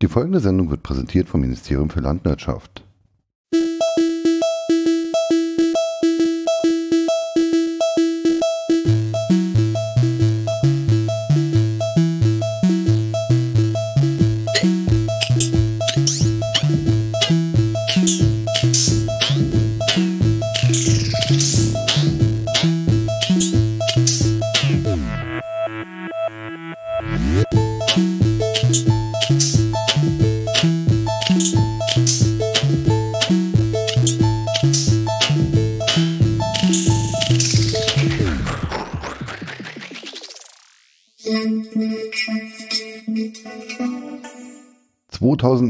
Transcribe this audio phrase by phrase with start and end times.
[0.00, 2.84] Die folgende Sendung wird präsentiert vom Ministerium für Landwirtschaft.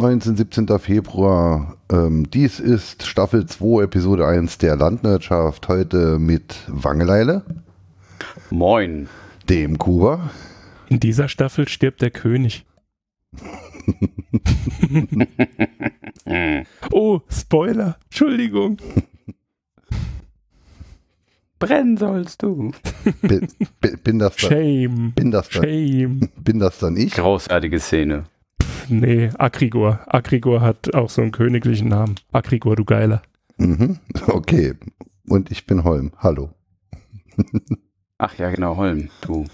[0.08, 0.78] (2019, 17.
[0.78, 1.76] Februar).
[1.92, 5.68] Ähm, dies ist Staffel 2, Episode 1 der Landwirtschaft.
[5.68, 7.44] Heute mit Wangeleile,
[8.48, 9.06] Moin.
[9.50, 10.30] dem Kuba,
[10.88, 12.64] In dieser Staffel stirbt der König.
[16.90, 17.98] oh, Spoiler.
[18.04, 18.78] Entschuldigung.
[21.58, 22.72] Brennen sollst du.
[23.20, 23.48] bin,
[23.80, 25.12] bin, bin, das dann, Shame.
[25.14, 26.20] bin, das dann, Shame.
[26.36, 27.12] bin das dann ich?
[27.12, 28.24] Großartige Szene.
[28.88, 30.00] Nee, Akrigor.
[30.06, 32.14] Akrigor hat auch so einen königlichen Namen.
[32.32, 33.22] Akrigor, du Geiler.
[33.58, 33.98] Mhm.
[34.26, 34.74] Okay.
[35.28, 36.12] Und ich bin Holm.
[36.18, 36.50] Hallo.
[38.18, 39.44] Ach ja, genau, Holm, du.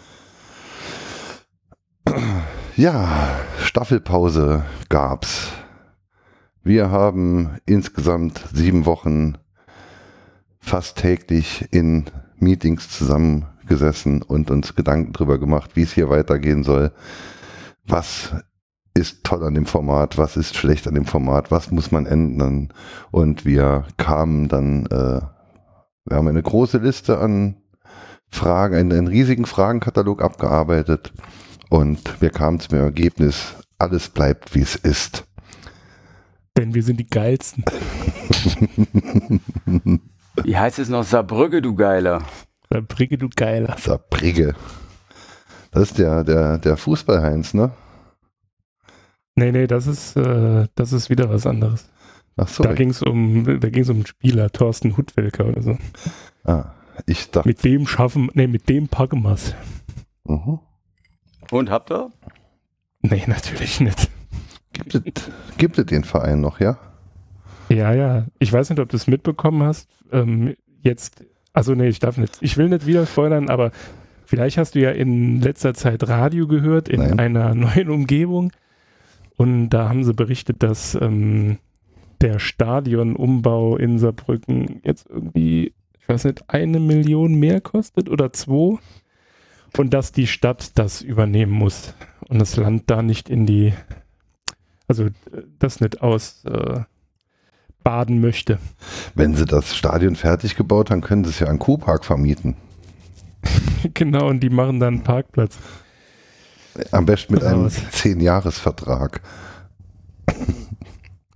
[2.76, 5.50] Ja, Staffelpause gab's.
[6.62, 9.36] Wir haben insgesamt sieben Wochen
[10.60, 16.92] fast täglich in Meetings zusammengesessen und uns Gedanken darüber gemacht, wie es hier weitergehen soll.
[17.84, 18.34] Was
[18.94, 22.72] ist toll an dem Format, was ist schlecht an dem Format, was muss man ändern.
[23.10, 25.20] Und wir kamen dann, äh,
[26.04, 27.56] wir haben eine große Liste an
[28.30, 31.12] Fragen, einen, einen riesigen Fragenkatalog abgearbeitet
[31.70, 35.24] und wir kamen zum Ergebnis, alles bleibt wie es ist.
[36.56, 37.64] Denn wir sind die Geilsten.
[40.44, 41.02] Wie heißt es noch?
[41.02, 42.22] Saarbrücke, du Geiler.
[42.70, 43.76] Saarbrücke, du Geiler.
[43.76, 44.54] Saarbrücke.
[45.72, 47.72] Das ist der, der, der Fußballheinz, ne?
[49.36, 51.90] Nee, nee, das ist, äh, das ist wieder was anderes.
[52.36, 52.62] Ach so.
[52.62, 55.78] Da ging es um, da ging's um einen Spieler, Thorsten Hutwelker oder so.
[56.44, 56.72] ah,
[57.06, 57.48] ich dachte.
[57.48, 59.54] Mit dem schaffen, nee, mit dem packen wir's.
[60.24, 60.60] Mhm.
[61.50, 62.10] Und habt ihr?
[63.02, 64.10] Nee, natürlich nicht.
[64.72, 65.02] Gibt, es,
[65.58, 66.78] gibt es den Verein noch, ja?
[67.68, 68.26] Ja, ja.
[68.38, 69.88] Ich weiß nicht, ob du es mitbekommen hast.
[70.10, 72.38] Ähm, jetzt, also nee, ich darf nicht.
[72.40, 73.70] Ich will nicht wieder spoilern, aber
[74.24, 77.20] vielleicht hast du ja in letzter Zeit Radio gehört in Nein.
[77.20, 78.50] einer neuen Umgebung.
[79.36, 81.58] Und da haben sie berichtet, dass ähm,
[82.20, 88.78] der Stadionumbau in Saarbrücken jetzt irgendwie, ich weiß nicht, eine Million mehr kostet oder zwei.
[89.76, 91.94] Und dass die Stadt das übernehmen muss
[92.28, 93.72] und das Land da nicht in die,
[94.86, 95.10] also äh,
[95.58, 96.80] das nicht aus äh,
[97.82, 98.58] baden möchte.
[99.14, 102.56] Wenn sie das Stadion fertig gebaut haben, können sie es ja an Kuhpark vermieten.
[103.94, 105.58] genau, und die machen dann einen Parkplatz.
[106.90, 107.76] Am besten mit einem was?
[107.76, 109.20] 10-Jahres-Vertrag.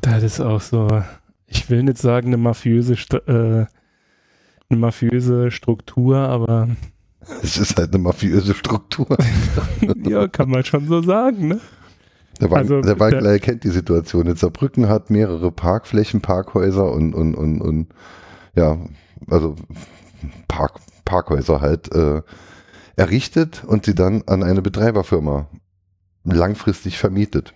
[0.01, 1.03] Das ist auch so,
[1.47, 3.67] ich will nicht sagen eine mafiöse, St äh,
[4.71, 6.69] eine mafiöse Struktur, aber
[7.43, 9.17] Es ist halt eine mafiöse Struktur.
[10.05, 11.61] ja, kann man schon so sagen, ne?
[12.41, 14.27] Der, Wang, Also, der Wangleier kennt die Situation.
[14.27, 17.89] Jetzt Saarbrücken hat mehrere Parkflächen, Parkhäuser und, und, und, und
[18.55, 18.79] ja,
[19.29, 19.57] also
[20.47, 22.23] Park, Parkhäuser halt äh,
[22.99, 25.49] errichtet und sie dann an eine Betreiberfirma
[26.25, 27.55] langfristig vermietet.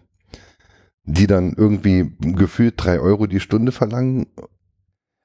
[1.04, 4.26] Die dann irgendwie gefühlt drei Euro die Stunde verlangen.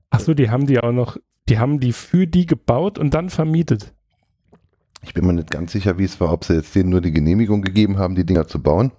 [0.09, 1.17] Achso, die haben die auch noch,
[1.47, 3.93] die haben die für die gebaut und dann vermietet.
[5.03, 7.11] Ich bin mir nicht ganz sicher, wie es war, ob sie jetzt denen nur die
[7.11, 8.91] Genehmigung gegeben haben, die Dinger zu bauen.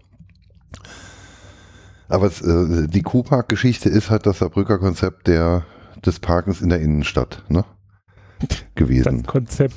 [2.08, 5.66] Aber es, äh, die Kuhpark-Geschichte ist halt das Saarbrücker Konzept der,
[6.06, 7.64] des Parkens in der Innenstadt ne?
[8.40, 9.26] Das gewesen.
[9.26, 9.76] Konzept.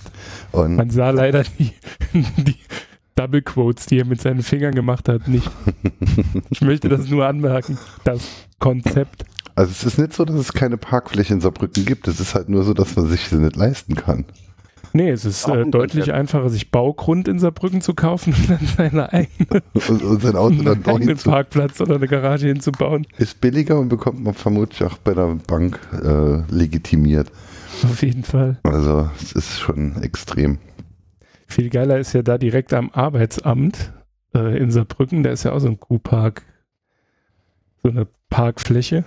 [0.52, 1.74] Und Man sah leider die,
[2.14, 2.56] die
[3.16, 5.50] Double Quotes, die er mit seinen Fingern gemacht hat, nicht.
[6.50, 7.78] Ich möchte das nur anmerken.
[8.03, 8.22] Das
[8.59, 9.26] Konzept.
[9.56, 12.08] also es ist nicht so, dass es keine Parkfläche in Saarbrücken gibt.
[12.08, 14.26] Es ist halt nur so, dass man sich sie nicht leisten kann.
[14.94, 16.18] Nee, es ist äh, deutlich Konzept.
[16.18, 20.56] einfacher, sich Baugrund in Saarbrücken zu kaufen und dann seine eigene, Und, und sein Auto
[20.56, 23.08] dann einen doch eigenen hinzu Parkplatz oder eine Garage hinzubauen.
[23.18, 27.32] ist billiger und bekommt man vermutlich auch bei der Bank äh, legitimiert.
[27.84, 28.60] Auf jeden Fall.
[28.64, 30.60] Also es ist schon extrem.
[31.48, 33.94] Viel geiler ist ja da direkt am Arbeitsamt
[34.34, 36.44] äh, in Saarbrücken, da ist ja auch so ein Kuhpark,
[37.84, 39.06] so eine Parkfläche.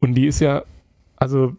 [0.00, 0.64] Und die ist ja,
[1.16, 1.54] also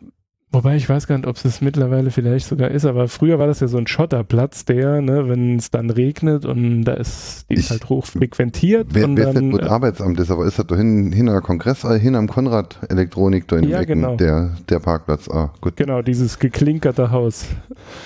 [0.55, 3.47] Wobei ich weiß gar nicht, ob es das mittlerweile vielleicht sogar ist, aber früher war
[3.47, 7.55] das ja so ein Schotterplatz, der, ne, wenn es dann regnet und da ist, die
[7.55, 10.59] ist Ich- halt hoch frequentiert Wer, und wer dann, wo äh, Arbeitsamt ist, aber ist
[10.59, 14.01] das da hin, hin am Kongress, äh, hin am Konrad Elektronik, da in Ja, Ecken,
[14.01, 14.15] genau.
[14.15, 15.27] der, der Parkplatz.
[15.27, 15.75] Ah, gut.
[15.75, 17.45] genau, dieses geklinkerte Haus.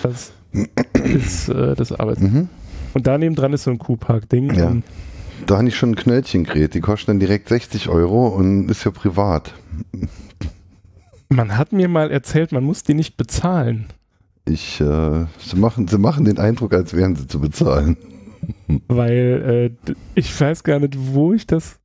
[0.02, 0.32] Das
[1.04, 2.34] ist äh, das Arbeitsamt.
[2.34, 2.50] Mhm.
[2.94, 4.54] Und daneben dran ist so ein Kuhpark-Ding.
[4.54, 4.74] Ja.
[5.46, 6.74] Da habe ich schon ein Knöllchen gerät.
[6.74, 9.54] Die kosten dann direkt 60 Euro und ist ja privat.
[11.30, 13.88] Man hat mir mal erzählt, man muss die nicht bezahlen,
[14.46, 17.98] Ich, äh, sie, machen, sie machen den Eindruck, als wären sie zu bezahlen.
[18.88, 21.80] weil äh, ich weiß gar nicht, wo ich das.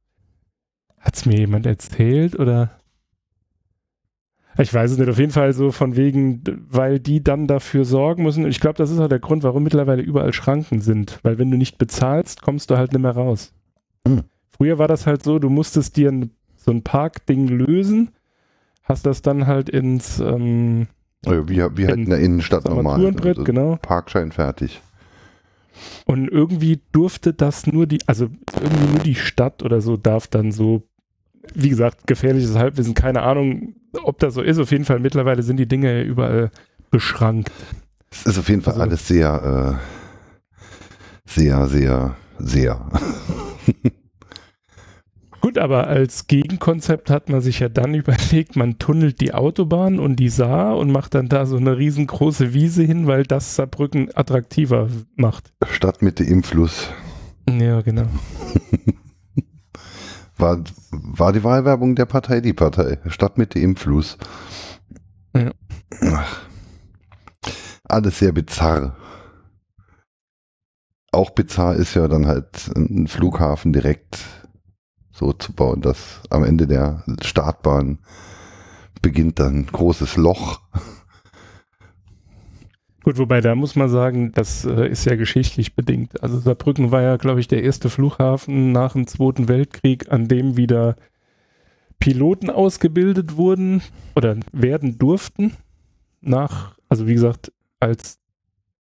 [0.98, 2.70] Hat es mir jemand erzählt oder?
[4.58, 5.08] Ich weiß es nicht.
[5.08, 8.46] Auf jeden Fall so von wegen, weil die dann dafür sorgen müssen.
[8.46, 11.18] Ich glaube, das ist auch der Grund, warum mittlerweile überall Schranken sind.
[11.22, 13.52] Weil wenn du nicht bezahlst, kommst du halt nicht mehr raus.
[14.06, 14.22] Hm.
[14.50, 18.10] Früher war das halt so, du musstest dir ein, so ein Parkding lösen,
[18.84, 20.86] hast das dann halt ins ähm,
[21.26, 22.94] Also wie, wie halt in der Innenstadt normal.
[22.94, 23.76] Armaturenbrett, Also genau.
[23.82, 24.80] Parkschein fertig.
[26.04, 28.28] Und irgendwie durfte das nur die, also
[28.60, 30.82] irgendwie nur die Stadt oder so darf dann so,
[31.54, 33.74] wie gesagt, gefährliches Halbwissen, keine Ahnung,
[34.04, 34.58] ob das so ist.
[34.58, 36.50] Auf jeden Fall mittlerweile sind die Dinge ja überall
[36.90, 37.50] beschrankt.
[38.10, 40.60] Es ist auf jeden Fall Also- alles sehr, äh,
[41.24, 42.90] sehr, sehr, sehr.
[45.42, 50.16] Gut, aber als Gegenkonzept hat man sich ja dann überlegt, man tunnelt die Autobahn und
[50.16, 54.88] die Saar und macht dann da so eine riesengroße Wiese hin, weil das Saarbrücken attraktiver
[55.16, 55.52] macht.
[55.68, 56.88] Stadtmitte im Fluss.
[57.50, 58.06] Ja, genau.
[60.38, 62.98] War, war die Wahlwerbung der Partei die Partei.
[63.06, 64.18] Stadtmitte im Fluss.
[65.36, 65.52] Ja.
[66.00, 66.40] Ach.
[67.84, 68.96] Alles sehr bizarr.
[71.12, 74.18] Auch bizarr ist ja dann halt ein Flughafen direkt
[75.12, 77.98] so zu bauen, dass am Ende der Startbahn
[79.00, 80.60] beginnt dann ein großes Loch.
[83.02, 86.22] Gut, wobei da muss man sagen, das äh, ist ja geschichtlich bedingt.
[86.22, 90.56] Also Saarbrücken war ja, glaube ich, der erste Flughafen nach dem Zweiten Weltkrieg, an dem
[90.56, 90.94] wieder
[91.98, 93.82] Piloten ausgebildet wurden
[94.14, 95.56] oder werden durften.
[96.20, 98.20] Nach, also wie gesagt, als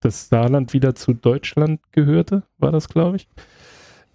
[0.01, 3.27] das Saarland wieder zu Deutschland gehörte, war das, glaube ich.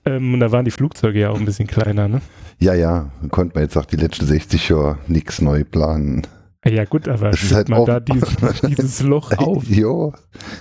[0.07, 2.21] Ähm, und da waren die Flugzeuge ja auch ein bisschen kleiner, ne?
[2.59, 6.27] Ja, ja, konnte man jetzt auch die letzten 60 Jahre nichts neu planen.
[6.65, 8.37] Ja gut, aber Es ist halt mal auf- da diesen,
[8.69, 9.69] dieses Loch auf.
[9.69, 10.11] Ja,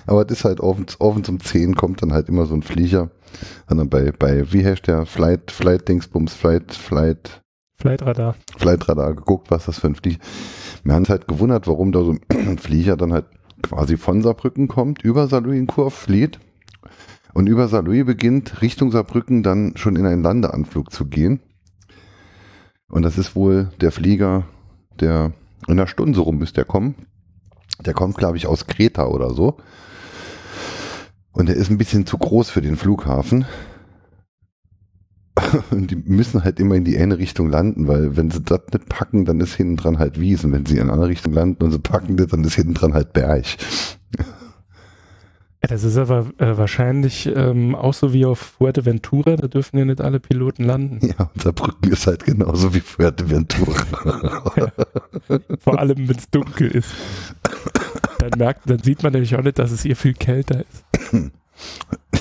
[0.05, 3.09] aber das ist halt offen, offen zum 10 kommt dann halt immer so ein Flieger.
[3.69, 5.05] Und dann bei, bei wie heißt der?
[5.05, 7.41] Flight, Flight Dingsbums, Flight, Flight,
[7.77, 8.35] Flightradar.
[8.57, 10.19] Flightradar geguckt, was das für ein Flieger.
[10.83, 13.25] Wir haben uns halt gewundert, warum da so ein Flieger dann halt
[13.63, 16.39] quasi von Saarbrücken kommt, über Saarlouis in Kurve flieht
[17.35, 21.41] und über Saarlouis beginnt, Richtung Saarbrücken dann schon in einen Landeanflug zu gehen.
[22.87, 24.47] Und das ist wohl der Flieger,
[25.01, 25.33] der
[25.67, 26.95] in einer Stunde so rum müsste der kommen.
[27.85, 29.57] Der kommt, glaube ich, aus Kreta oder so.
[31.33, 33.43] Und der ist ein bisschen zu groß für den Flughafen.
[35.71, 38.87] Und die müssen halt immer in die eine Richtung landen, weil wenn sie das nicht
[38.87, 40.53] packen, dann ist hinten dran halt Wiesen.
[40.53, 42.93] Wenn sie in eine andere Richtung landen und sie packen das, dann ist hinten dran
[42.93, 43.43] halt Berg.
[45.65, 49.85] Ja, das ist aber äh, wahrscheinlich ähm, auch so wie auf Fuerteventura, da dürfen ja
[49.85, 50.99] nicht alle Piloten landen.
[51.07, 53.73] Ja, und Saarbrücken ist halt genauso wie Fuerteventura.
[55.59, 56.89] Vor allem, wenn es dunkel ist.
[58.19, 60.63] Dann, merkt, dann sieht man nämlich auch nicht, dass es hier viel kälter
[61.01, 61.31] ist.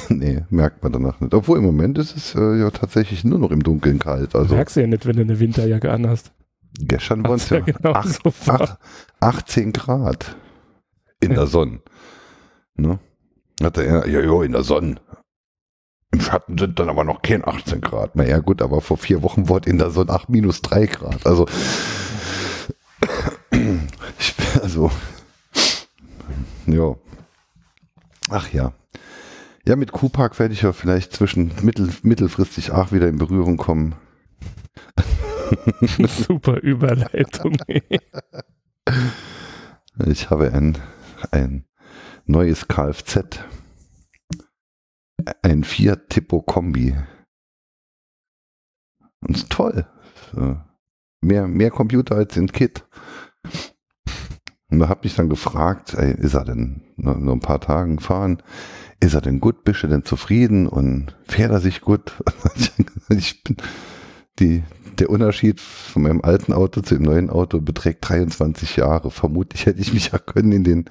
[0.11, 1.35] nee, merkt man danach nicht.
[1.35, 4.35] Obwohl im Moment ist es äh, ja tatsächlich nur noch im Dunkeln kalt.
[4.35, 6.33] Also Merkst du ja nicht, wenn du eine Winterjacke anhast.
[6.79, 8.79] gestern waren es ja, ja genau acht- so acht-
[9.21, 10.35] 18 Grad
[11.21, 11.37] in Ja.
[11.41, 11.81] der Sonne.
[12.77, 12.99] Ne?
[13.63, 14.97] Hat er, ja, ja, in der Sonne.
[16.11, 18.15] Im Schatten sind dann aber noch kein 18 Grad.
[18.15, 21.27] Na ja, gut, aber vor vier Wochen wurde in der Sonne 8 minus 3 Grad.
[21.27, 21.47] Also,
[23.51, 24.91] ich, also,
[26.67, 26.95] ja.
[28.31, 28.73] Ach ja.
[29.67, 33.95] Ja, mit Kuhpark werde ich ja vielleicht zwischen mittel, mittelfristig auch wieder in Berührung kommen.
[36.07, 37.57] Super Überleitung.
[40.07, 40.79] Ich habe ein,
[41.31, 41.65] ein
[42.27, 43.39] neues Kfz.
[45.43, 46.97] Ein Fiat Tipo Kombi.
[49.21, 49.87] Und toll.
[51.23, 52.85] Mehr, mehr Computer als in Kit.
[54.71, 58.43] Und da habe ich dann gefragt, ey, ist er denn nur ein paar Tagen fahren?
[59.01, 59.65] Ist er denn gut?
[59.65, 60.67] Bist du denn zufrieden?
[60.67, 62.15] Und fährt er sich gut?
[63.09, 63.57] ich bin,
[64.41, 64.65] die,
[64.99, 69.11] der Unterschied von meinem alten Auto zu dem neuen Auto beträgt 23 Jahre.
[69.11, 70.85] Vermutlich hätte ich mich ja können in den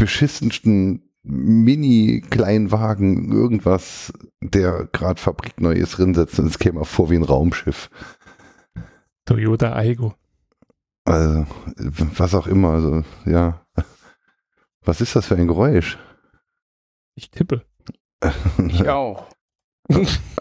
[0.00, 7.16] beschissensten Mini-Kleinwagen irgendwas, der gerade fabrikneu ist, drin setzen und es käme auch vor wie
[7.16, 7.90] ein Raumschiff.
[9.26, 10.14] Toyota Aigo.
[11.04, 11.46] Also,
[12.16, 13.60] was auch immer, also, ja.
[14.82, 15.98] Was ist das für ein Geräusch?
[17.14, 17.64] Ich tippe.
[18.68, 19.28] Ich auch.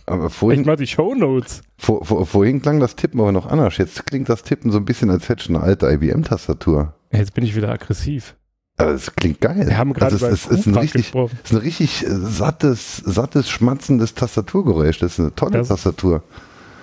[0.06, 1.62] Aber Ich vorhin, mach die Shownotes.
[1.78, 3.78] vor, vor, vorhin klang das Tippen aber noch anders.
[3.78, 6.94] Jetzt klingt das Tippen so ein bisschen, als hätte ich eine alte IBM-Tastatur.
[7.12, 8.36] Jetzt bin ich wieder aggressiv.
[8.80, 9.68] Aber es klingt geil.
[9.68, 13.50] Wir haben gerade also es, es ist ein richtig, es ist ein richtig sattes, sattes,
[13.50, 15.00] schmatzendes Tastaturgeräusch.
[15.00, 16.24] Das ist eine tolle Das- Tastatur.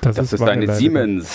[0.03, 0.75] Das, Das ist meine eine.
[0.77, 1.27] Siemens.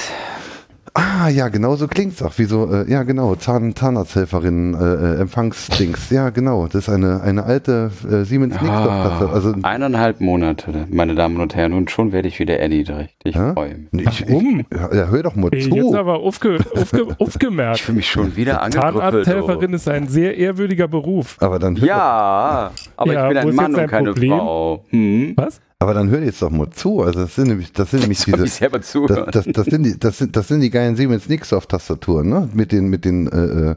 [0.94, 2.38] Ah, ja, genau so klingt's auch.
[2.38, 6.10] Wie so, äh, ja, genau, Zahn, Zahnarzthelferin, äh, äh, Empfangsdings.
[6.10, 6.66] Ja, genau.
[6.68, 9.34] Das ist eine, eine alte äh, Siemens Ah, Nixdorf-Tastatur.
[9.34, 13.54] Also, eineinhalb Monate, meine Damen und Herren, und schon werde ich wieder Eddie richtig Ja?
[13.54, 13.88] freuen.
[13.94, 14.66] ich, Warum?
[14.70, 15.58] Ich, ja, hör doch mal zu.
[15.58, 17.80] jetzt aber aufge, aufge, Ich aufgemerkt.
[17.80, 19.02] fühle mich schon wieder angegrüppelt.
[19.26, 21.38] Zahnarzthelferin ist ein sehr ehrwürdiger Beruf.
[21.40, 24.32] aber, dann hör, Ja, aber Ja, ich bin ein Mann und keine Problem?
[24.38, 24.86] Frau.
[24.90, 25.34] Hm?
[25.38, 25.62] Was?
[25.82, 27.02] Aber dann hör jetzt doch mal zu.
[27.02, 29.32] Also das sind nämlich, das sind nämlich Soll diese, ich selber das, zuhören?
[29.32, 32.48] das, das, sind die, das, sind, das sind die geilen Siemens Nixdorf-Tastaturen, ne?
[32.54, 33.76] Mit den, mit den äh, äh,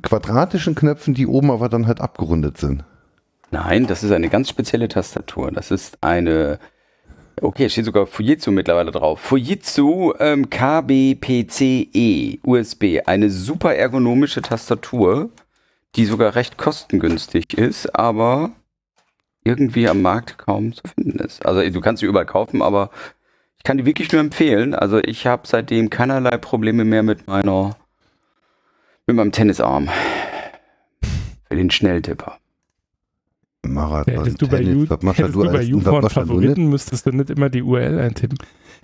[0.00, 2.84] quadratischen Knöpfen, die oben aber dann halt abgerundet sind.
[3.50, 5.50] Nein, das ist eine ganz spezielle Tastatur.
[5.50, 6.60] Das ist eine.
[7.40, 9.18] Okay, es steht sogar Fujitsu mittlerweile drauf.
[9.18, 13.00] Fujitsu ähm, KBPCE USB.
[13.06, 15.30] Eine super ergonomische Tastatur,
[15.96, 18.52] die sogar recht kostengünstig ist, aber
[19.44, 21.44] irgendwie am Markt kaum zu finden ist.
[21.44, 22.90] Also du kannst sie überall kaufen, aber
[23.58, 24.74] ich kann die wirklich nur empfehlen.
[24.74, 27.76] Also ich habe seitdem keinerlei Probleme mehr mit meiner
[29.06, 29.88] mit meinem Tennisarm.
[31.48, 32.38] Für den Schnelltipper.
[33.64, 37.30] Marathon, Hättest du bei, Tennis, machst hättest du bei YouPorn du Favoriten, müsstest du nicht
[37.30, 38.38] immer die URL eintippen.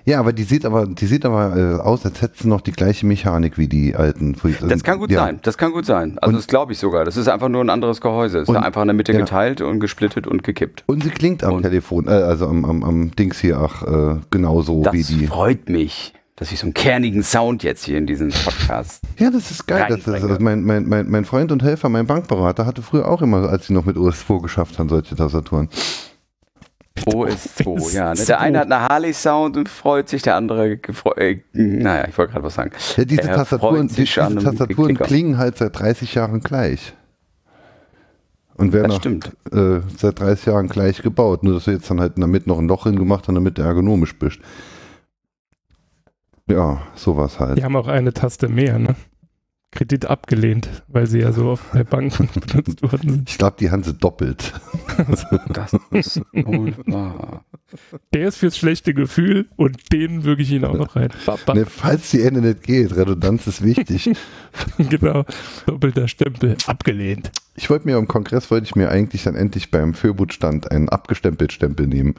[0.08, 2.72] Ja, aber die sieht aber, die sieht aber äh, aus, als hätte sie noch die
[2.72, 4.34] gleiche Mechanik wie die alten.
[4.66, 5.18] Das kann gut ja.
[5.20, 6.16] sein, das kann gut sein.
[6.18, 7.04] Also Und- das glaube ich sogar.
[7.04, 8.38] Das ist einfach nur ein anderes Gehäuse.
[8.38, 9.18] Es ist einfach in der Mitte ja.
[9.18, 10.82] geteilt und gesplittet und gekippt.
[10.86, 14.16] Und sie klingt am Und- Telefon, äh, also am, am, am Dings hier auch äh,
[14.30, 15.26] genauso Das wie die.
[15.26, 19.02] freut mich, dass ich so einen kernigen Sound jetzt hier in diesem Podcast.
[19.18, 19.88] Ja, das ist geil.
[19.90, 23.20] Das ist, also mein, mein, mein, mein Freund und Helfer, mein Bankberater, hatte früher auch
[23.20, 25.68] immer, als sie noch mit OS2 geschafft haben, solche Tastaturen.
[27.06, 28.10] OS2, ja.
[28.10, 28.16] Ne?
[28.16, 28.26] So.
[28.26, 30.78] Der eine hat eine Harley-Sound und freut sich, der andere.
[31.16, 32.70] Äh, naja, ich wollte gerade was sagen.
[32.96, 36.94] Ja, diese Er Tastaturen, freut die, sich diese Tastaturen klingen halt seit 30 Jahren gleich.
[38.54, 39.32] Und werden auch stimmt.
[39.52, 41.44] äh, seit 30 Jahren gleich gebaut.
[41.44, 44.18] Nur, dass wir jetzt dann halt Mitte noch ein Loch hingemacht haben, damit der ergonomisch
[44.18, 44.40] bist.
[46.50, 47.58] Ja, sowas halt.
[47.58, 48.96] Die haben auch eine Taste mehr, ne?
[49.78, 53.30] Kredit abgelehnt, weil sie ja so oft bei Banken benutzt worden sind.
[53.30, 54.52] Ich glaube, die haben sie doppelt.
[55.52, 56.20] Das ist.
[58.12, 61.10] Der ist fürs schlechte Gefühl und den würge ich ihn auch noch rein.
[61.54, 64.10] Ne, falls die Ende nicht geht, Redundanz ist wichtig.
[64.78, 65.24] Genau,
[65.66, 67.30] doppelter Stempel, abgelehnt.
[67.54, 71.52] Ich wollte mir am Kongress, wollte ich mir eigentlich dann endlich beim Föbut-Stand einen abgestempelt
[71.52, 72.14] Stempel nehmen.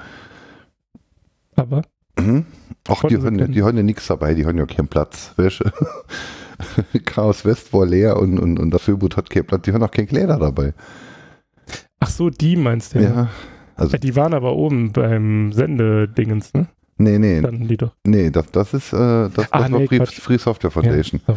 [1.56, 1.82] Aber
[2.18, 2.46] Mhm.
[2.88, 5.34] Ach, die haben, die haben ja nichts dabei, die haben ja keinen Platz.
[5.38, 5.72] Weißt du?
[7.06, 10.08] Chaos West war leer und, und, und Föbut hat keinen Platz, die haben auch kein
[10.08, 10.74] Kleider dabei.
[12.00, 13.30] ach so, die meinst du Ja.
[13.76, 16.68] Also, Ja, Die waren aber oben beim Sendedingens, ne?
[16.98, 17.94] nee, nee, Standen die doch.
[18.06, 20.06] nee, das, das ist, äh, das, das Ah, war nee, Free.
[20.06, 21.22] Free Software Foundation.
[21.28, 21.36] Ja.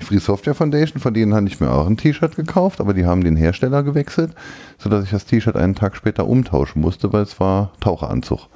[0.00, 3.06] Die Free Software Foundation, von denen habe ich mir auch ein T-Shirt gekauft, aber die
[3.06, 4.32] haben den Hersteller gewechselt,
[4.78, 8.48] sodass ich das T-Shirt einen Tag später umtauschen musste, weil es war Taucheranzug.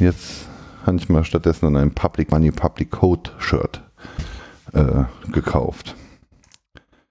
[0.00, 0.48] Jetzt
[0.84, 3.80] habe ich mal stattdessen dann ein Public Money Public Code Shirt
[4.72, 5.96] äh, gekauft.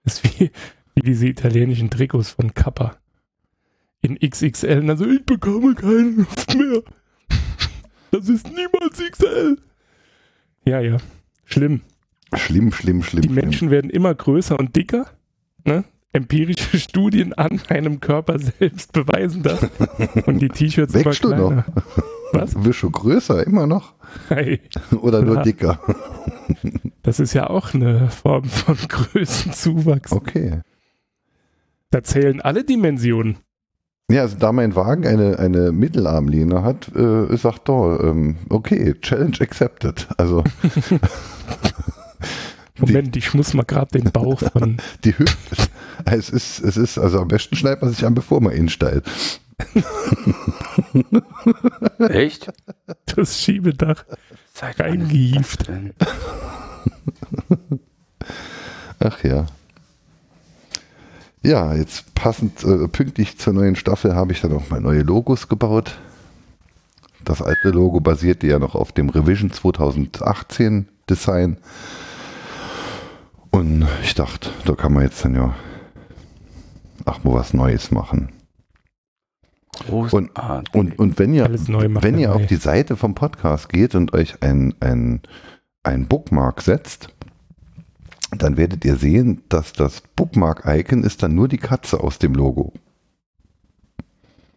[0.03, 0.51] ist wie,
[0.95, 2.97] wie diese italienischen Trikots von Kappa.
[4.01, 4.89] In XXL.
[4.89, 6.81] Also ich bekomme keine Luft mehr.
[8.11, 9.57] Das ist niemals XL.
[10.65, 10.97] Ja, ja.
[11.45, 11.81] Schlimm.
[12.33, 13.21] Schlimm, schlimm, schlimm.
[13.21, 13.43] Die schlimm.
[13.43, 15.07] Menschen werden immer größer und dicker.
[15.65, 15.83] Ne?
[16.13, 19.59] Empirische Studien an einem Körper selbst beweisen das.
[20.25, 21.63] Und die T-Shirts immer du noch?
[22.33, 22.51] Was?
[22.53, 23.93] Du bist schon größer, immer noch?
[24.29, 24.61] Hey,
[25.01, 25.43] Oder nur Ja.
[25.43, 25.79] dicker?
[27.03, 30.11] das ist ja auch eine Form von Größenzuwachs.
[30.11, 30.61] Okay.
[31.91, 33.37] Da zählen alle Dimensionen.
[34.09, 39.35] Ja, also da mein Wagen eine, eine Mittelarmlehne hat, äh, sagt doch, ähm, okay, Challenge
[39.41, 40.07] accepted.
[40.17, 40.43] Also
[42.79, 44.77] Moment, ich muss mal gerade den Bauch von.
[45.03, 45.67] die Hüfte,
[46.05, 49.03] es ist, es ist, also am besten schneidet man sich an, bevor man ihn stellt.
[52.09, 52.51] Echt?
[53.05, 54.05] das Schiebedach
[54.53, 55.93] Seit denn?
[58.99, 59.45] Ach ja.
[61.43, 65.47] Ja, jetzt passend, äh, pünktlich zur neuen Staffel habe ich dann auch mal neue Logos
[65.47, 65.99] gebaut.
[67.23, 71.57] Das alte Logo basierte ja noch auf dem Revision 2018 Design.
[73.51, 75.55] Und ich dachte, da kann man jetzt dann ja
[77.05, 78.29] ach mal was Neues machen.
[79.85, 80.73] Großartig.
[80.73, 84.73] Und, und wenn ihr, wenn ihr auf die Seite vom Podcast geht und euch ein,
[84.79, 85.21] ein,
[85.83, 87.09] ein Bookmark setzt,
[88.31, 92.73] dann werdet ihr sehen, dass das Bookmark-Icon ist dann nur die Katze aus dem Logo.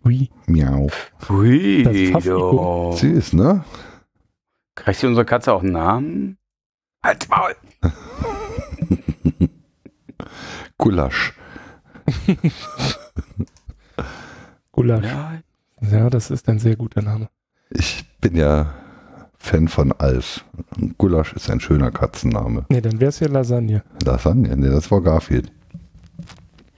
[0.04, 0.30] Ui.
[0.46, 0.88] Miau.
[1.28, 2.92] Hui, Das do.
[2.96, 3.64] Süß, ne?
[4.74, 6.38] Kriegt unsere Katze auch einen Namen?
[7.04, 7.54] Halt's Maul!
[10.78, 11.34] Gulasch.
[14.82, 15.04] Gulasch.
[15.04, 15.40] Ja,
[15.90, 17.28] Ja, das ist ein sehr guter Name.
[17.70, 18.74] Ich bin ja
[19.38, 20.44] Fan von Alf.
[20.98, 22.64] Gulasch ist ein schöner Katzenname.
[22.68, 23.82] Nee, dann wäre es ja Lasagne.
[24.04, 25.50] Lasagne, ne, das war Garfield.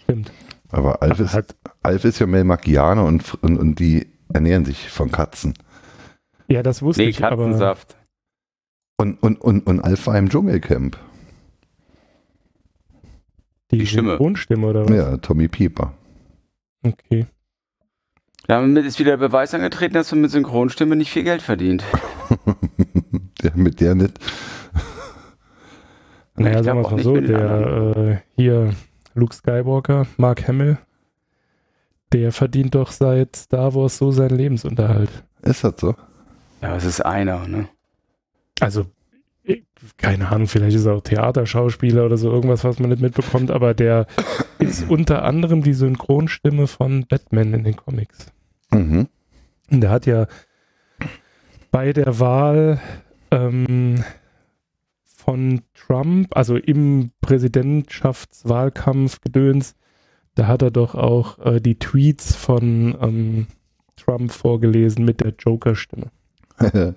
[0.05, 0.33] Stimmt.
[0.71, 5.11] Aber Alf ist, Hat, Alf ist ja Melmakianer und, und, und die ernähren sich von
[5.11, 5.55] Katzen.
[6.49, 7.97] ja, das wusste nee, ich, aber Katzensaft.
[8.97, 10.97] Und, und, und, und Alf war im Dschungelcamp.
[13.71, 14.11] die, Die Stimme.
[14.13, 14.95] Synchronstimme oder was?
[14.97, 15.93] Ja, Tommy Pieper.
[16.85, 17.27] Okay.
[18.47, 21.85] Damit ist wieder der Beweis angetreten, dass man mit Synchronstimme nicht viel Geld verdient.
[23.43, 24.19] Der, mit der nicht.
[26.35, 28.73] Naja, sagen wir mal so, der äh, hier
[29.15, 30.79] Luke Skywalker, Mark Hamill,
[32.13, 35.11] der verdient doch seit Star Wars so seinen Lebensunterhalt.
[35.43, 35.95] Ist das so?
[36.63, 37.69] Ja, es ist einer, ne?
[38.61, 38.87] Also,
[39.97, 43.75] keine Ahnung, vielleicht ist er auch Theaterschauspieler oder so, irgendwas, was man nicht mitbekommt, aber
[43.75, 44.07] der
[44.59, 48.27] ist unter anderem die Synchronstimme von Batman in den Comics.
[48.71, 49.09] Mhm.
[49.71, 50.27] Und der hat ja
[51.71, 52.81] bei der Wahl
[53.31, 54.05] ähm,
[55.05, 59.75] von Trump, also im Präsidentschaftswahlkampf gedöns,
[60.35, 63.47] da hat er doch auch äh, die Tweets von ähm,
[63.97, 66.11] Trump vorgelesen mit der Joker-Stimme.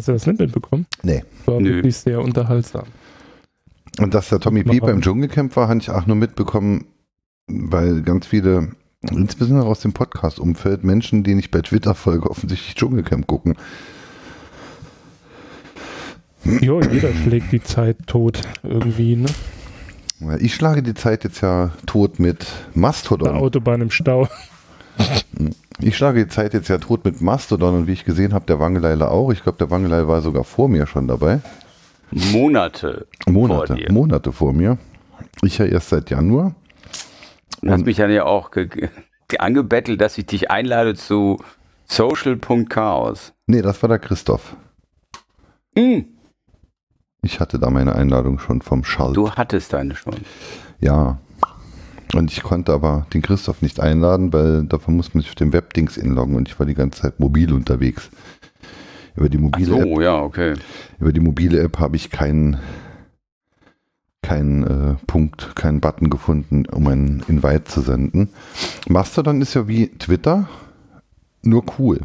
[0.00, 0.86] Hast du das nicht mitbekommen?
[1.02, 1.22] nee.
[1.44, 1.74] War Nö.
[1.74, 2.84] wirklich sehr unterhaltsam.
[3.98, 4.92] Und dass der Tommy Mach Pieper mal.
[4.94, 6.86] im Dschungelcamp war, habe ich auch nur mitbekommen,
[7.46, 8.70] weil ganz viele,
[9.02, 13.56] insbesondere aus dem Podcast-Umfeld, Menschen, die nicht bei Twitter folge, offensichtlich Dschungelcamp gucken.
[16.62, 19.28] Jo, jeder schlägt die Zeit tot irgendwie, ne?
[20.38, 23.36] Ich schlage die Zeit jetzt ja tot mit Mastodon.
[23.36, 24.28] Autobahn im Stau.
[25.80, 28.60] Ich schlage die Zeit jetzt ja tot mit Mastodon und wie ich gesehen habe, der
[28.60, 29.30] Wangeleile auch.
[29.32, 31.40] Ich glaube, der Wangeleile war sogar vor mir schon dabei.
[32.10, 33.92] Monate Monate, vor.
[33.92, 34.78] Monate vor mir.
[35.42, 36.54] Ich ja erst seit Januar.
[37.62, 38.88] Du hast mich dann ja auch ge ge
[39.38, 41.38] angebettelt, dass ich dich einlade zu
[41.86, 43.32] social.chaos.
[43.46, 44.56] Nee, das war der Christoph.
[45.76, 46.04] Hm,
[47.22, 49.16] Ich hatte da meine Einladung schon vom Schalt.
[49.16, 50.14] du hattest deine schon.
[50.80, 51.18] Ja.
[52.14, 55.52] Und ich konnte aber den Christoph nicht einladen, weil dafür muss man sich auf dem
[55.52, 58.10] Webdings inloggen und ich war die ganze Zeit mobil unterwegs.
[59.14, 60.54] Über die Ach mobile App, so, ja, okay.
[60.98, 62.58] über die mobile App habe ich keinen
[64.22, 68.28] keinen äh, Punkt, keinen Button gefunden, um einen Invite zu senden.
[68.88, 70.48] Mastodon ist ja wie Twitter,
[71.42, 72.00] nur cool.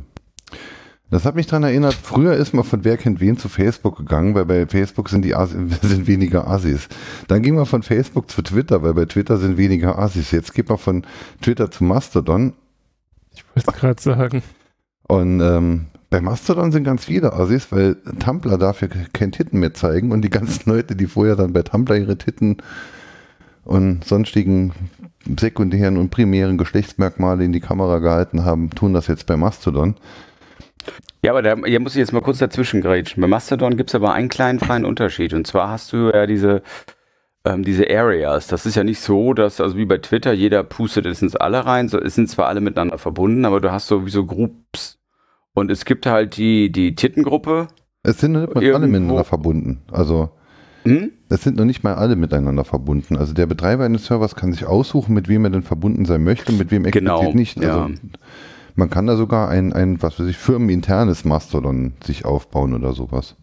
[1.11, 4.33] Das hat mich daran erinnert, früher ist man von Wer kennt wen zu Facebook gegangen,
[4.33, 6.87] weil bei Facebook sind, die Asi sind weniger Assis.
[7.27, 10.31] Dann ging man von Facebook zu Twitter, weil bei Twitter sind weniger Assis.
[10.31, 11.05] Jetzt geht man von
[11.41, 12.53] Twitter zu Mastodon
[13.33, 14.43] Ich wollte es gerade sagen.
[15.07, 19.73] und ähm, bei Mastodon sind ganz viele Assis, weil Tumblr darf ja kein Titten mehr
[19.73, 22.57] zeigen und die ganzen Leute, die vorher dann bei Tumblr ihre Titten
[23.63, 24.71] und sonstigen
[25.39, 29.95] sekundären und primären Geschlechtsmerkmale in die Kamera gehalten haben, tun das jetzt bei Mastodon.
[31.23, 33.21] Ja, aber da hier muss ich jetzt mal kurz dazwischen grätschen.
[33.21, 35.33] Bei Mastodon gibt es aber einen kleinen feinen Unterschied.
[35.33, 36.61] Und zwar hast du ja diese,
[37.45, 38.47] ähm, diese Areas.
[38.47, 41.65] Das ist ja nicht so, dass, also wie bei Twitter, jeder pustet es ins alle
[41.65, 41.89] rein.
[41.89, 44.99] So, es sind zwar alle miteinander verbunden, aber du hast sowieso Groups.
[45.53, 47.69] Und es gibt halt die, die Tittengruppe.
[48.03, 49.81] Es sind noch nicht mal alle miteinander verbunden.
[49.91, 50.29] Also
[50.83, 51.11] Hm?
[51.29, 53.17] es sind noch nicht mal alle miteinander verbunden.
[53.17, 56.51] Also der Betreiber eines Servers kann sich aussuchen, mit wem er denn verbunden sein möchte
[56.51, 57.57] und mit wem explizit Genau, nicht.
[57.57, 57.89] Also ja.
[58.75, 63.35] Man kann da sogar ein, ein, was weiß ich, firmeninternes Mastodon sich aufbauen oder sowas.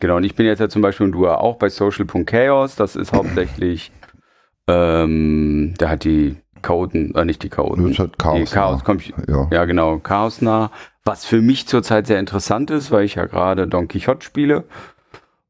[0.00, 2.76] Genau, und ich bin jetzt ja zum Beispiel und du ja auch bei social.chaos.
[2.76, 3.92] Das ist hauptsächlich,
[4.68, 7.82] ähm, da hat die Coden, äh, nicht die Coden.
[7.84, 8.50] Das ist halt Chaos.
[8.50, 8.82] Die Chaos
[9.28, 9.48] ja.
[9.50, 10.70] Ja, genau, chaosnah.
[11.04, 14.64] Was für mich zurzeit sehr interessant ist, weil ich ja gerade Don Quixote spiele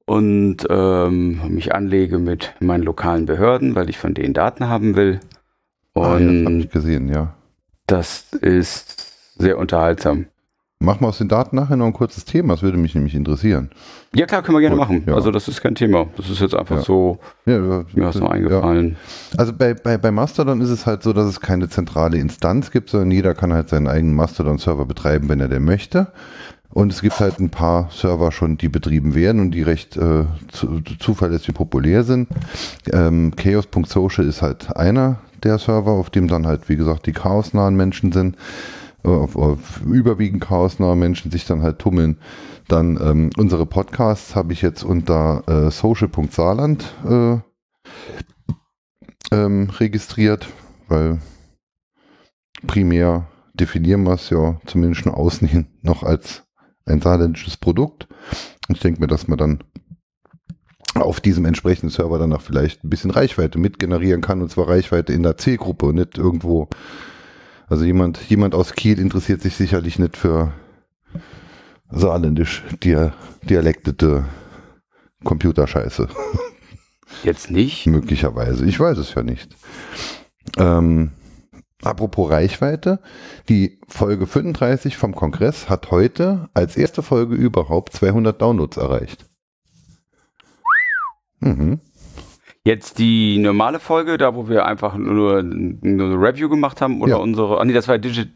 [0.04, 5.20] und ähm, mich anlege mit meinen lokalen Behörden, weil ich von denen Daten haben will.
[5.94, 7.34] Ah, ja, das habe Und ich gesehen, ja.
[7.86, 9.03] das ist
[9.36, 10.26] sehr unterhaltsam.
[10.80, 13.70] Machen wir aus den Daten nachher noch ein kurzes Thema, das würde mich nämlich interessieren.
[14.14, 15.04] Ja, klar, können wir gerne Gut, machen.
[15.06, 15.14] ja.
[15.14, 16.06] Also, das ist kein Thema.
[16.16, 16.82] Das ist jetzt einfach Ja.
[16.82, 18.32] so, Ja, mir was noch ja.
[18.34, 18.96] eingefallen.
[19.38, 22.90] Also bei, bei, bei Mastodon ist es halt so, dass es keine zentrale Instanz gibt,
[22.90, 26.08] sondern jeder kann halt seinen eigenen Mastodon-Server betreiben, wenn er den möchte.
[26.70, 30.24] Und es gibt halt ein paar Server schon, die betrieben werden und die recht äh,
[30.50, 32.28] zu, zuverlässig populär sind.
[32.92, 37.76] Ähm, Chaos.social ist halt einer der Server, auf dem dann halt, wie gesagt, die chaosnahen
[37.76, 38.36] Menschen sind.
[39.08, 42.18] Auf, überwiegend chaosnahe Menschen sich dann halt tummeln.
[42.68, 47.38] Dann ähm, unsere Podcasts habe ich jetzt unter äh, social.saarland äh,
[49.32, 50.48] ähm, registriert,
[50.88, 51.20] weil
[52.66, 56.44] primär definieren wir es ja zumindest nach außen hin noch als
[56.86, 58.08] ein saarländisches Produkt.
[58.68, 59.64] Ich denke mir, dass man dann
[60.94, 65.12] auf diesem entsprechenden Server dann auch vielleicht ein bisschen Reichweite mitgenerieren kann und zwar Reichweite
[65.12, 66.68] in der C-Gruppe und nicht irgendwo.
[67.74, 70.52] Also jemand, jemand aus Kiel interessiert sich sicherlich nicht für
[71.90, 72.62] saarländisch
[73.42, 74.26] dialektete
[75.24, 76.08] Computerscheiße.
[77.24, 77.88] Jetzt nicht?
[77.88, 78.64] Möglicherweise.
[78.64, 79.56] Ich weiß es ja nicht.
[80.56, 81.10] Ähm,
[81.82, 83.00] apropos Reichweite.
[83.48, 89.26] Die Folge 35 vom Kongress hat heute als erste Folge überhaupt 200 Downloads erreicht.
[91.40, 91.80] Mhm.
[92.66, 97.10] Jetzt die normale Folge, da wo wir einfach nur, nur eine Review gemacht haben, oder
[97.10, 97.16] ja.
[97.18, 98.26] unsere, ah nee, das war Digi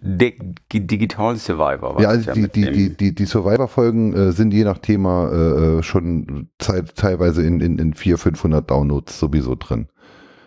[0.71, 1.99] Digital Survivor.
[1.99, 6.51] Ja, also die, die, die, die, die Survivor-Folgen äh, sind je nach Thema äh, schon
[6.59, 9.89] teilweise in, in, in 400, 500 Downloads sowieso drin.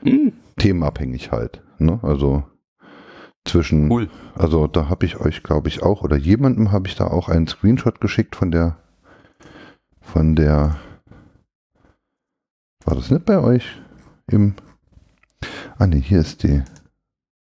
[0.03, 0.33] Hm.
[0.59, 1.63] Themenabhängig halt.
[1.79, 1.99] Ne?
[2.03, 2.43] Also
[3.45, 4.09] zwischen, cool.
[4.35, 7.47] also da habe ich euch, glaube ich, auch, oder jemandem habe ich da auch einen
[7.47, 8.77] Screenshot geschickt von der,
[10.01, 10.75] von der
[12.85, 13.81] war das nicht bei euch
[14.27, 14.55] im...
[15.77, 16.63] Ah ne, hier ist die...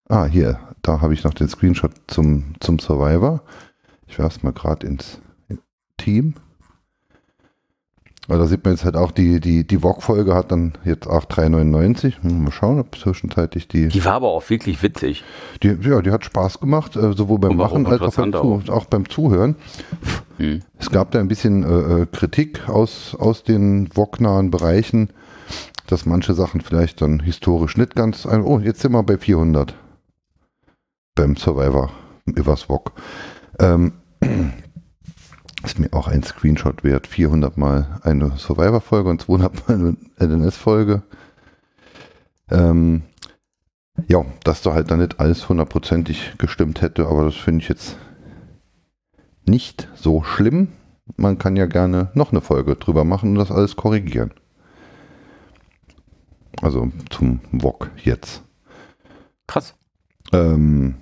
[0.10, 3.44] Ah, hier, da habe ich noch den Screenshot zum, zum Survivor.
[4.08, 5.20] Ich werfe es mal gerade ins
[5.98, 6.36] Team.
[8.28, 11.24] Weil da sieht man jetzt halt auch, die, die, die VOG-Folge hat dann jetzt auch
[11.24, 12.16] 3,99.
[12.28, 13.88] Mal schauen, ob zwischenzeitlich die.
[13.88, 15.24] Die war aber auch wirklich witzig.
[15.64, 18.68] Die, ja, die hat Spaß gemacht, äh, sowohl beim Machen als auch beim, auch.
[18.68, 19.56] auch beim, Zuhören.
[20.38, 20.62] Hm.
[20.78, 25.10] Es gab da ein bisschen äh, äh Kritik aus, aus den VOG-nahen Bereichen,
[25.88, 28.26] dass manche Sachen vielleicht dann historisch nicht ganz.
[28.26, 29.74] Ein, oh, jetzt sind wir bei 400
[31.16, 31.92] beim Survivor
[32.26, 32.92] übers VOG.
[33.60, 33.94] Ähm,
[35.68, 37.08] ist mir auch ein Screenshot wert.
[37.08, 41.04] 400 mal eine Survivor-Folge und 200 mal eine LNS-Folge.
[42.50, 43.04] Ähm,
[44.08, 47.98] ja, dass da halt dann nicht alles hundertprozentig gestimmt hätte, aber das finde ich jetzt
[49.46, 50.70] nicht so schlimm.
[51.18, 54.32] Man kann ja gerne noch eine Folge drüber machen und das alles korrigieren.
[56.62, 58.42] Also zum VOG jetzt.
[59.48, 59.76] Krass.
[60.32, 60.96] Ähm,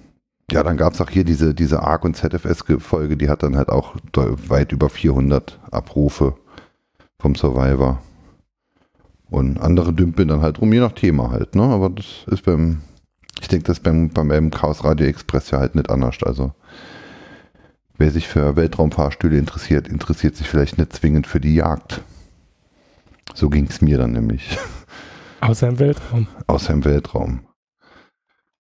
[0.52, 3.70] ja, dann gab es auch hier diese, diese ARC und ZFS-Folge, die hat dann halt
[3.70, 6.36] auch weit über 400 Abrufe
[7.20, 8.02] vom Survivor.
[9.30, 11.64] Und andere dümpeln dann halt rum, je nach Thema halt, ne?
[11.64, 12.82] Aber das ist beim,
[13.42, 16.18] ich denke, das ist beim, beim Chaos Radio Express ja halt nicht anders.
[16.22, 16.54] Also,
[17.98, 22.02] wer sich für Weltraumfahrstühle interessiert, interessiert sich vielleicht nicht zwingend für die Jagd.
[23.34, 24.60] So ging es mir dann nämlich.
[25.42, 26.28] Außer im Weltraum.
[26.46, 27.42] Außer im Weltraum.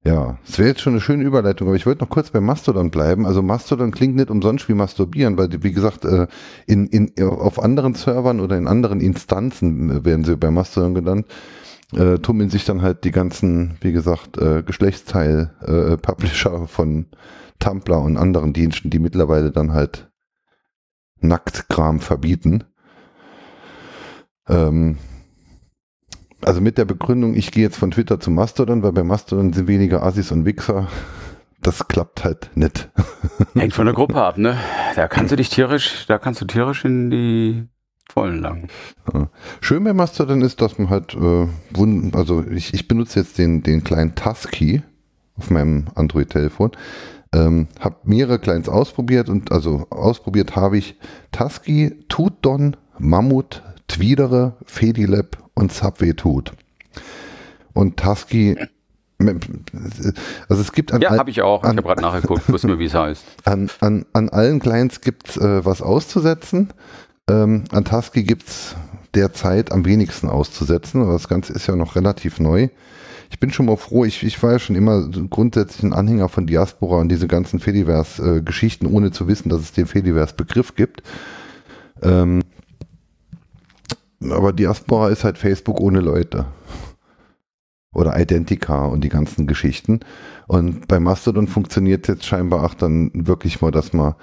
[0.05, 2.91] Ja, es wäre jetzt schon eine schöne Überleitung, aber ich wollte noch kurz bei Mastodon
[2.91, 3.25] bleiben.
[3.25, 6.27] Also Mastodon klingt nicht umsonst wie Masturbieren, weil, wie gesagt, äh,
[6.67, 11.25] in, in, auf anderen Servern oder in anderen Instanzen äh, werden sie bei Mastodon genannt,
[11.93, 17.07] äh, tummeln sich dann halt die ganzen, wie gesagt, äh, Geschlechtsteil-Publisher äh, von
[17.57, 20.11] Tumblr und anderen Diensten, die mittlerweile dann halt
[21.19, 22.63] Nacktkram verbieten.
[24.47, 24.97] Ähm,
[26.41, 29.67] also mit der Begründung, ich gehe jetzt von Twitter zu Mastodon, weil bei Mastodon sind
[29.67, 30.87] weniger Assis und Wichser.
[31.61, 32.89] Das klappt halt nicht.
[33.55, 34.57] Hängt von der Gruppe ab, ne?
[34.95, 37.67] Da kannst du dich tierisch, da kannst du tierisch in die
[38.11, 38.67] Vollen lang.
[39.13, 39.29] Ja.
[39.61, 41.47] Schön bei Mastodon ist, dass man halt, äh,
[42.13, 44.83] also ich, ich benutze jetzt den, den kleinen Tasky
[45.37, 46.71] auf meinem Android-Telefon.
[47.33, 50.97] Ähm, habe mehrere Clients ausprobiert und also ausprobiert habe ich
[51.31, 56.51] Tusky, Tutdon, Mammut, Tweedere, Fedilab und Subway tut.
[57.73, 58.57] Und Tusky
[59.17, 61.63] also es gibt an Ja, habe ich auch.
[61.63, 63.23] ich habe gerade nachgeguckt, wusste mir, wie es heißt.
[63.45, 66.73] An, an, an allen Clients gibt es äh, was auszusetzen.
[67.29, 68.75] Ähm, an Tusky gibt es
[69.15, 72.67] derzeit am wenigsten auszusetzen, aber das Ganze ist ja noch relativ neu.
[73.31, 76.45] Ich bin schon mal froh, ich, ich war ja schon immer grundsätzlich ein Anhänger von
[76.45, 81.01] Diaspora und diese ganzen Fediverse-Geschichten, ohne zu wissen, dass es den Fediverse-Begriff gibt.
[82.03, 82.43] Ähm,
[84.21, 86.45] aber Diaspora ist halt Facebook ohne Leute.
[87.93, 90.01] Oder Identica und die ganzen Geschichten.
[90.47, 94.15] Und bei Mastodon funktioniert jetzt scheinbar auch dann wirklich mal, dass man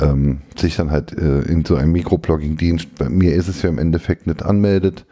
[0.00, 3.78] ähm, sich dann halt äh, in so einem Mikroblogging-Dienst, bei mir ist es ja im
[3.78, 5.06] Endeffekt nicht anmeldet,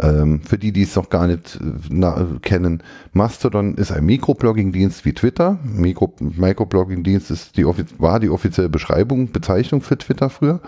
[0.00, 2.82] ähm, für die, die es noch gar nicht äh, kennen,
[3.12, 5.58] Mastodon ist ein Mikroblogging-Dienst wie Twitter.
[5.62, 10.60] Mikro, Microblogging-Dienst ist die, war die offizielle Beschreibung, Bezeichnung für Twitter früher,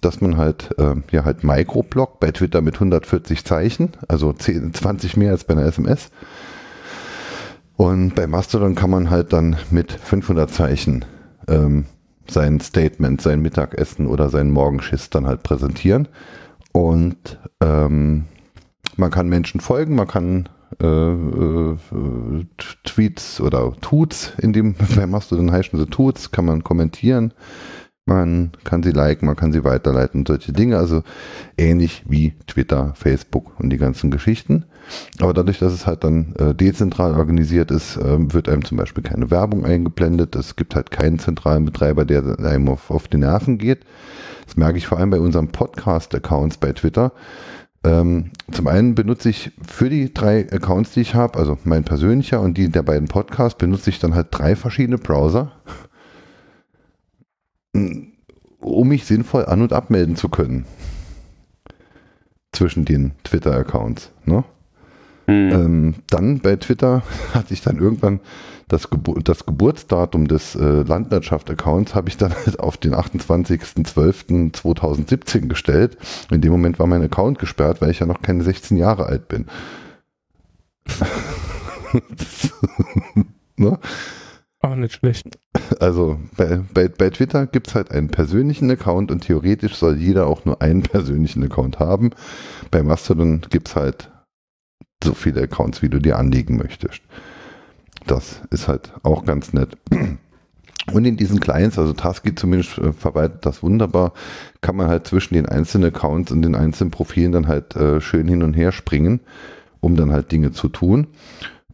[0.00, 5.16] dass man halt, äh, ja halt Microblog bei Twitter mit 140 Zeichen, also 10, 20
[5.16, 6.10] mehr als bei einer SMS.
[7.76, 11.04] Und bei Mastodon kann man halt dann mit 500 Zeichen
[11.46, 11.84] ähm,
[12.28, 16.08] sein Statement, sein Mittagessen oder seinen Morgenschiss dann halt präsentieren.
[16.72, 18.24] Und ähm,
[18.98, 20.48] man kann Menschen folgen, man kann
[20.82, 21.76] äh, äh,
[22.84, 27.32] Tweets oder Tuts, in dem bei Mastodon heißen sie Tuts, kann man kommentieren,
[28.08, 30.78] man kann sie liken, man kann sie weiterleiten solche Dinge.
[30.78, 31.02] Also
[31.58, 34.64] ähnlich wie Twitter, Facebook und die ganzen Geschichten.
[35.20, 39.02] Aber dadurch, dass es halt dann äh, dezentral organisiert ist, äh, wird einem zum Beispiel
[39.04, 40.36] keine Werbung eingeblendet.
[40.36, 43.80] Es gibt halt keinen zentralen Betreiber, der einem auf, auf die Nerven geht.
[44.46, 47.12] Das merke ich vor allem bei unseren Podcast-Accounts bei Twitter.
[47.88, 52.40] Ähm, zum einen benutze ich für die drei Accounts, die ich habe, also mein persönlicher
[52.40, 55.52] und die der beiden Podcasts, benutze ich dann halt drei verschiedene Browser,
[57.72, 60.66] um mich sinnvoll an- und abmelden zu können.
[62.52, 64.10] Zwischen den Twitter-Accounts.
[64.26, 64.44] Ne?
[65.26, 65.50] Mhm.
[65.52, 67.02] Ähm, dann bei Twitter
[67.34, 68.20] hatte ich dann irgendwann
[68.68, 75.96] das, Gebur das Geburtsdatum des äh, Landwirtschaft-Accounts habe ich dann halt auf den 28.12.2017 gestellt.
[76.30, 79.28] In dem Moment war mein Account gesperrt, weil ich ja noch keine 16 Jahre alt
[79.28, 79.46] bin.
[83.56, 83.78] ne?
[84.60, 85.38] Auch nicht schlecht.
[85.78, 90.26] Also bei, bei, bei Twitter gibt es halt einen persönlichen Account und theoretisch soll jeder
[90.26, 92.10] auch nur einen persönlichen Account haben.
[92.70, 94.10] Bei Mastodon gibt es halt
[95.02, 97.02] so viele Accounts, wie du dir anlegen möchtest.
[98.08, 99.76] Das ist halt auch ganz nett.
[100.92, 104.14] Und in diesen Clients, also Tasky zumindest äh, verwaltet das wunderbar,
[104.62, 108.26] kann man halt zwischen den einzelnen Accounts und den einzelnen Profilen dann halt äh, schön
[108.26, 109.20] hin und her springen,
[109.80, 111.08] um dann halt Dinge zu tun.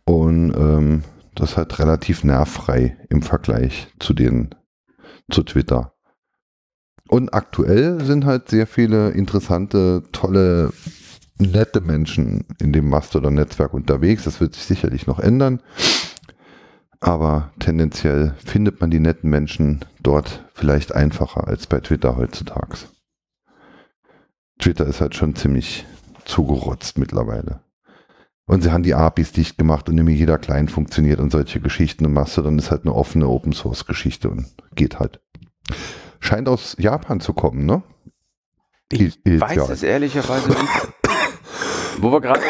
[0.04, 1.04] Und ähm,
[1.36, 4.50] das ist halt relativ nervfrei im Vergleich zu den
[5.30, 5.92] zu Twitter.
[7.08, 10.72] Und aktuell sind halt sehr viele interessante, tolle
[11.38, 14.24] nette Menschen in dem Mastodon-Netzwerk unterwegs.
[14.24, 15.60] Das wird sich sicherlich noch ändern.
[17.04, 22.78] Aber tendenziell findet man die netten Menschen dort vielleicht einfacher als bei Twitter heutzutage.
[24.58, 25.84] Twitter ist halt schon ziemlich
[26.24, 27.60] zugerotzt mittlerweile.
[28.46, 32.06] Und sie haben die APIs dicht gemacht und nämlich jeder Client funktioniert und solche Geschichten.
[32.06, 35.20] Und Mastodon ist halt eine offene Open Source Geschichte und geht halt.
[36.20, 37.82] Scheint aus Japan zu kommen, ne?
[38.90, 40.58] Ich I weiß es ehrlicherweise nicht.
[41.98, 42.40] Wo wir gerade.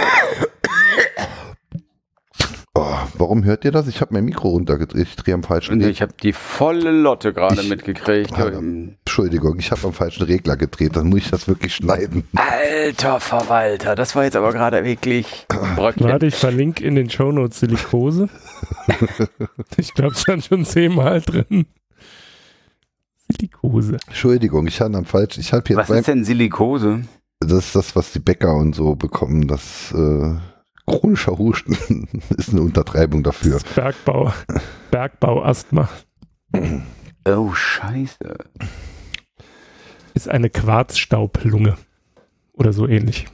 [3.19, 3.87] Warum hört ihr das?
[3.89, 5.07] Ich habe mein Mikro runtergedreht.
[5.09, 5.89] Ich drehe am falschen Regler.
[5.89, 8.33] Ich habe die volle Lotte gerade mitgekriegt.
[8.33, 10.97] Ah, Entschuldigung, ich habe am falschen Regler gedreht.
[10.97, 12.25] Dann muss ich das wirklich schneiden.
[12.35, 15.47] Alter Verwalter, das war jetzt aber gerade wirklich.
[15.77, 16.07] Bröckchen.
[16.07, 18.29] Warte, ich verlinke in den Shownotes Silikose.
[19.77, 21.67] ich glaube, es stand schon zehnmal drin.
[23.31, 23.99] Silikose.
[24.07, 25.41] Entschuldigung, ich habe am falschen.
[25.41, 27.03] Ich hab Was ist denn Silikose?
[27.41, 29.49] das ist das, was die Bäcker und so bekommen.
[29.49, 30.35] Das äh,
[30.87, 33.61] chronischer Husten ist eine Untertreibung dafür.
[33.75, 34.33] Bergbau,
[34.91, 35.89] Bergbauasthma.
[37.27, 38.37] Oh, scheiße.
[40.15, 41.77] Ist eine Quarzstaublunge.
[42.53, 43.27] Oder so ähnlich.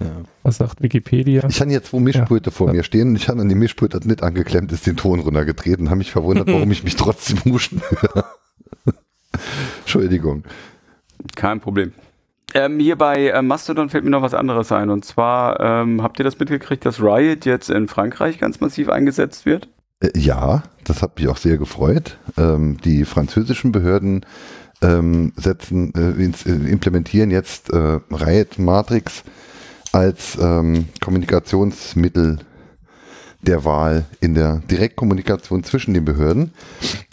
[0.00, 0.22] Ja.
[0.42, 1.46] Was sagt Wikipedia?
[1.48, 2.56] Ich habe jetzt zwei Mischpulte ja.
[2.56, 5.86] vor mir stehen und ich habe an die Mischpulte nicht angeklemmt, ist den Ton runtergetreten
[5.86, 8.24] und habe mich verwundert, warum ich mich trotzdem husten höre.
[9.80, 10.44] Entschuldigung.
[11.34, 11.92] Kein Problem.
[12.54, 14.90] Ähm, hier bei äh, Mastodon fällt mir noch was anderes ein.
[14.90, 19.44] Und zwar, ähm, habt ihr das mitgekriegt, dass Riot jetzt in Frankreich ganz massiv eingesetzt
[19.44, 19.68] wird?
[20.00, 22.18] Äh, ja, das hat mich auch sehr gefreut.
[22.36, 24.24] Ähm, die französischen Behörden
[24.80, 29.24] ähm, setzen, äh, äh, implementieren jetzt äh, Riot Matrix
[29.92, 32.38] als ähm, Kommunikationsmittel
[33.40, 36.52] der Wahl in der Direktkommunikation zwischen den Behörden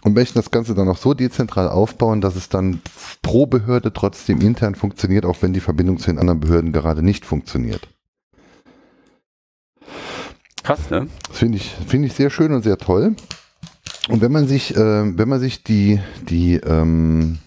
[0.04, 2.82] und möchten das Ganze dann auch so dezentral aufbauen, dass es dann
[3.22, 7.26] pro Behörde trotzdem intern funktioniert, auch wenn die Verbindung zu den anderen Behörden gerade nicht
[7.26, 7.88] funktioniert.
[10.64, 11.08] Krass, ne?
[11.28, 13.16] Das finde ich, finde ich sehr schön und sehr toll.
[14.10, 17.38] Und wenn man sich, äh, wenn man sich die, die, ähm,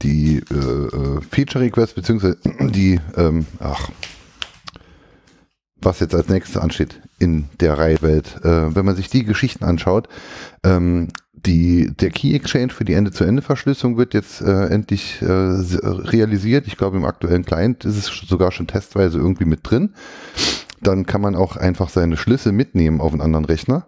[0.00, 3.90] die äh, äh Feature Requests beziehungsweise die, ähm, ach,
[5.84, 8.40] was jetzt als nächstes ansteht in der Reihe-Welt.
[8.42, 10.08] Äh, wenn man sich die Geschichten anschaut,
[10.64, 16.66] ähm, die, der Key Exchange für die Ende-zu-Ende-Verschlüsselung wird jetzt äh, endlich äh, realisiert.
[16.66, 19.94] Ich glaube, im aktuellen Client ist es sogar schon testweise irgendwie mit drin.
[20.80, 23.86] Dann kann man auch einfach seine Schlüssel mitnehmen auf einen anderen Rechner.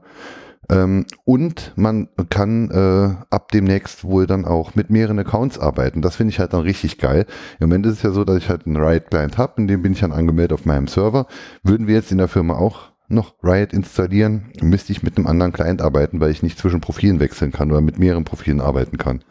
[0.70, 6.02] Ähm, und man kann äh, ab demnächst wohl dann auch mit mehreren Accounts arbeiten.
[6.02, 7.26] Das finde ich halt dann richtig geil.
[7.60, 9.92] Im Moment ist es ja so, dass ich halt einen Riot-Client habe, in dem bin
[9.92, 11.26] ich dann angemeldet auf meinem Server.
[11.62, 15.52] Würden wir jetzt in der Firma auch noch Riot installieren, müsste ich mit einem anderen
[15.52, 19.22] Client arbeiten, weil ich nicht zwischen Profilen wechseln kann oder mit mehreren Profilen arbeiten kann.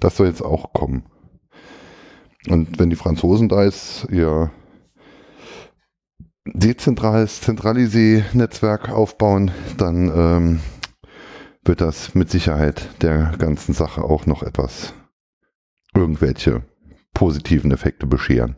[0.00, 1.04] Das soll jetzt auch kommen.
[2.48, 4.50] Und wenn die Franzosen da ist, ihr
[6.54, 10.60] dezentrales Zentralisee-Netzwerk aufbauen, dann ähm,
[11.64, 14.94] wird das mit Sicherheit der ganzen Sache auch noch etwas
[15.94, 16.62] irgendwelche
[17.14, 18.56] positiven Effekte bescheren.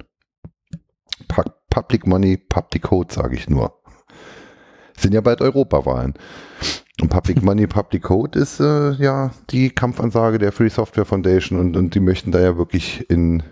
[1.70, 3.80] Public Money, Public Code, sage ich nur.
[4.96, 6.14] Sind ja bald Europawahlen.
[7.00, 11.76] Und Public Money, Public Code ist äh, ja die Kampfansage der Free Software Foundation und,
[11.76, 13.42] und die möchten da ja wirklich in,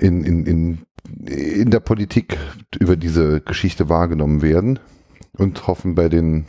[0.00, 0.78] in, in, in,
[1.26, 2.36] in der Politik
[2.78, 4.78] über diese Geschichte wahrgenommen werden
[5.36, 6.46] und hoffen bei den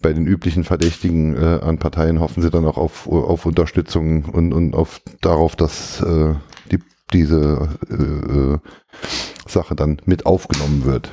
[0.00, 4.52] bei den üblichen Verdächtigen äh, an Parteien hoffen sie dann auch auf, auf Unterstützung und,
[4.52, 6.34] und auf darauf, dass äh,
[6.72, 6.80] die,
[7.12, 8.58] diese äh, äh
[9.46, 11.12] Sache dann mit aufgenommen wird.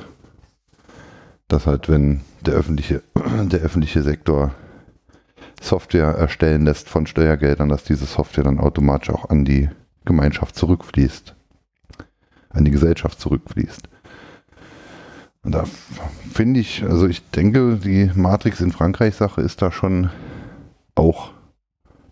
[1.46, 4.54] Dass halt, wenn der öffentliche, der öffentliche Sektor
[5.60, 9.68] Software erstellen lässt von Steuergeldern, dass diese Software dann automatisch auch an die
[10.10, 11.36] Gemeinschaft zurückfließt,
[12.48, 13.88] an die Gesellschaft zurückfließt.
[15.44, 15.64] Und da
[16.34, 20.10] finde ich, also ich denke, die Matrix in Frankreich Sache ist da schon
[20.96, 21.30] auch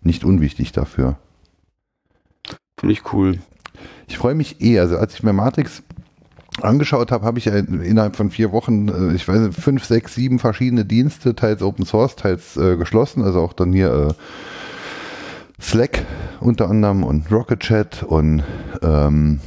[0.01, 1.17] nicht unwichtig dafür.
[2.79, 3.39] Finde ich cool.
[4.07, 5.83] Ich freue mich eh, also als ich mir Matrix
[6.61, 10.39] angeschaut habe, habe ich innerhalb von vier Wochen, äh, ich weiß nicht, fünf, sechs, sieben
[10.39, 14.13] verschiedene Dienste, teils Open Source, teils äh, geschlossen, also auch dann hier äh,
[15.61, 16.05] Slack
[16.39, 18.43] unter anderem und Rocket Chat und
[18.81, 19.41] ähm,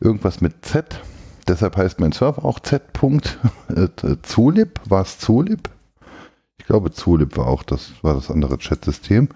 [0.00, 1.00] irgendwas mit Z.
[1.48, 2.82] Deshalb heißt mein Server auch Z.
[3.68, 3.88] Äh,
[4.22, 5.70] Zulip, war es Zulip?
[6.58, 9.28] Ich glaube, Zulip war auch das, war das andere Chat-System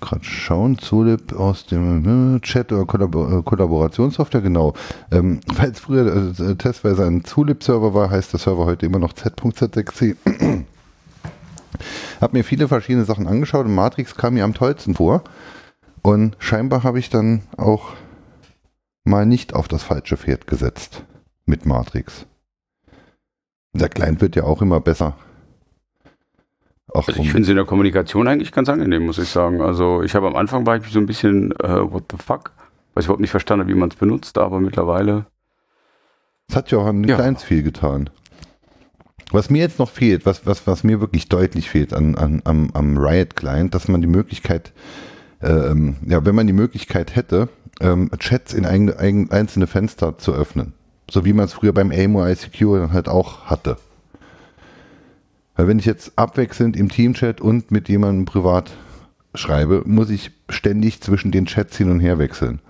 [0.00, 4.74] gerade schauen, Zulip aus dem äh, Chat oder Kollabor äh, Kollaborationssoftware, genau.
[5.10, 9.12] Ähm, weil es früher äh, testweise ein Zulip-Server war, heißt der Server heute immer noch
[9.12, 10.16] Z.Z6C.
[12.20, 15.22] Hab mir viele verschiedene Sachen angeschaut und Matrix kam mir am tollsten vor.
[16.02, 17.90] Und scheinbar habe ich dann auch
[19.04, 21.02] mal nicht auf das falsche Pferd gesetzt
[21.46, 22.26] mit Matrix.
[23.72, 25.16] Der Client wird ja auch immer besser.
[26.94, 29.60] Ach, also ich finde sie in der Kommunikation eigentlich ganz angenehm, muss ich sagen.
[29.60, 32.52] Also ich habe am Anfang war ich so ein bisschen, uh, what the fuck?
[32.94, 35.26] Weil ich überhaupt nicht verstanden, wie man es benutzt, aber mittlerweile.
[36.48, 37.16] Es hat ja auch an ja.
[37.16, 38.08] Kleins viel getan.
[39.30, 42.70] Was mir jetzt noch fehlt, was, was, was mir wirklich deutlich fehlt an, an, am,
[42.72, 44.72] am Riot-Client, dass man die Möglichkeit,
[45.42, 47.48] ähm, ja, wenn man die Möglichkeit hätte,
[47.80, 50.72] ähm, Chats in ein, ein, einzelne Fenster zu öffnen.
[51.10, 53.76] So wie man es früher beim AIMO ICQ dann halt auch hatte.
[55.56, 58.70] Weil wenn ich jetzt abwechselnd im Teamchat und mit jemandem privat
[59.34, 62.60] schreibe, muss ich ständig zwischen den Chats hin und her wechseln.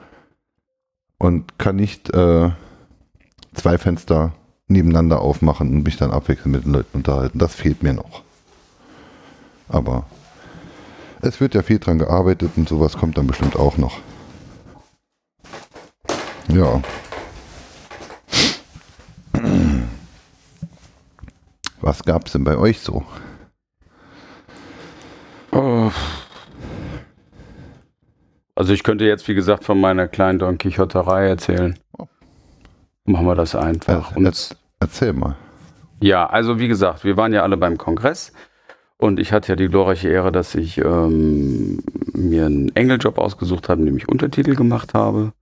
[1.18, 2.50] Und kann nicht äh,
[3.54, 4.32] zwei Fenster
[4.68, 7.38] nebeneinander aufmachen und mich dann abwechselnd mit den Leuten unterhalten.
[7.38, 8.22] Das fehlt mir noch.
[9.68, 10.06] Aber
[11.20, 13.98] es wird ja viel dran gearbeitet und sowas kommt dann bestimmt auch noch.
[16.48, 16.80] Ja.
[21.80, 23.04] Was gab es denn bei euch so?
[28.54, 31.78] Also ich könnte jetzt, wie gesagt, von meiner kleinen Don Quixoterei erzählen.
[31.96, 32.06] Oh.
[33.04, 34.14] Machen wir das einfach.
[34.16, 34.32] Er, er,
[34.80, 35.36] erzähl mal.
[36.00, 38.32] Ja, also wie gesagt, wir waren ja alle beim Kongress
[38.96, 41.78] und ich hatte ja die glorreiche Ehre, dass ich ähm,
[42.12, 45.32] mir einen Engeljob ausgesucht habe, nämlich Untertitel gemacht habe.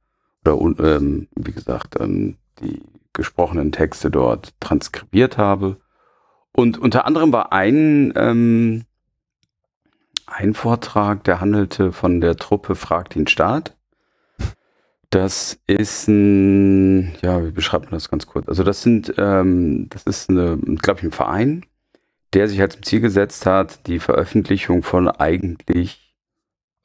[0.46, 5.78] Oder ähm, wie gesagt, ähm, die gesprochenen Texte dort transkribiert habe.
[6.52, 8.84] Und unter anderem war ein, ähm,
[10.26, 13.75] ein Vortrag, der handelte von der Truppe Fragt den Staat.
[15.10, 18.48] Das ist ein, ja, wie beschreibt man das ganz kurz?
[18.48, 21.64] Also das sind, ähm, das ist glaube ich, ein Verein,
[22.32, 26.14] der sich halt zum Ziel gesetzt hat, die Veröffentlichung von eigentlich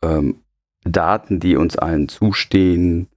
[0.04, 0.42] ähm,
[0.84, 3.08] Daten, die uns allen zustehen,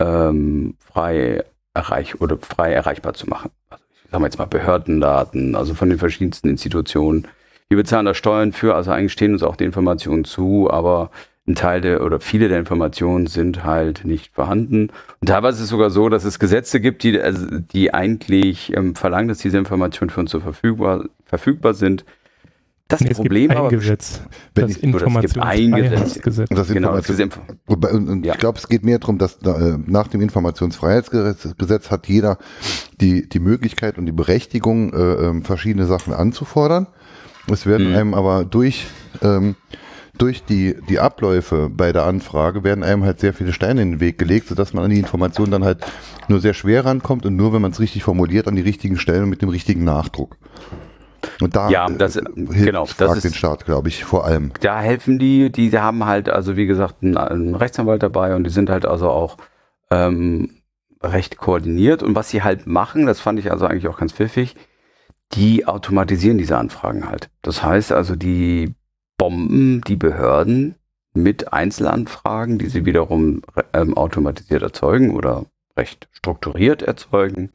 [0.00, 3.50] ähm, frei erreich oder frei erreichbar zu machen.
[3.70, 7.26] Also sagen wir jetzt mal Behördendaten, also von den verschiedensten Institutionen.
[7.68, 11.10] Wir bezahlen da Steuern für, also eigentlich stehen uns auch die Informationen zu, aber
[11.46, 14.88] ein Teil der oder viele der Informationen sind halt nicht vorhanden.
[15.20, 18.94] Und teilweise ist es sogar so, dass es Gesetze gibt, die, also die eigentlich ähm,
[18.94, 22.04] verlangen, dass diese Informationen für uns so verfügbar, verfügbar sind.
[22.88, 24.20] Das nee, Problem es gibt ein Gesetz,
[24.52, 26.48] das Informationsfreiheitsgesetz.
[26.50, 28.34] Das genau, das und, ja.
[28.34, 32.36] Ich glaube, es geht mehr darum, dass da, äh, nach dem Informationsfreiheitsgesetz hat jeder
[33.00, 36.86] die, die Möglichkeit und die Berechtigung, äh, äh, verschiedene Sachen anzufordern.
[37.50, 37.96] Es werden mhm.
[37.96, 38.86] einem aber durch,
[39.22, 39.56] ähm,
[40.18, 44.00] durch die, die Abläufe bei der Anfrage werden einem halt sehr viele Steine in den
[44.00, 45.84] Weg gelegt, sodass man an die Informationen dann halt
[46.28, 49.28] nur sehr schwer rankommt und nur, wenn man es richtig formuliert, an die richtigen Stellen
[49.28, 50.36] mit dem richtigen Nachdruck.
[51.40, 54.52] Und da ja, das, hilft genau, das ist, den Staat, glaube ich, vor allem.
[54.60, 58.50] Da helfen die, die haben halt, also wie gesagt, einen, einen, Rechtsanwalt dabei und die
[58.50, 59.38] sind halt also auch,
[59.90, 60.60] ähm,
[61.02, 62.02] recht koordiniert.
[62.02, 64.56] Und was sie halt machen, das fand ich also eigentlich auch ganz pfiffig,
[65.32, 67.30] die automatisieren diese Anfragen halt.
[67.42, 68.74] Das heißt also, die
[69.16, 70.74] bomben die Behörden
[71.14, 73.42] mit Einzelanfragen, die sie wiederum
[73.72, 75.46] ähm, automatisiert erzeugen oder
[75.76, 77.50] recht strukturiert erzeugen,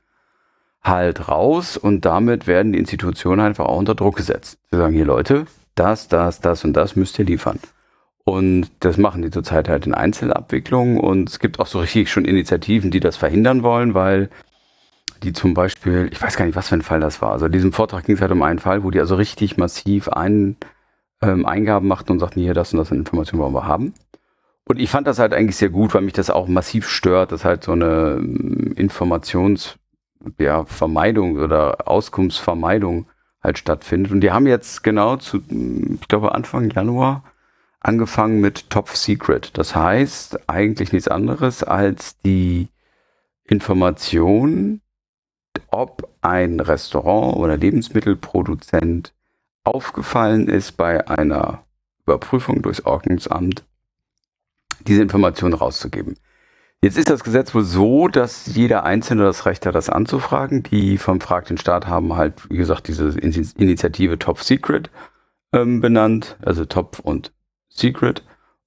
[0.82, 4.60] halt raus und damit werden die Institutionen einfach auch unter Druck gesetzt.
[4.72, 5.46] Sie sagen hier Leute,
[5.76, 7.60] das, das, das und das müsst ihr liefern.
[8.24, 12.26] Und das machen die zurzeit halt in Einzelabwicklungen und es gibt auch so richtig schon
[12.26, 14.30] Initiativen, die das verhindern wollen, weil
[15.24, 17.32] die zum Beispiel, ich weiß gar nicht, was für ein Fall das war.
[17.32, 20.08] Also in diesem Vortrag ging es halt um einen Fall, wo die also richtig massiv
[20.10, 20.58] ein,
[21.22, 23.94] ähm, Eingaben machten und sagten, hier, das und das sind Informationen wollen wir haben.
[24.66, 27.44] Und ich fand das halt eigentlich sehr gut, weil mich das auch massiv stört, dass
[27.44, 33.08] halt so eine ähm, Informationsvermeidung ja, oder Auskunftsvermeidung
[33.42, 34.12] halt stattfindet.
[34.12, 37.24] Und die haben jetzt genau zu, ich glaube, Anfang Januar
[37.80, 39.58] angefangen mit Top Secret.
[39.58, 42.68] Das heißt eigentlich nichts anderes als die
[43.46, 44.82] Information,
[45.72, 49.14] ob ein Restaurant oder Lebensmittelproduzent
[49.74, 51.64] aufgefallen ist bei einer
[52.06, 53.64] Überprüfung durchs Ordnungsamt,
[54.88, 56.18] diese Information rauszugeben.
[56.82, 60.64] Jetzt ist das Gesetz wohl so, dass jeder Einzelne das Recht hat, das anzufragen.
[60.64, 64.90] Die vom Frag den Staat haben halt, wie gesagt, diese Initiative Top Secret
[65.52, 67.34] ähm, benannt, also Top und
[67.68, 68.24] Secret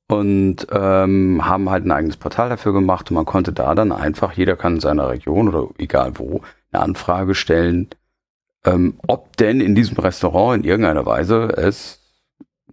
[0.08, 4.32] und ähm, haben halt ein eigenes Portal dafür gemacht und man konnte da dann einfach,
[4.34, 7.88] jeder kann in seiner Region oder egal wo, eine Anfrage stellen,
[8.64, 12.00] ähm, ob denn in diesem Restaurant in irgendeiner Weise es,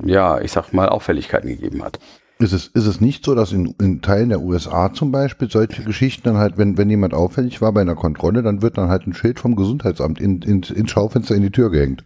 [0.03, 1.99] ja, ich sag mal, Auffälligkeiten gegeben hat.
[2.41, 5.83] Ist es, ist es nicht so, dass in, in Teilen der USA zum Beispiel solche
[5.83, 9.05] Geschichten dann halt, wenn, wenn jemand auffällig war bei einer Kontrolle, dann wird dann halt
[9.07, 12.05] ein Schild vom Gesundheitsamt in, in, ins Schaufenster in die Tür gehängt?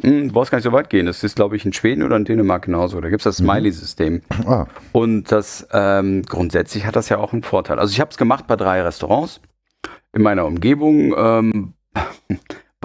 [0.00, 1.06] Hm, du brauchst gar nicht so weit gehen.
[1.06, 3.00] Das ist, glaube ich, in Schweden oder in Dänemark genauso.
[3.00, 3.44] Da gibt es das mhm.
[3.44, 4.22] Smiley-System.
[4.46, 4.66] Ah.
[4.90, 7.78] Und das ähm, grundsätzlich hat das ja auch einen Vorteil.
[7.78, 9.40] Also ich habe es gemacht bei drei Restaurants
[10.12, 11.14] in meiner Umgebung.
[11.16, 11.74] Ähm,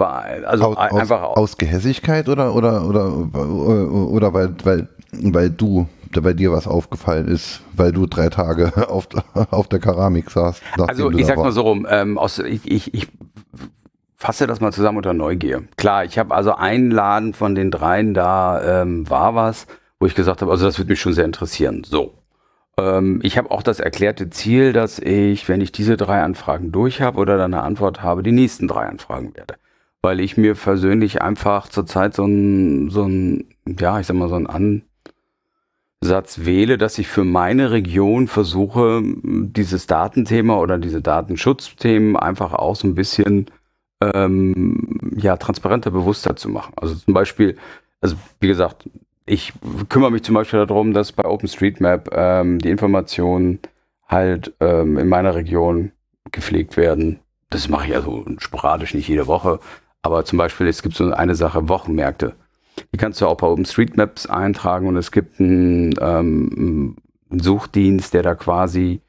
[0.06, 5.88] also aus, einfach aus, aus Gehässigkeit oder oder oder oder weil weil weil du
[6.22, 9.08] bei dir was aufgefallen ist, weil du drei Tage auf,
[9.50, 10.62] auf der Keramik saßt.
[10.78, 13.08] Also ich sag mal so rum, ähm, aus, ich, ich, ich
[14.16, 15.64] fasse das mal zusammen unter Neugier.
[15.76, 19.66] Klar, ich habe also einen Laden von den dreien, da ähm, war was,
[20.00, 21.84] wo ich gesagt habe, also das würde mich schon sehr interessieren.
[21.84, 22.14] So.
[22.78, 27.00] Ähm, ich habe auch das erklärte Ziel, dass ich, wenn ich diese drei Anfragen durch
[27.00, 29.54] habe oder dann eine Antwort habe, die nächsten drei anfragen werde.
[30.08, 33.44] Weil ich mir persönlich einfach zurzeit so ein, so ein,
[33.78, 34.82] ja, ich sag mal, so ein
[36.00, 42.74] Ansatz wähle, dass ich für meine Region versuche, dieses Datenthema oder diese Datenschutzthemen einfach auch
[42.74, 43.50] so ein bisschen
[44.00, 46.72] ähm, ja, transparenter, bewusster zu machen.
[46.76, 47.58] Also zum Beispiel,
[48.00, 48.88] also wie gesagt,
[49.26, 49.52] ich
[49.90, 53.58] kümmere mich zum Beispiel darum, dass bei OpenStreetMap ähm, die Informationen
[54.06, 55.92] halt ähm, in meiner Region
[56.32, 57.18] gepflegt werden.
[57.50, 59.60] Das mache ich also sporadisch, nicht jede Woche.
[60.02, 62.34] Aber zum Beispiel, es gibt so eine Sache, Wochenmärkte.
[62.92, 66.96] Die kannst du auch bei OpenStreetMaps eintragen und es gibt einen, ähm,
[67.30, 69.00] einen Suchdienst, der da quasi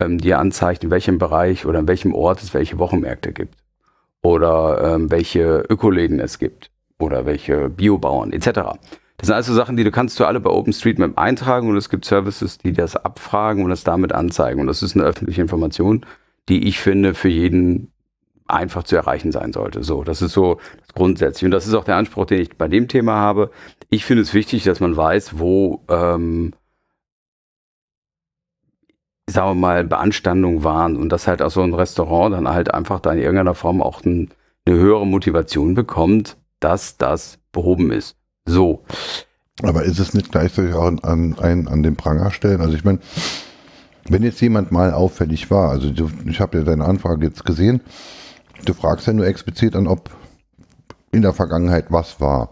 [0.00, 3.56] ähm, dir anzeigt, in welchem Bereich oder in welchem Ort es welche Wochenmärkte gibt
[4.22, 8.78] oder ähm, welche Ökoläden es gibt oder welche Biobauern etc.
[9.16, 12.04] Das sind also Sachen, die du kannst du alle bei OpenStreetMap eintragen und es gibt
[12.04, 14.60] Services, die das abfragen und das damit anzeigen.
[14.60, 16.06] Und das ist eine öffentliche Information,
[16.48, 17.92] die ich finde für jeden
[18.48, 19.82] einfach zu erreichen sein sollte.
[19.82, 20.58] So, das ist so
[20.94, 21.44] grundsätzlich.
[21.44, 23.50] Und das ist auch der Anspruch, den ich bei dem Thema habe.
[23.90, 26.52] Ich finde es wichtig, dass man weiß, wo ähm,
[29.28, 33.00] sagen wir mal, Beanstandungen waren und dass halt auch so ein Restaurant dann halt einfach
[33.00, 34.30] da in irgendeiner Form auch ein,
[34.66, 38.16] eine höhere Motivation bekommt, dass das behoben ist.
[38.46, 38.82] So.
[39.62, 42.60] Aber ist es nicht gleichzeitig auch an, an, an den Pranger stellen?
[42.60, 43.00] Also ich meine,
[44.08, 45.92] wenn jetzt jemand mal auffällig war, also
[46.26, 47.82] ich habe ja deine Anfrage jetzt gesehen,
[48.64, 50.10] du fragst ja nur explizit an, ob
[51.12, 52.50] in der Vergangenheit was war.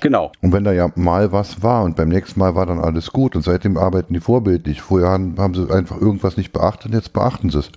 [0.00, 0.32] Genau.
[0.40, 3.36] Und wenn da ja mal was war und beim nächsten Mal war dann alles gut
[3.36, 4.80] und seitdem arbeiten die vorbildlich.
[4.80, 7.70] Vorher haben sie einfach irgendwas nicht beachtet, jetzt beachten sie es.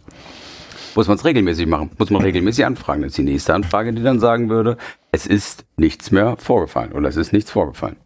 [0.95, 3.01] Muss man es regelmäßig machen, muss man regelmäßig anfragen.
[3.01, 4.78] Das ist die nächste Anfrage, die dann sagen würde,
[5.11, 7.97] es ist nichts mehr vorgefallen oder es ist nichts vorgefallen.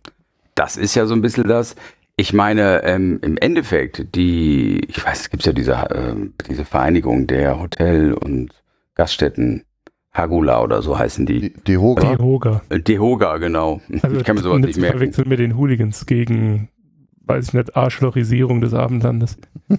[0.56, 1.76] Das ist ja so ein bisschen das,
[2.16, 6.16] ich meine, ähm, im Endeffekt, die, ich weiß, es gibt ja diese, äh,
[6.50, 8.52] diese Vereinigung der Hotel- und
[8.98, 9.64] Gaststätten
[10.14, 11.54] Hagula oder so heißen die.
[11.54, 12.16] Dehoga.
[12.16, 12.62] Dehoga.
[12.72, 13.82] Dehoga, genau.
[14.02, 14.98] Also ich kann mir sowas nicht merken.
[14.98, 16.70] verwechseln mit den Hooligans gegen,
[17.26, 19.38] weiß ich nicht, Arschlochisierung des Abendlandes.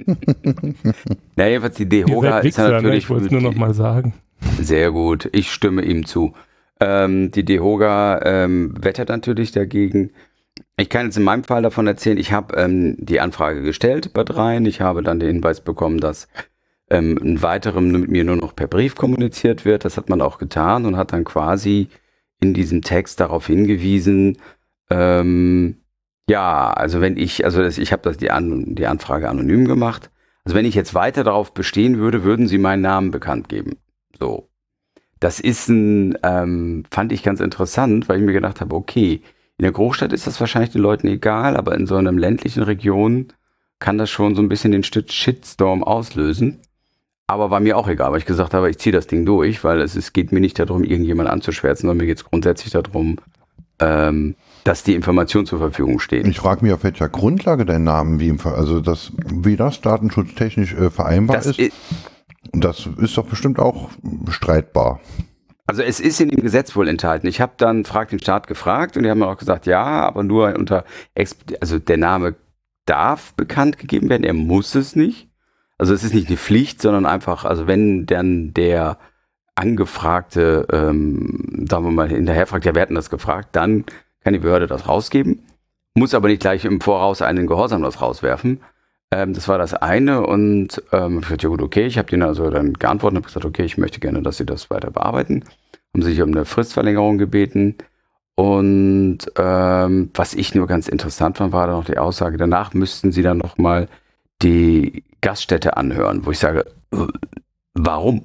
[1.37, 2.75] Na, jedenfalls die Dehoga ist ja ne?
[2.75, 3.05] natürlich...
[3.05, 4.15] Ich wollte es nur noch mal sagen.
[4.61, 6.35] Sehr gut, ich stimme ihm zu.
[6.81, 10.13] Ähm, die Dehoga ähm, wettert natürlich dagegen.
[10.77, 14.23] Ich kann jetzt in meinem Fall davon erzählen, ich habe ähm, die Anfrage gestellt bei
[14.23, 14.65] dreien.
[14.67, 16.29] Ich habe dann den Hinweis bekommen, dass
[16.91, 19.85] ähm, ein weiterem mit mir nur noch per Brief kommuniziert wird.
[19.85, 21.89] Das hat man auch getan und hat dann quasi
[22.41, 24.39] in diesem Text darauf hingewiesen,
[24.91, 25.77] ähm,
[26.29, 30.11] ja, also wenn ich, also das, ich habe das die, An die Anfrage anonym gemacht.
[30.45, 33.79] Also wenn ich jetzt weiter darauf bestehen würde, würden Sie meinen Namen bekannt geben.
[34.19, 34.49] So.
[35.21, 39.23] Das ist ein, ähm, fand ich ganz interessant, weil ich mir gedacht habe, okay,
[39.57, 43.33] in der Großstadt ist das wahrscheinlich den Leuten egal, aber in so einer ländlichen Region
[43.81, 46.61] kann das schon so ein bisschen den Shitstorm auslösen.
[47.31, 49.83] Aber war mir auch egal, weil ich gesagt habe, ich ziehe das Ding durch, weil
[49.83, 53.19] es, es geht mir nicht darum, irgendjemand anzuschwärzen, sondern mir geht es grundsätzlich darum,
[53.81, 56.27] ähm, dass die Information zur Verfügung steht.
[56.27, 60.73] Ich frage mich, auf welcher Grundlage dein Name wie, im, also das, wie das datenschutztechnisch
[60.73, 61.73] äh, vereinbar das ist.
[62.53, 65.01] Das ist doch bestimmt auch bestreitbar.
[65.67, 67.27] Also es ist in dem Gesetz wohl enthalten.
[67.27, 70.23] Ich habe dann Frag den Staat gefragt und die haben mir auch gesagt, ja, aber
[70.23, 70.85] nur unter,
[71.61, 72.37] also der Name
[72.87, 75.28] darf bekannt gegeben werden, er muss es nicht.
[75.79, 78.99] Also es ist nicht eine Pflicht, sondern einfach, also wenn dann der
[79.55, 83.85] Angefragte, ähm, sagen wir mal, hinterher fragt, ja, wir hatten das gefragt, dann
[84.23, 85.41] kann die Behörde das rausgeben,
[85.95, 88.61] muss aber nicht gleich im Voraus einen Gehorsam das rauswerfen.
[89.11, 92.23] Ähm, das war das eine und ähm, ich dachte, ja gut, okay, ich habe denen
[92.23, 95.45] also dann geantwortet und habe gesagt, okay, ich möchte gerne, dass sie das weiter bearbeiten.
[95.95, 97.77] Haben sich um eine Fristverlängerung gebeten.
[98.35, 103.11] Und ähm, was ich nur ganz interessant fand, war dann noch die Aussage, danach müssten
[103.11, 103.89] sie dann nochmal
[104.43, 107.07] die Gaststätte anhören, wo ich sage, äh,
[107.75, 108.25] warum?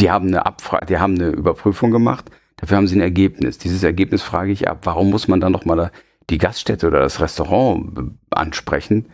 [0.00, 3.58] Die haben eine Abfrage, die haben eine Überprüfung gemacht, dafür haben sie ein Ergebnis.
[3.58, 5.90] Dieses Ergebnis frage ich ab, warum muss man dann nochmal
[6.30, 9.06] die Gaststätte oder das Restaurant ansprechen?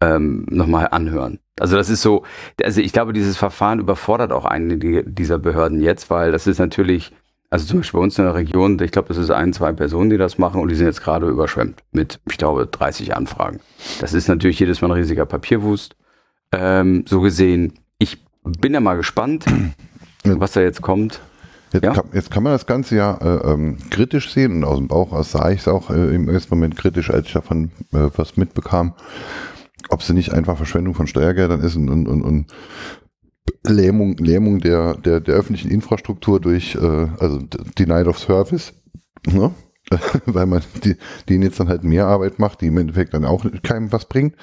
[0.00, 1.40] ähm, nochmal anhören.
[1.58, 2.24] Also das ist so,
[2.62, 7.12] also ich glaube, dieses Verfahren überfordert auch einige dieser Behörden jetzt, weil das ist natürlich,
[7.50, 10.10] also zum Beispiel bei uns in der Region, ich glaube, das ist ein, zwei Personen,
[10.10, 13.60] die das machen und die sind jetzt gerade überschwemmt mit, ich glaube, 30 Anfragen.
[14.00, 15.96] Das ist natürlich jedes Mal ein riesiger Papierwust.
[16.52, 19.46] Ähm, so gesehen, ich bin ja mal gespannt,
[20.24, 21.20] was da jetzt kommt.
[21.72, 21.92] Jetzt, ja?
[21.92, 25.12] kann, jetzt, kann, man das Ganze ja äh, ähm, kritisch sehen und aus dem Bauch
[25.12, 28.36] aus sah ich es auch äh, im ersten Moment kritisch, als ich davon äh, was
[28.38, 28.94] mitbekam
[29.88, 32.46] ob sie nicht einfach Verschwendung von Steuergeldern ist und, und, und, und
[33.64, 37.38] Lähmung, Lähmung der, der, der öffentlichen Infrastruktur durch, äh, also
[37.78, 38.72] Denied of Service,
[39.26, 39.52] ne?
[40.26, 40.96] weil man die,
[41.28, 44.34] denen jetzt dann halt mehr Arbeit macht, die im Endeffekt dann auch keinem was bringt.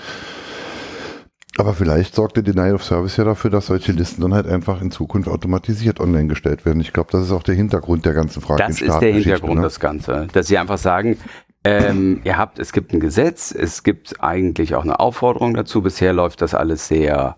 [1.57, 4.81] Aber vielleicht sorgt der Denial of Service ja dafür, dass solche Listen dann halt einfach
[4.81, 6.81] in Zukunft automatisiert online gestellt werden.
[6.81, 8.63] Ich glaube, das ist auch der Hintergrund der ganzen Frage.
[8.67, 9.61] Das ist der Hintergrund ne?
[9.61, 10.27] des Ganzen.
[10.33, 11.17] Dass sie einfach sagen,
[11.63, 15.81] ähm, ihr habt, es gibt ein Gesetz, es gibt eigentlich auch eine Aufforderung dazu.
[15.81, 17.37] Bisher läuft das alles sehr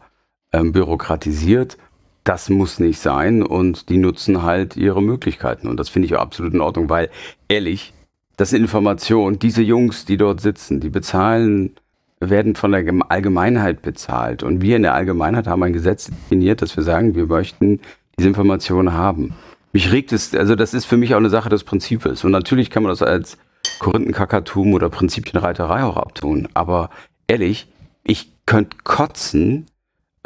[0.51, 1.77] ähm, bürokratisiert.
[2.23, 5.67] Das muss nicht sein und die nutzen halt ihre Möglichkeiten.
[5.67, 7.09] Und das finde ich auch absolut in Ordnung, weil
[7.47, 7.93] ehrlich,
[8.35, 11.75] das sind Informationen, diese Jungs, die dort sitzen, die bezahlen,
[12.19, 14.43] werden von der Allgemeinheit bezahlt.
[14.43, 17.79] Und wir in der Allgemeinheit haben ein Gesetz definiert, dass wir sagen, wir möchten
[18.17, 19.33] diese Informationen haben.
[19.71, 22.23] Mich regt es, also das ist für mich auch eine Sache des Prinzips.
[22.23, 23.37] Und natürlich kann man das als
[23.79, 26.47] Korinthenkackertum oder Prinzipienreiterei auch abtun.
[26.53, 26.89] Aber
[27.27, 27.67] ehrlich,
[28.03, 29.67] ich könnte kotzen,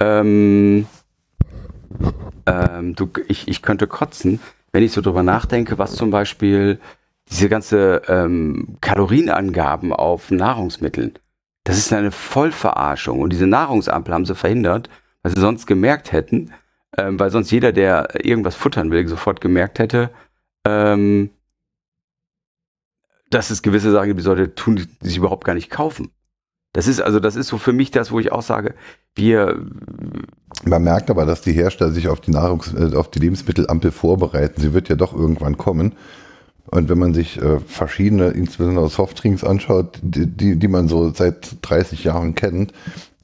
[0.02, 0.88] ähm,
[2.46, 4.40] ähm, du, ich, ich könnte kotzen,
[4.72, 6.80] wenn ich so drüber nachdenke, was zum Beispiel
[7.30, 11.14] diese ganze ähm, Kalorienangaben auf Nahrungsmitteln,
[11.64, 13.20] das ist eine Vollverarschung.
[13.20, 14.90] Und diese Nahrungsampel haben sie verhindert,
[15.22, 16.52] weil sie sonst gemerkt hätten,
[16.98, 20.10] ähm, weil sonst jeder, der irgendwas futtern will, sofort gemerkt hätte,
[20.66, 21.30] ähm,
[23.30, 26.12] dass es gewisse Sachen gibt, die sollte tun, die sich überhaupt gar nicht kaufen.
[26.74, 28.76] Das ist also, das ist so für mich das, wo ich auch sage,
[29.16, 29.60] wir.
[30.64, 34.62] Man merkt aber, dass die Hersteller sich auf die Nahrungs-, äh, auf die Lebensmittelampel vorbereiten.
[34.62, 35.94] Sie wird ja doch irgendwann kommen.
[36.68, 41.58] Und wenn man sich äh, verschiedene, insbesondere Softdrinks anschaut, die, die, die man so seit
[41.64, 42.72] 30 Jahren kennt,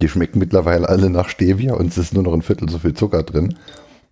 [0.01, 2.93] die schmecken mittlerweile alle nach Stevia und es ist nur noch ein Viertel so viel
[2.93, 3.55] Zucker drin.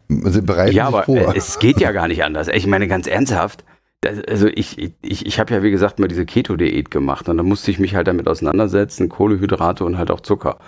[0.07, 1.35] Sie bereiten ja, sich aber vor.
[1.35, 2.47] es geht ja gar nicht anders.
[2.47, 3.65] Ich meine ganz ernsthaft,
[4.03, 7.71] also ich, ich, ich habe ja wie gesagt mal diese Keto-Diät gemacht und dann musste
[7.71, 10.59] ich mich halt damit auseinandersetzen, Kohlehydrate und halt auch Zucker.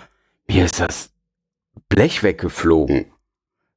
[0.48, 1.10] Mir ist das
[1.88, 3.06] Blech weggeflogen,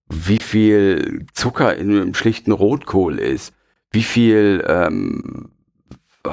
[0.10, 3.54] wie viel Zucker in einem schlichten Rotkohl ist,
[3.92, 5.52] wie viel, ähm,
[6.26, 6.30] oh,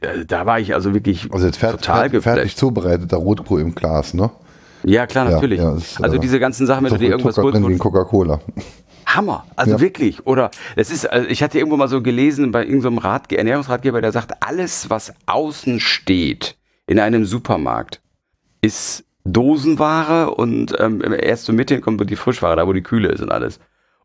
[0.00, 3.74] da, da, war ich also wirklich also jetzt fertig, total fertig, fertig zubereiteter Rotkohl im
[3.74, 4.30] Glas, ne?
[4.82, 5.58] Ja, klar, natürlich.
[5.58, 7.68] Ja, ja, ist, also äh, diese ganzen Sachen, wenn so du dir irgendwas Zucker drin
[7.68, 8.40] wie Coca-Cola.
[9.14, 9.46] Hammer.
[9.56, 9.80] Also ja.
[9.80, 10.26] wirklich.
[10.26, 14.00] Oder es ist, also ich hatte irgendwo mal so gelesen bei irgendeinem so Rat, Ernährungsratgeber,
[14.00, 16.56] der sagt, alles, was außen steht
[16.86, 18.00] in einem Supermarkt,
[18.60, 23.20] ist Dosenware und ähm, erst so Mitte kommt die Frischware, da wo die Kühle ist
[23.20, 23.60] und alles.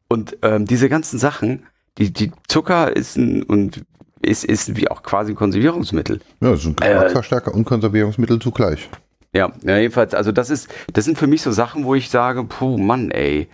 [0.08, 1.66] Und ähm, diese ganzen Sachen,
[1.98, 3.86] die, die Zucker ist ein, und
[4.22, 6.20] ist, ist wie auch quasi ein Konservierungsmittel.
[6.42, 8.90] Ja, es ist ein Geschmacksverstärker äh, und Konservierungsmittel zugleich.
[9.34, 12.44] Ja, ja, jedenfalls, also das ist, das sind für mich so Sachen, wo ich sage,
[12.44, 13.50] puh, Mann, ey.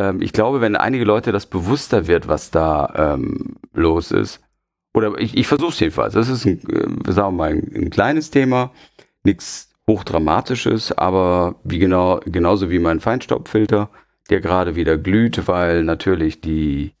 [0.00, 4.40] Ähm, ich glaube, wenn einige Leute das bewusster wird, was da ähm, los ist,
[4.94, 6.14] oder ich, ich versuche es jedenfalls.
[6.14, 8.72] Das ist ein, äh, sagen wir mal, ein, ein kleines Thema,
[9.24, 13.90] nichts hochdramatisches, aber wie genau, genauso wie mein Feinstaubfilter,
[14.30, 16.92] der gerade wieder glüht, weil natürlich die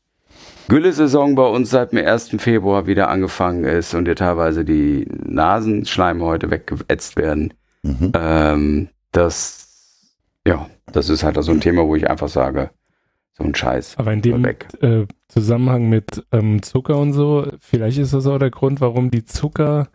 [0.68, 2.36] Gülle-Saison bei uns seit dem 1.
[2.38, 7.54] Februar wieder angefangen ist und dir teilweise die Nasenschleimhäute weggeätzt werden.
[7.82, 8.12] Mhm.
[8.14, 10.10] Ähm, das,
[10.46, 12.70] ja, das ist halt so ein Thema, wo ich einfach sage,
[13.32, 13.96] so ein Scheiß.
[13.98, 18.50] Aber in dem äh, Zusammenhang mit ähm, Zucker und so, vielleicht ist das auch der
[18.50, 19.88] Grund, warum die Zucker,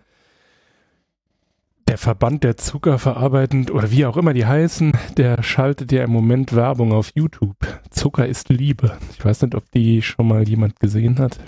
[1.88, 6.12] der Verband der Zucker verarbeitend oder wie auch immer die heißen, der schaltet ja im
[6.12, 7.58] Moment Werbung auf YouTube.
[7.92, 8.98] Zucker ist Liebe.
[9.12, 11.40] Ich weiß nicht, ob die schon mal jemand gesehen hat.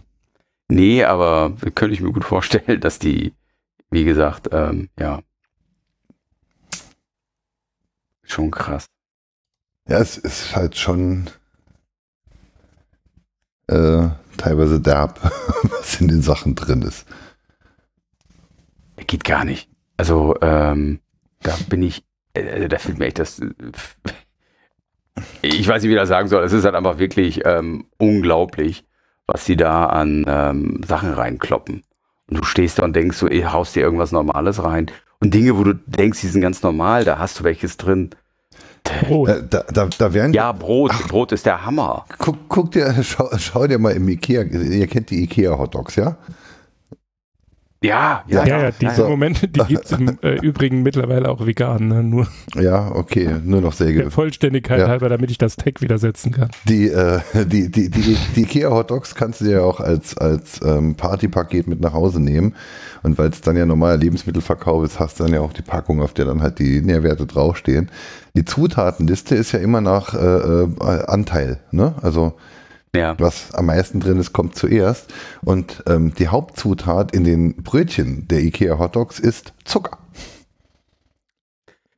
[0.70, 3.34] Nee, aber könnte ich mir gut vorstellen, dass die,
[3.90, 5.22] wie gesagt, ähm, ja,
[8.24, 8.86] schon krass.
[9.88, 11.30] Ja, es ist halt schon
[13.68, 15.20] äh, teilweise derb,
[15.64, 17.06] was in den Sachen drin ist.
[19.08, 19.70] Geht gar nicht.
[19.98, 21.00] Also, ähm,
[21.42, 22.04] da bin ich,
[22.34, 23.40] äh, da fehlt mir echt das.
[23.40, 23.52] Äh,
[25.42, 26.44] ich weiß nicht, wie ich das sagen soll.
[26.44, 28.86] Es ist halt einfach wirklich ähm, unglaublich,
[29.26, 31.84] was sie da an ähm, Sachen reinkloppen.
[32.30, 34.92] Und du stehst da und denkst ey, haust dir irgendwas Normales rein.
[35.20, 38.12] Und Dinge, wo du denkst, die sind ganz normal, da hast du welches drin.
[39.08, 39.30] Brot.
[39.30, 40.92] Äh, da, da, da werden ja, Brot.
[40.94, 42.06] Ach, Brot ist der Hammer.
[42.18, 46.16] Guck, guck dir, schau, schau, dir mal im Ikea, ihr kennt die Ikea Hotdogs, ja?
[47.84, 49.08] Ja, ja, ja, ja diese so.
[49.08, 52.02] Momente, die gibt es im äh, Übrigen mittlerweile auch vegan, ne?
[52.02, 52.28] nur.
[52.56, 54.88] Ja, okay, nur noch sehr Der Vollständigkeit ja.
[54.88, 56.50] halber, damit ich das Tag wieder setzen kann.
[56.68, 60.60] Die, äh, die, die, die, die Ikea Hot Dogs kannst du ja auch als, als
[60.64, 62.56] ähm, Partypaket mit nach Hause nehmen.
[63.04, 66.02] Und weil es dann ja normaler Lebensmittelverkauf ist, hast du dann ja auch die Packung,
[66.02, 67.92] auf der dann halt die Nährwerte draufstehen.
[68.36, 70.68] Die Zutatenliste ist ja immer nach äh, äh
[71.06, 71.94] Anteil, ne?
[72.02, 72.34] Also
[72.98, 73.16] ja.
[73.20, 75.14] Was am meisten drin ist, kommt zuerst.
[75.44, 80.00] Und ähm, die Hauptzutat in den Brötchen der IKEA Hotdogs ist Zucker.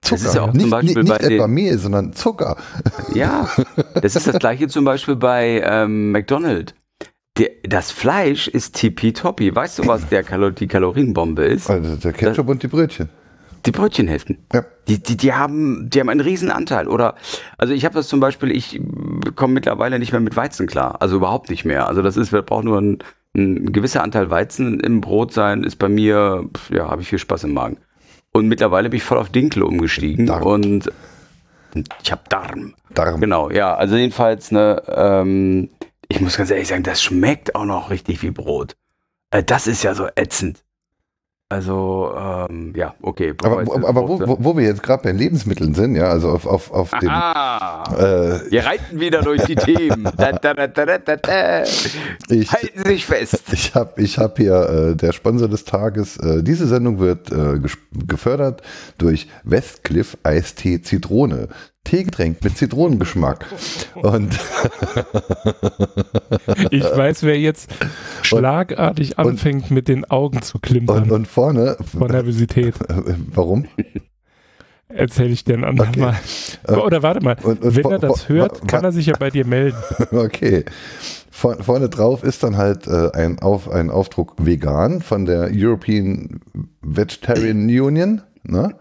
[0.02, 0.22] Zucker.
[0.22, 2.58] Das ist ja auch nicht, zum Beispiel nicht, nicht etwa Mehl, sondern Zucker.
[3.14, 3.50] Ja,
[4.02, 6.74] das ist das gleiche zum Beispiel bei ähm, McDonald's.
[7.64, 9.54] das Fleisch ist tippitoppi.
[9.54, 11.70] Weißt du, was der Kalo die Kalorienbombe ist?
[11.70, 13.10] Also der Ketchup das, und die Brötchen.
[13.66, 14.46] Die Brötchenhälften.
[14.54, 14.64] Ja.
[14.88, 16.88] Die, die, die, haben, die haben einen riesen Anteil.
[16.88, 17.16] Oder,
[17.58, 18.82] also ich habe das zum Beispiel, ich
[19.36, 21.02] komme mittlerweile nicht mehr mit Weizen klar.
[21.02, 21.88] Also überhaupt nicht mehr.
[21.88, 23.00] Also das ist, wir brauchen nur ein,
[23.36, 27.44] ein gewisser Anteil Weizen im Brot sein, ist bei mir, ja, habe ich viel Spaß
[27.44, 27.78] im Magen.
[28.32, 30.26] Und mittlerweile bin ich voll auf Dinkel umgestiegen.
[30.26, 30.44] Darm.
[30.44, 30.92] Und
[32.04, 32.76] ich habe Darm.
[32.94, 33.22] Darm.
[33.22, 33.76] Genau, ja.
[33.76, 35.70] Also jedenfalls, ne, ähm,
[36.08, 38.76] ich muss ganz ehrlich sagen, das schmeckt auch noch richtig wie Brot.
[39.32, 40.64] Äh, das ist ja so ätzend.
[41.52, 43.34] Also, ähm, ja, okay.
[43.42, 46.70] Aber, aber wo, wo, wo, wir jetzt gerade bei Lebensmitteln sind, ja, also auf, auf,
[46.72, 47.10] auf dem.
[47.10, 50.08] Ah, äh, wir reiten wieder durch die Themen.
[50.20, 51.64] Da, da, da,
[52.30, 53.42] ich, Halten Sie sich fest.
[53.52, 56.18] Ich habe ich hab hier äh, der Sponsor des Tages.
[56.18, 57.60] Äh, diese Sendung wird äh,
[57.92, 58.62] gefördert
[58.98, 61.48] durch Westcliff Eistee Zitrone.
[61.84, 63.46] Teegetränk mit Zitronengeschmack.
[63.96, 64.32] Und
[66.72, 67.72] ich weiß, wer jetzt
[68.22, 71.04] schlagartig und, anfängt, mit den Augen zu klimpern.
[71.04, 71.78] Und, und vorne.
[71.98, 72.76] Von Nervosität.
[73.34, 73.66] Warum?
[74.90, 76.18] Erzähle ich dir ein andermal.
[76.64, 76.80] Okay.
[76.80, 79.46] Oder warte mal, und, und, wenn er das hört, kann er sich ja bei dir
[79.46, 79.78] melden.
[80.12, 80.66] Okay.
[81.32, 86.42] Vor, vorne drauf ist dann halt äh, ein, Auf, ein Aufdruck vegan von der European
[86.82, 88.22] Vegetarian Union.
[88.44, 88.76] Ne?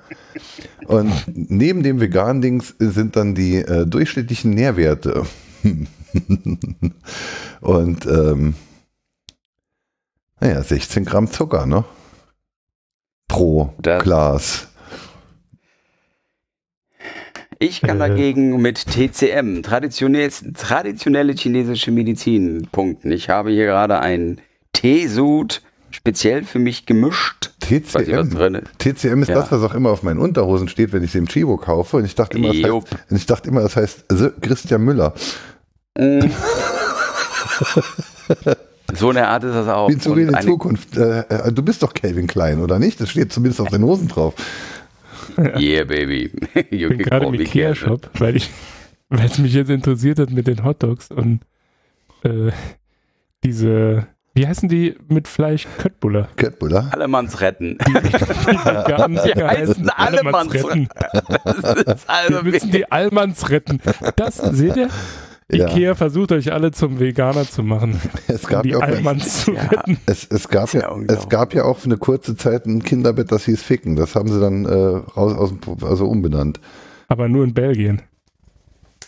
[0.87, 5.27] Und neben dem veganen Dings sind dann die äh, durchschnittlichen Nährwerte.
[7.61, 8.55] Und ähm,
[10.41, 11.85] naja, 16 Gramm Zucker, ne?
[13.27, 14.69] Pro das Glas.
[17.59, 18.09] Ich kann äh.
[18.09, 23.11] dagegen mit TCM, traditionell, traditionelle chinesische Medizin, punkten.
[23.11, 24.41] Ich habe hier gerade einen
[24.73, 27.51] Teesud speziell für mich gemischt.
[27.61, 29.35] TCM, TCM ist ja.
[29.35, 31.99] das, was auch immer auf meinen Unterhosen steht, wenn ich sie im Chibo kaufe.
[31.99, 34.07] Und ich dachte immer, das heißt, ich dachte immer, das heißt
[34.41, 35.13] Christian Müller.
[35.99, 36.21] Mm.
[38.95, 39.91] so eine Art ist das auch.
[39.91, 40.97] Wie zu in Zukunft.
[40.97, 43.01] Äh, äh, du bist doch Calvin Klein, oder nicht?
[43.01, 44.35] Das steht zumindest auf den Hosen drauf.
[45.37, 46.33] Yeah, baby.
[46.71, 48.51] ich bin gerade im Ikea-Shop, weil ich,
[49.09, 51.41] weil es mich jetzt interessiert hat mit den Hotdogs und
[52.23, 52.51] äh,
[53.45, 54.07] diese
[54.39, 55.67] wie heißen die mit Fleisch?
[55.79, 56.29] Köttbuller.
[56.37, 56.91] Köttbuller?
[56.93, 57.77] Allemanns retten.
[57.89, 60.89] Die, heißen Allemanns retten.
[62.07, 63.81] Also Wir müssen die Allmanns retten.
[64.15, 64.91] Das, seht ihr?
[65.51, 65.67] Ja.
[65.69, 69.45] Ikea versucht euch alle zum Veganer zu machen, Es um gab, die ja auch, Allmanns
[69.45, 69.63] zu Ja.
[69.63, 69.99] retten.
[70.07, 73.45] es, es, gab ja es gab ja auch für eine kurze Zeit ein Kinderbett, das
[73.47, 73.97] hieß Ficken.
[73.97, 74.73] Das haben sie dann äh,
[75.17, 76.61] raus aus dem, also umbenannt.
[77.09, 78.03] Aber nur in Belgien.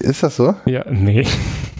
[0.00, 0.56] Ist das so?
[0.64, 1.24] Ja, nee.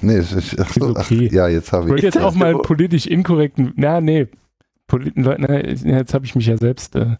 [0.03, 1.29] Nee, es ist, ach so, Ist okay.
[1.29, 2.15] ach, ja, jetzt Ich habe wollte ich.
[2.15, 2.59] jetzt auch mal so?
[2.63, 3.73] politisch inkorrekten.
[3.77, 4.29] Na, nee.
[4.87, 5.61] Poli Leute, na,
[5.99, 6.97] jetzt habe ich mich ja selbst.
[6.97, 7.17] Äh,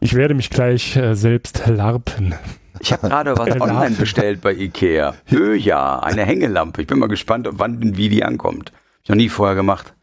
[0.00, 2.34] ich werde mich gleich äh, selbst larpen.
[2.80, 5.14] Ich habe gerade was online bestellt bei Ikea.
[5.26, 6.82] Höja, eine Hängelampe.
[6.82, 8.72] Ich bin mal gespannt, ob wann und wie die ankommt.
[9.02, 9.94] Ich noch nie vorher gemacht.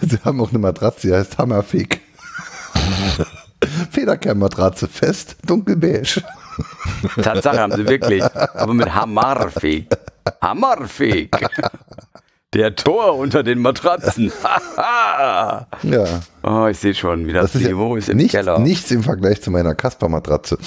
[0.00, 2.00] Sie haben auch eine Matratze, die heißt Hammerfick.
[3.90, 6.22] Federkernmatratze, fest, dunkelbeige.
[7.22, 8.22] Tatsache haben sie wirklich.
[8.54, 9.88] Aber mit Hammerfeg.
[10.40, 11.30] Hammerfeg.
[12.54, 14.32] Der Tor unter den Matratzen.
[14.42, 15.66] Haha.
[15.82, 16.04] Ja,
[16.42, 18.58] oh, ich sehe schon, wie das, das ist Niveau ja ist im nichts, Keller.
[18.58, 20.58] nichts im Vergleich zu meiner Kasper-Matratze.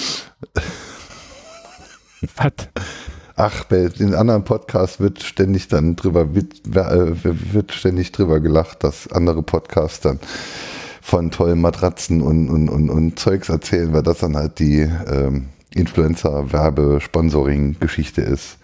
[2.36, 2.52] Was?
[3.36, 7.14] Ach, bei den anderen Podcasts wird ständig dann drüber, wird, äh,
[7.52, 10.18] wird ständig drüber gelacht, dass andere Podcasts dann
[11.02, 15.50] von tollen Matratzen und, und, und, und Zeugs erzählen, weil das dann halt die ähm,
[15.76, 18.58] Influencer-Werbe-Sponsoring-Geschichte ist.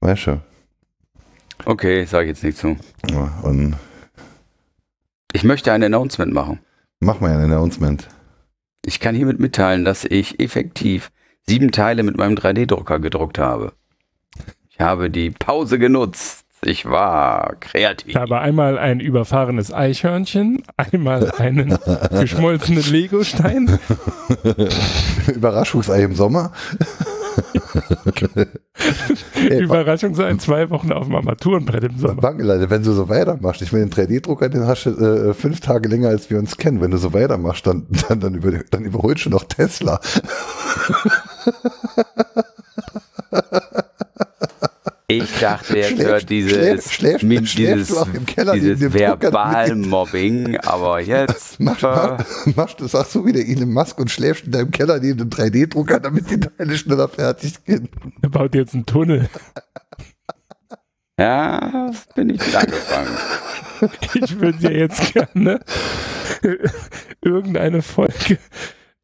[0.00, 0.40] Weißt du?
[1.64, 2.76] Okay, sage ich jetzt nicht zu.
[3.10, 3.76] Ja, und
[5.32, 6.58] Ich möchte ein Announcement machen.
[7.00, 8.08] mach mal ein Announcement.
[8.84, 11.10] Ich kann hiermit mitteilen, dass ich effektiv
[11.46, 13.72] sieben Teile mit meinem 3D-Drucker gedruckt habe.
[14.68, 16.43] Ich habe die Pause genutzt.
[16.64, 18.14] Ich war kreativ.
[18.14, 21.78] Da war einmal ein überfahrenes Eichhörnchen, einmal einen
[22.10, 23.78] geschmolzenen Legostein,
[25.34, 26.52] Überraschungsei im Sommer.
[29.34, 32.22] Ey, Überraschung sein, zwei Wochen auf dem Armaturenbrett im Sommer.
[32.22, 35.88] Wangeleite, wenn du so weitermachst, ich meine, den 3D-Drucker, den hast du äh, fünf Tage
[35.88, 36.80] länger, als wir uns kennen.
[36.80, 40.00] Wenn du so weitermachst, dann, dann, dann, über, dann überholst du noch Tesla.
[45.22, 46.80] Ich dachte jetzt Schläfst- hört dieses, Min-
[47.46, 52.16] schläfst dieses, dieses neben dem Drucker Verbalmobbing, aber jetzt Machst, äh,
[52.56, 55.18] mach, du es auch so wie der Elon Musk und schläfst in deinem Keller neben
[55.18, 57.88] dem 3D-Drucker, damit die Teile schneller fertig gehen.
[58.22, 59.28] Er baut jetzt einen Tunnel.
[61.18, 63.08] ja, das bin ich mit angefangen.
[64.14, 65.60] Ich würde ja jetzt gerne
[67.20, 68.38] irgendeine Folge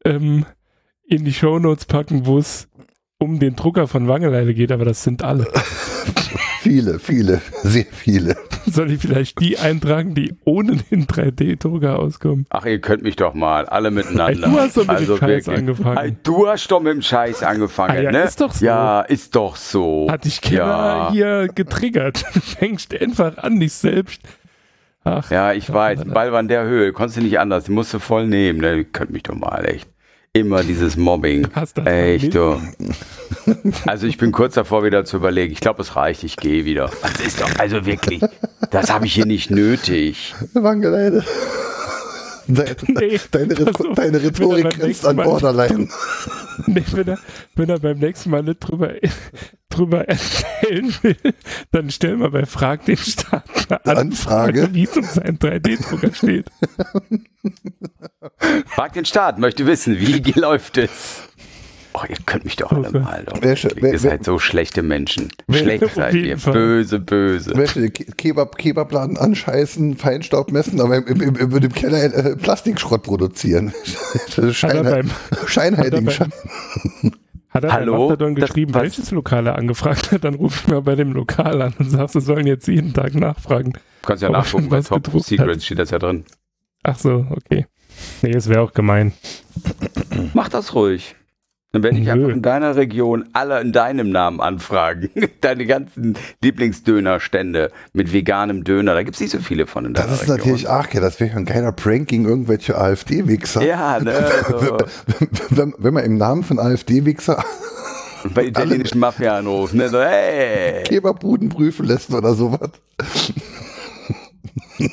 [0.05, 0.45] ähm,
[1.03, 2.67] in die Shownotes packen, wo es
[3.21, 5.47] um den Drucker von Wangeleile geht, aber das sind alle.
[6.61, 8.37] Viele, viele, sehr viele.
[8.67, 12.45] Soll ich vielleicht die eintragen, die ohne den 3D-Drucker auskommen?
[12.51, 14.47] Ach, ihr könnt mich doch mal, alle miteinander.
[14.47, 15.57] Du hast doch mit dem also Scheiß wirklich.
[15.57, 16.17] angefangen.
[16.21, 18.21] Du hast doch mit dem Scheiß angefangen, Ah ja, ne?
[18.23, 18.63] ist doch so.
[18.63, 20.07] Ja, ist doch so.
[20.11, 21.11] Hat dich Keller Ja.
[21.11, 22.23] hier getriggert.
[22.35, 24.21] Du fängst einfach an, dich selbst.
[25.03, 27.73] Ach, Ja, ich weiß, der Ball war in der Höhe, konntest du nicht anders, den
[27.73, 28.75] musst du voll nehmen, ne?
[28.77, 29.89] Ihr könnt mich doch mal, echt.
[30.33, 31.49] Immer dieses Mobbing.
[31.55, 32.61] hast das Echt, du.
[33.85, 35.51] Also ich bin kurz davor wieder zu überlegen.
[35.51, 36.89] Ich glaube, es reicht, ich gehe wieder.
[37.01, 38.21] Das ist doch, also wirklich,
[38.69, 40.33] das habe ich hier nicht nötig.
[40.53, 41.25] Wangeleide.
[42.55, 45.87] Deine, Nee, deine, auf, deine Rhetorik grenzt an Mal- Borderline.
[46.67, 47.17] Nee, wenn, er,
[47.55, 48.93] wenn er beim nächsten Mal nicht drüber,
[49.69, 51.15] drüber erzählen will,
[51.71, 54.61] dann stellen wir bei Frag den Staat eine Anfrage.
[54.61, 56.49] Anfrage, wie es um seinen 3D-Drucker steht.
[58.67, 61.23] Frag den Staat, möchte wissen, wie läuft es?
[61.93, 62.99] Oh, ihr könnt mich doch alle Okay.
[62.99, 63.23] mal.
[63.25, 63.37] Doch.
[63.41, 65.29] Wer- wer- ihr seid so schlechte Menschen.
[65.49, 66.37] Schlecht auf seid ihr.
[66.37, 66.53] Fall.
[66.53, 67.53] Böse, böse.
[67.55, 73.73] Möchte Kebab, Kebabladen anscheißen, Feinstaub messen, aber im, im, im, im, Keller äh, Plastikschrott produzieren.
[74.35, 75.11] Das er Scheinheit, beim,
[75.47, 76.31] Scheinheiligenschein.
[77.49, 78.07] hat er Hallo?
[78.07, 78.83] Mastodon Das geschrieben, passt.
[78.83, 82.09] welches Lokal er angefragt hat, dann rufe ich mal bei dem Lokal an und sag,
[82.09, 83.73] sie sollen jetzt jeden Tag nachfragen.
[83.73, 85.63] Du kannst ja nachgucken, bei was Top Secrets hat.
[85.63, 86.23] steht das ja drin.
[86.83, 87.65] Ach so, okay.
[88.21, 89.11] Nee, es wäre auch gemein.
[90.33, 91.15] Mach das ruhig.
[91.73, 92.11] Dann werde ich Nö.
[92.11, 95.09] einfach in deiner Region alle in deinem Namen anfragen.
[95.41, 98.93] Deine ganzen Lieblingsdönerstände mit veganem Döner.
[98.93, 100.37] Da gibt es nicht so viele von in deiner Das ist Region.
[100.37, 103.63] natürlich, ach ja, das wäre ein geiler Prank gegen irgendwelche AfD-Wichser.
[103.63, 104.13] Ja, ne?
[104.49, 104.77] So.
[105.49, 107.41] Wenn, wenn man im Namen von AfD-Wichser
[108.33, 109.77] Bei italienischen Mafia anrufen.
[109.77, 109.87] Ne?
[109.87, 112.69] So, hey, Kebabbuden prüfen lässt oder sowas.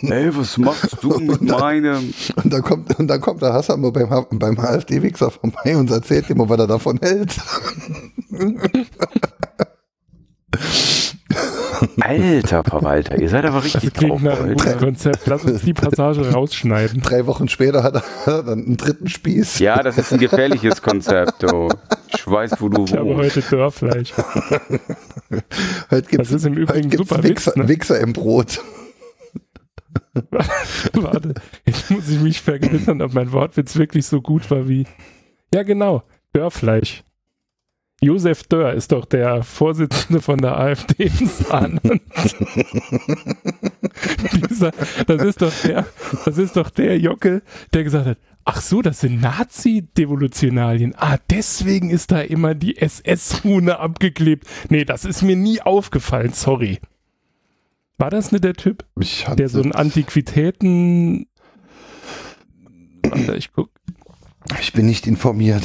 [0.00, 2.12] Hey, was machst du mit meinem?
[2.36, 4.08] Und dann kommt, und dann kommt der Hassan mal beim,
[4.38, 7.36] beim AfD-Wichser vorbei und erzählt ihm, was er davon hält.
[12.00, 15.26] Alter Verwalter, ihr seid aber Das richtig klingt drauf nach einem Konzept.
[15.26, 17.02] Lass uns die Passage rausschneiden.
[17.02, 19.58] Drei Wochen später hat er, dann einen dritten Spieß.
[19.60, 21.68] Ja, das ist ein gefährliches Konzept, du.
[22.14, 23.36] Ich weiß, wo du Ich habe wohnst.
[23.36, 24.12] heute Dörrfleisch.
[25.90, 27.68] Heute gibt's, Das ist im Übrigen heute gibt's super Wichser, Witz, ne?
[27.68, 28.60] Wichser im Brot.
[30.94, 31.34] Warte,
[31.66, 34.86] jetzt muss ich mich vergewissern, ob mein Wortwitz wirklich so gut war wie.
[35.52, 37.02] Ja, genau, Dörrfleisch.
[38.00, 41.82] Josef Dörr ist doch der Vorsitzende von der AfD in Saarland.
[44.48, 44.70] Dieser,
[45.06, 45.84] das ist doch der,
[46.24, 47.42] das ist doch der Jockel,
[47.72, 50.94] der gesagt hat, ach so, das sind Nazi-Devolutionalien.
[50.96, 54.46] Ah, deswegen ist da immer die SS-Rune abgeklebt.
[54.68, 56.78] Nee, das ist mir nie aufgefallen, sorry.
[57.98, 58.84] War das nicht der Typ,
[59.36, 61.26] der so ein Antiquitäten...
[63.02, 63.70] Warte, ich guck.
[64.60, 65.62] Ich bin nicht informiert.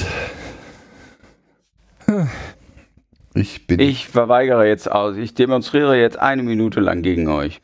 [3.35, 3.79] Ich bin.
[3.79, 5.15] Ich verweigere jetzt aus.
[5.17, 7.61] Ich demonstriere jetzt eine Minute lang gegen euch.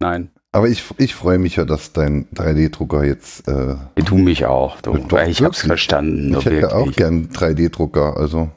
[0.00, 0.30] Nein.
[0.52, 3.48] Aber ich, ich freue mich ja, dass dein 3D-Drucker jetzt.
[3.48, 4.80] Äh, du mich auch.
[4.80, 4.96] Du.
[4.96, 6.36] Doch, ich hab's verstanden.
[6.38, 6.72] Ich hätte wirklich.
[6.72, 8.16] auch gern 3D-Drucker.
[8.16, 8.50] Also.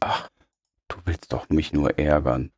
[0.00, 0.28] Ach,
[0.88, 2.50] du willst doch mich nur ärgern.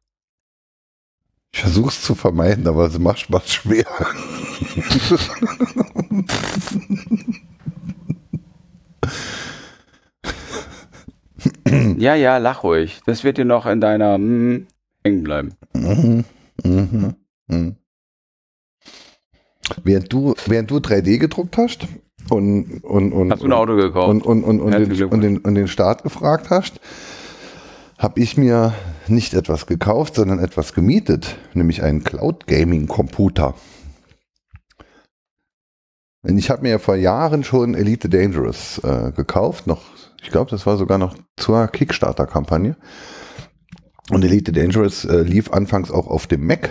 [1.52, 3.86] Ich versuche es zu vermeiden, aber es macht Spaß schwer.
[11.98, 13.00] ja, ja, lach ruhig.
[13.06, 14.66] Das wird dir noch in deiner mm,
[15.04, 15.54] hängen bleiben.
[15.74, 16.24] Mhm,
[16.64, 17.14] mhm,
[17.48, 17.76] mhm.
[19.82, 21.86] Während du, während du 3D gedruckt hast
[22.28, 25.38] und, und, und, hast du ein Auto gekauft und, und, und, und, den, und, den,
[25.38, 26.80] und den Start gefragt hast,
[28.00, 28.74] habe ich mir
[29.06, 33.54] nicht etwas gekauft, sondern etwas gemietet, nämlich einen Cloud Gaming Computer.
[36.24, 39.82] Ich habe mir ja vor Jahren schon Elite Dangerous äh, gekauft, noch
[40.22, 42.76] ich glaube, das war sogar noch zur Kickstarter-Kampagne.
[44.10, 46.70] Und Elite Dangerous äh, lief anfangs auch auf dem Mac.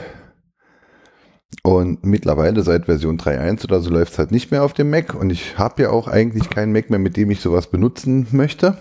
[1.64, 5.16] Und mittlerweile seit Version 3.1 oder so läuft es halt nicht mehr auf dem Mac.
[5.16, 8.78] Und ich habe ja auch eigentlich keinen Mac mehr, mit dem ich sowas benutzen möchte.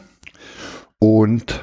[0.98, 1.62] Und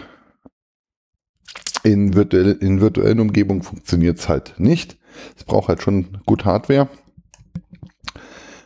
[1.86, 4.98] in, virtuell, in virtuellen Umgebungen funktioniert es halt nicht.
[5.38, 6.90] Es braucht halt schon gut Hardware.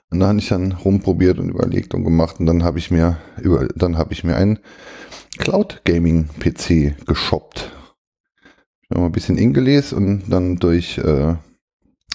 [0.10, 3.18] Und da habe ich dann rumprobiert und überlegt und gemacht und dann habe ich mir
[3.40, 4.58] über, dann habe ich mir einen
[5.38, 7.72] Cloud Gaming PC geshoppt.
[8.82, 11.36] Ich habe mal ein bisschen ingelesen und dann durch äh,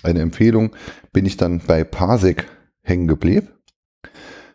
[0.02, 0.74] eine Empfehlung
[1.12, 2.46] bin ich dann bei Parsec
[2.82, 3.48] hängen geblieben.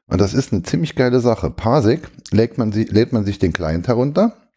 [0.08, 1.50] Und das ist eine ziemlich geile Sache.
[1.50, 4.49] Parsec lädt man, lädt man sich den Client herunter.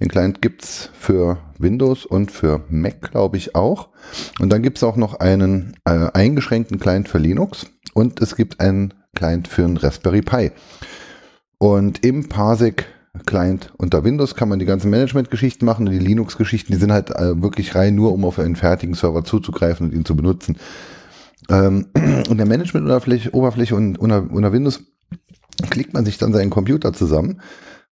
[0.00, 3.90] Den Client gibt's für Windows und für Mac, glaube ich, auch.
[4.40, 8.94] Und dann gibt's auch noch einen äh, eingeschränkten Client für Linux und es gibt einen
[9.14, 10.50] Client für einen Raspberry Pi.
[11.58, 12.86] Und im Parsec
[13.26, 17.10] Client unter Windows kann man die ganzen Management-Geschichten machen und die Linux-Geschichten, die sind halt
[17.10, 20.56] äh, wirklich rein nur, um auf einen fertigen Server zuzugreifen und ihn zu benutzen.
[21.48, 21.86] Ähm,
[22.28, 24.82] und der Management-Oberfläche unter, unter Windows
[25.70, 27.40] klickt man sich dann seinen Computer zusammen.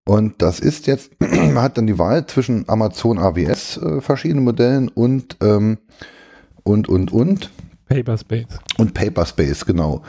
[0.05, 4.89] Und das ist jetzt, man hat dann die Wahl zwischen Amazon AWS äh, verschiedenen Modellen
[4.89, 5.79] und, ähm,
[6.65, 7.51] und, und, und.
[7.89, 8.47] Paperspace.
[8.79, 10.03] Und Paperspace, genau.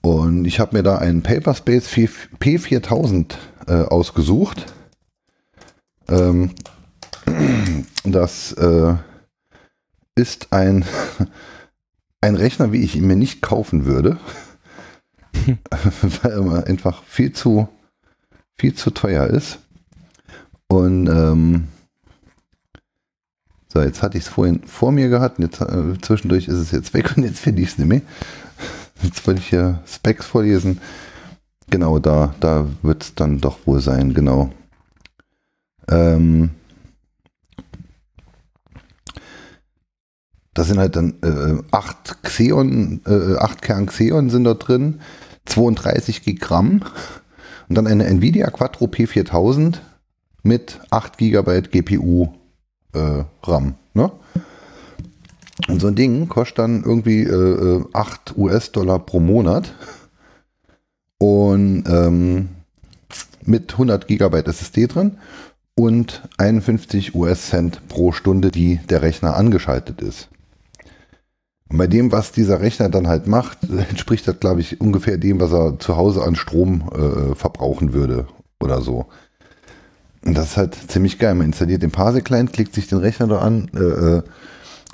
[0.00, 3.34] Und ich habe mir da einen Paperspace P4000
[3.66, 4.66] äh, ausgesucht.
[6.08, 6.50] Ähm,
[8.04, 8.94] das äh,
[10.14, 10.84] ist ein,
[12.20, 14.18] ein Rechner, wie ich ihn mir nicht kaufen würde,
[16.22, 17.68] weil er einfach viel zu,
[18.58, 19.58] viel zu teuer ist.
[20.68, 21.68] Und ähm,
[23.68, 26.94] so, jetzt hatte ich es vorhin vor mir gehabt, jetzt, äh, zwischendurch ist es jetzt
[26.94, 28.02] weg und jetzt finde ich es nicht mehr.
[29.02, 30.80] Jetzt wollte ich hier Specs vorlesen.
[31.68, 34.50] Genau, da, da wird es dann doch wohl sein, genau.
[35.88, 36.50] Ähm,
[40.54, 45.00] da sind halt dann äh, 8 Xeon, äh, 8 Kern Xeon sind da drin,
[45.44, 46.82] 32 Gigramm
[47.68, 49.78] und dann eine Nvidia Quattro P4000
[50.42, 52.28] mit 8 GB GPU
[52.92, 53.74] äh, RAM.
[53.94, 54.10] Ne?
[55.68, 59.74] Und so ein Ding kostet dann irgendwie äh, 8 äh, US-Dollar pro Monat.
[61.18, 62.50] Und ähm,
[63.42, 65.18] mit 100 Gigabyte SSD drin
[65.74, 70.28] und 51 US-Cent pro Stunde, die der Rechner angeschaltet ist.
[71.68, 73.58] Und bei dem, was dieser Rechner dann halt macht,
[73.90, 78.26] entspricht das, glaube ich, ungefähr dem, was er zu Hause an Strom äh, verbrauchen würde
[78.60, 79.06] oder so.
[80.24, 81.34] Und das ist halt ziemlich geil.
[81.34, 83.78] Man installiert den Parse-Client, klickt sich den Rechner da an, äh,
[84.18, 84.22] äh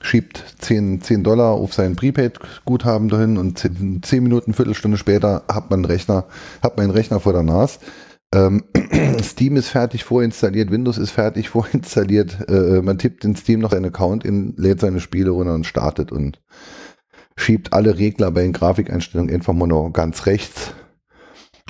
[0.05, 5.71] schiebt 10, 10 Dollar auf sein Prepaid-Guthaben dahin und 10, 10 Minuten, Viertelstunde später hat
[5.71, 6.25] man einen Rechner,
[6.61, 7.79] hat man einen Rechner vor der Nase.
[8.35, 8.65] Ähm,
[9.23, 12.49] Steam ist fertig vorinstalliert, Windows ist fertig vorinstalliert.
[12.49, 16.13] Äh, man tippt in Steam noch seinen Account in, lädt seine Spiele runter und startet
[16.13, 16.41] und
[17.37, 20.75] schiebt alle Regler bei den Grafikeinstellungen einfach mal noch ganz rechts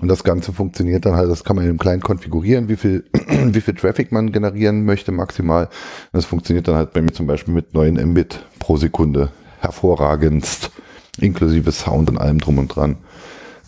[0.02, 3.60] und das Ganze funktioniert dann halt, das kann man im Client konfigurieren, wie viel, wie
[3.60, 5.68] viel Traffic man generieren möchte maximal.
[6.12, 10.72] Das funktioniert dann halt bei mir zum Beispiel mit 9 Mbit pro Sekunde hervorragendst,
[11.20, 12.96] inklusive Sound und allem drum und dran.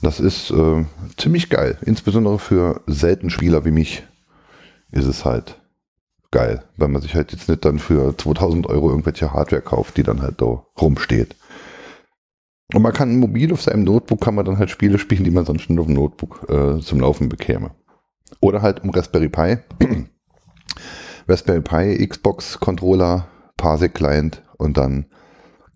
[0.05, 0.85] Das ist äh,
[1.17, 4.07] ziemlich geil, insbesondere für selten Spieler wie mich.
[4.93, 5.59] ist es halt
[6.31, 10.03] geil, weil man sich halt jetzt nicht dann für 2000 Euro irgendwelche Hardware kauft, die
[10.03, 11.35] dann halt da rumsteht.
[12.75, 15.47] Und man kann mobil auf seinem Notebook kann man dann halt Spiele spielen, die man
[15.47, 17.71] sonst nur auf dem Notebook äh, zum Laufen bekäme.
[18.41, 19.57] Oder halt im Raspberry Pi.
[21.29, 23.27] Raspberry Pi, Xbox Controller,
[23.57, 25.07] Parsec Client und dann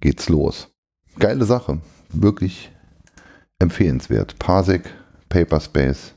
[0.01, 0.69] geht's los.
[1.19, 1.81] Geile Sache.
[2.11, 2.73] Wirklich
[3.59, 4.39] empfehlenswert.
[4.39, 4.91] Parsec,
[5.29, 6.15] Paperspace.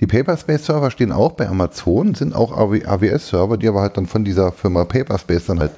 [0.00, 4.50] Die Paperspace-Server stehen auch bei Amazon, sind auch AWS-Server, die aber halt dann von dieser
[4.50, 5.72] Firma Paperspace dann halt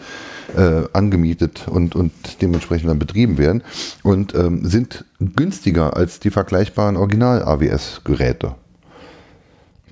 [0.57, 3.63] äh, angemietet und, und dementsprechend dann betrieben werden
[4.03, 8.55] und ähm, sind günstiger als die vergleichbaren Original-AWS-Geräte.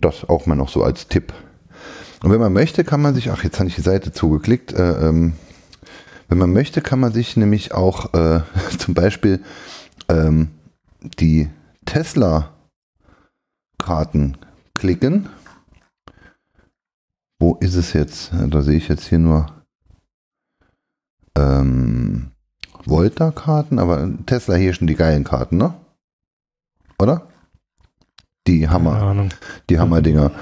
[0.01, 1.33] Das auch mal noch so als Tipp.
[2.23, 5.09] Und wenn man möchte, kann man sich, ach, jetzt habe ich die Seite zugeklickt, äh,
[5.09, 5.35] ähm,
[6.29, 8.41] wenn man möchte, kann man sich nämlich auch äh,
[8.79, 9.41] zum Beispiel
[10.09, 10.51] ähm,
[11.01, 11.49] die
[11.85, 14.37] Tesla-Karten
[14.75, 15.29] klicken.
[17.39, 18.33] Wo ist es jetzt?
[18.33, 19.47] Da sehe ich jetzt hier nur
[21.37, 22.31] ähm,
[22.85, 25.75] Volta-Karten, aber Tesla hier schon die geilen Karten, ne?
[26.99, 27.27] Oder?
[28.47, 29.29] Die Hammer,
[29.71, 30.33] die Hammer-Dinger.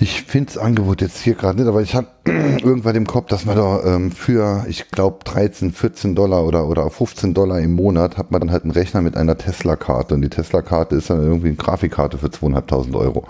[0.00, 3.44] Ich finde das Angebot jetzt hier gerade nicht, aber ich habe irgendwann im Kopf, dass
[3.44, 8.16] man da ähm, für, ich glaube, 13, 14 Dollar oder, oder 15 Dollar im Monat
[8.16, 10.14] hat man dann halt einen Rechner mit einer Tesla-Karte.
[10.14, 13.26] Und die Tesla-Karte ist dann irgendwie eine Grafikkarte für 200.000 Euro.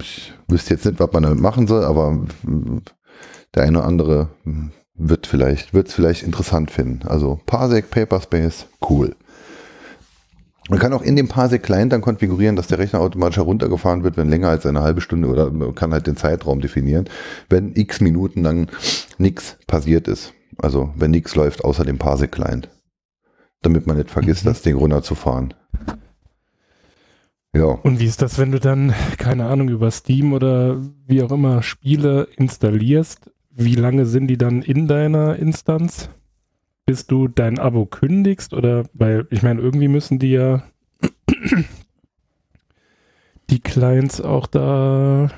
[0.00, 2.18] Ich wüsste jetzt nicht, was man damit machen soll, aber
[3.54, 4.28] der eine oder andere
[4.94, 7.08] wird vielleicht, wird es vielleicht interessant finden.
[7.08, 9.16] Also Parsec, Paperspace, cool.
[10.68, 14.18] Man kann auch in dem Parsec Client dann konfigurieren, dass der Rechner automatisch heruntergefahren wird,
[14.18, 17.08] wenn länger als eine halbe Stunde oder man kann halt den Zeitraum definieren,
[17.48, 18.70] wenn x Minuten lang
[19.16, 20.34] nichts passiert ist.
[20.58, 22.68] Also wenn nichts läuft außer dem Parsec Client.
[23.62, 24.50] Damit man nicht vergisst, mhm.
[24.50, 25.54] das Ding runterzufahren.
[27.54, 27.64] Ja.
[27.64, 31.62] Und wie ist das, wenn du dann, keine Ahnung, über Steam oder wie auch immer
[31.62, 33.30] Spiele installierst?
[33.50, 36.10] Wie lange sind die dann in deiner Instanz?
[36.88, 38.54] Bis du dein Abo kündigst?
[38.54, 40.62] Oder weil, ich meine, irgendwie müssen die ja
[43.50, 45.30] die Clients auch da.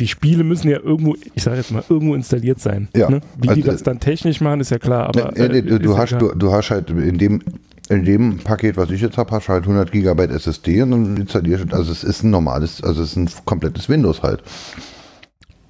[0.00, 2.88] Die Spiele müssen ja irgendwo, ich sage jetzt mal, irgendwo installiert sein.
[2.96, 3.10] Ja.
[3.10, 3.20] Ne?
[3.36, 5.06] Wie also, die das dann technisch machen, ist ja klar.
[5.06, 7.42] Aber, ne, ne, du, hast, du, du, hast halt in dem,
[7.90, 11.16] in dem Paket, was ich jetzt habe, hast du halt 100 Gigabyte SSD und dann
[11.18, 14.42] installierst du, also es ist ein normales, also es ist ein komplettes Windows halt.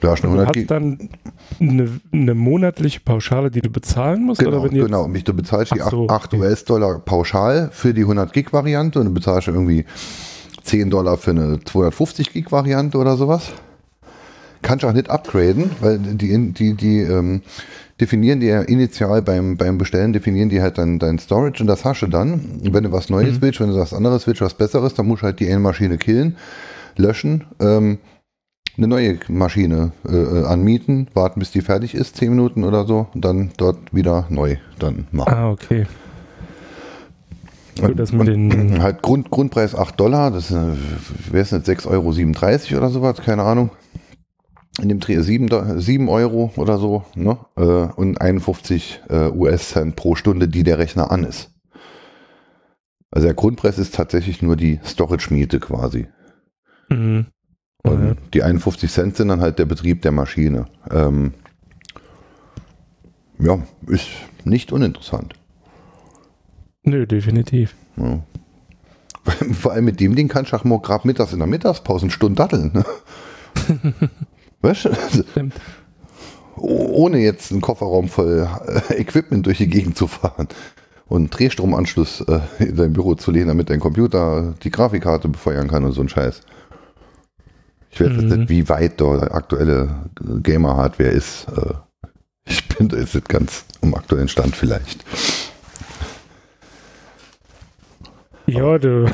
[0.03, 1.11] Du hast, du hast dann
[1.61, 4.41] eine, eine, monatliche Pauschale, die du bezahlen musst?
[4.41, 5.07] Genau, oder wenn genau.
[5.07, 6.43] Mich, du bezahlst die so, 8, okay.
[6.43, 9.85] US-Dollar pauschal für die 100 Gig-Variante und du bezahlst irgendwie
[10.65, 13.53] 10 Dollar für eine 250 Gig-Variante oder sowas.
[14.61, 17.43] Kannst du auch nicht upgraden, weil die, die, die ähm,
[18.01, 21.85] definieren die ja initial beim, beim Bestellen, definieren die halt dann dein Storage und das
[21.85, 22.61] hast du dann.
[22.61, 23.43] wenn du was Neues mhm.
[23.43, 26.37] willst, wenn du was anderes willst, was Besseres, dann musst du halt die Endmaschine killen,
[26.97, 27.45] löschen.
[27.61, 27.99] Ähm,
[28.77, 33.09] eine neue Maschine äh, äh, anmieten, warten bis die fertig ist, zehn Minuten oder so,
[33.15, 35.33] und dann dort wieder neu dann machen.
[35.33, 35.87] Ah, okay.
[37.81, 40.77] Und, das mit den halt Grund, Grundpreis 8 Dollar, das wäre
[41.33, 41.87] es nicht 6,37
[42.73, 43.71] Euro oder sowas, keine Ahnung.
[44.81, 47.37] In dem Dreh 7, 7 Euro oder so, ne?
[47.57, 51.51] Äh, und 51 äh, US-Cent pro Stunde, die der Rechner an ist.
[53.11, 56.07] Also der Grundpreis ist tatsächlich nur die Storage-Miete quasi.
[56.89, 57.27] Mhm.
[57.83, 58.17] Und mhm.
[58.33, 60.67] die 51 Cent sind dann halt der Betrieb der Maschine.
[60.91, 61.35] Ähm,
[63.39, 64.09] ja, ist
[64.45, 65.35] nicht uninteressant.
[66.85, 67.75] Nö, definitiv.
[67.97, 68.21] Ja.
[69.53, 72.73] Vor allem mit dem Ding auch mal gerade mittags in der Mittagspause eine Stunde datteln.
[72.73, 72.85] Ne?
[74.63, 74.91] weißt du?
[75.31, 75.55] Stimmt.
[76.57, 80.49] Ohne jetzt einen Kofferraum voll äh, Equipment durch die Gegend zu fahren
[81.07, 85.69] und einen Drehstromanschluss äh, in dein Büro zu lehnen, damit dein Computer die Grafikkarte befeuern
[85.69, 86.43] kann und so ein Scheiß.
[87.93, 88.29] Ich weiß mhm.
[88.29, 89.91] nicht, wie weit da aktuelle
[90.43, 91.47] Gamer-Hardware ist.
[91.55, 91.75] Äh,
[92.47, 95.05] ich bin da jetzt nicht ganz am aktuellen Stand vielleicht.
[98.47, 99.11] Ja, du.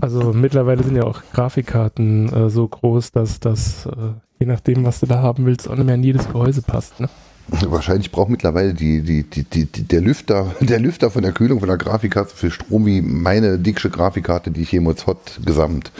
[0.00, 3.90] Also mittlerweile sind ja auch Grafikkarten äh, so groß, dass das, äh,
[4.38, 6.98] je nachdem, was du da haben willst, auch nicht mehr in jedes Gehäuse passt.
[7.00, 7.08] Ne?
[7.48, 11.68] Wahrscheinlich braucht mittlerweile die, die, die, die, der, Lüfter, der Lüfter von der Kühlung von
[11.68, 15.92] der Grafikkarte für Strom wie meine dickste Grafikkarte, die ich jemals hat, gesamt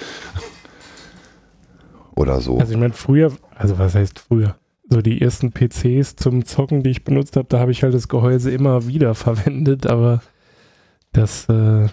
[2.17, 2.59] oder so.
[2.59, 4.57] Also ich meine, früher, also was heißt früher?
[4.89, 8.09] So die ersten PCs zum Zocken, die ich benutzt habe, da habe ich halt das
[8.09, 10.23] Gehäuse immer wieder verwendet, aber
[11.12, 11.91] das äh, ist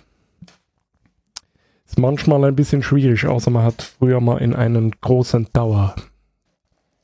[1.98, 5.96] manchmal ein bisschen schwierig, außer man hat früher mal in einen großen Dauer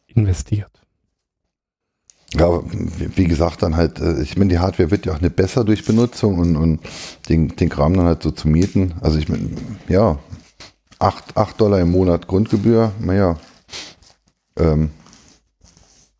[0.08, 0.72] investiert.
[2.34, 2.62] Ja,
[3.16, 5.86] wie gesagt, dann halt, äh, ich meine, die Hardware wird ja auch nicht besser durch
[5.86, 6.80] Benutzung und, und
[7.30, 8.96] den, den Kram dann halt so zu mieten.
[9.00, 9.50] Also ich meine,
[9.88, 10.20] ja,
[11.00, 13.38] 8, 8 Dollar im Monat Grundgebühr, naja,
[14.58, 14.92] ähm,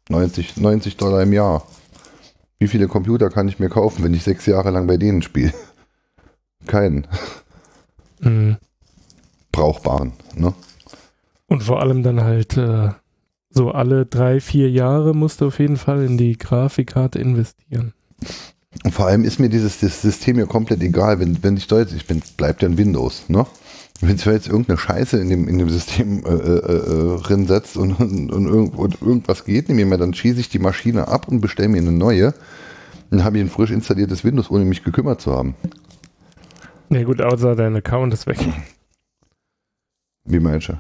[0.10, 1.64] 90, 90 Dollar im Jahr.
[2.60, 5.54] Wie viele Computer kann ich mir kaufen, wenn ich sechs Jahre lang bei denen spiele?
[6.66, 7.08] Keinen.
[8.20, 8.58] Mhm.
[9.52, 10.54] Brauchbaren, ne?
[11.48, 12.90] Und vor allem dann halt äh,
[13.50, 17.94] so alle drei, vier Jahre musst du auf jeden Fall in die Grafikkarte investieren.
[18.84, 22.06] Und vor allem ist mir dieses das System ja komplett egal, wenn, wenn ich deutlich
[22.06, 23.46] bin, bleibt ja ein Windows, ne?
[24.00, 27.78] Wenn zwar jetzt irgendeine Scheiße in dem, in dem System äh, äh, äh, drin setzt
[27.78, 31.42] und, und, und, und irgendwas geht nicht mehr, dann schieße ich die Maschine ab und
[31.42, 32.34] bestelle mir eine neue.
[33.10, 35.56] Dann habe ich ein frisch installiertes Windows, ohne mich gekümmert zu haben.
[36.90, 38.38] Ja gut, außer dein Account ist weg.
[40.26, 40.74] Wie meinst du?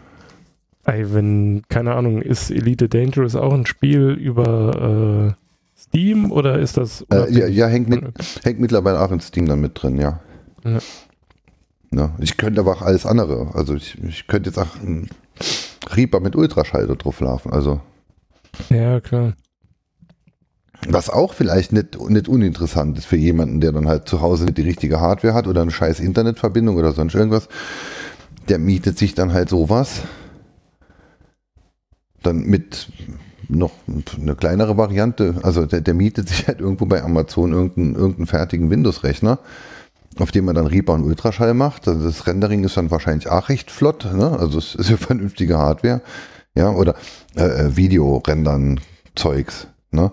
[0.85, 6.77] Ey, wenn, keine Ahnung, ist Elite Dangerous auch ein Spiel über äh, Steam oder ist
[6.77, 8.03] das Äh, ja, ja hängt, mit,
[8.43, 10.21] hängt mittlerweile auch in Steam dann mit drin, ja.
[10.63, 10.79] Ja.
[11.91, 13.51] Ja, ich könnte aber auch alles andere.
[13.53, 15.09] Also ich, ich könnte jetzt auch einen
[15.89, 17.51] Reaper mit Ultraschall drauf laufen.
[17.51, 17.81] Also
[18.69, 19.33] Ja, klar.
[20.89, 24.57] was auch vielleicht nicht, nicht uninteressant ist für jemanden, der dann halt zu Hause nicht
[24.57, 27.47] die richtige Hardware hat oder eine scheiß Internetverbindung oder sonst irgendwas.
[28.49, 30.01] Der mietet sich dann halt sowas.
[32.23, 32.89] Dann mit
[33.49, 33.71] noch
[34.21, 35.35] eine kleinere Variante.
[35.43, 39.39] Also der, der mietet sich halt irgendwo bei Amazon irgendeinen, irgendeinen fertigen Windows-Rechner,
[40.19, 41.87] auf dem man dann Reaper und Ultraschall macht.
[41.87, 44.07] Also das Rendering ist dann wahrscheinlich auch recht flott.
[44.13, 44.37] Ne?
[44.39, 46.01] Also es ist ja vernünftige Hardware.
[46.55, 46.95] Ja, oder
[47.35, 48.79] äh, äh, Video-Rendern
[49.15, 49.67] Zeugs.
[49.91, 50.11] Ne?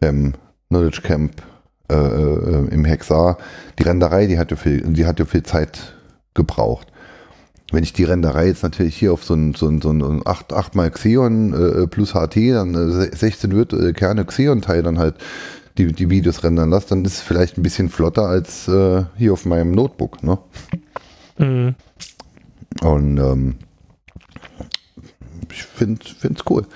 [0.00, 0.34] Ähm,
[0.68, 1.42] Knowledge Camp
[1.90, 3.38] äh, äh, im Hexar.
[3.78, 5.94] Die Renderei, die hat ja viel, die hat ja viel Zeit
[6.34, 6.88] gebraucht.
[7.72, 10.52] Wenn ich die Renderei jetzt natürlich hier auf so ein, so ein, so ein 8,
[10.52, 15.16] 8 mal Xeon äh, plus HT, dann äh, 16 virtuelle Kerne Xeon-Teil dann halt
[15.78, 19.32] die, die Videos rendern lasse, dann ist es vielleicht ein bisschen flotter als äh, hier
[19.32, 20.22] auf meinem Notebook.
[20.22, 20.38] Ne?
[21.38, 21.74] Mhm.
[22.82, 23.54] Und ähm,
[25.50, 26.66] ich finde es cool.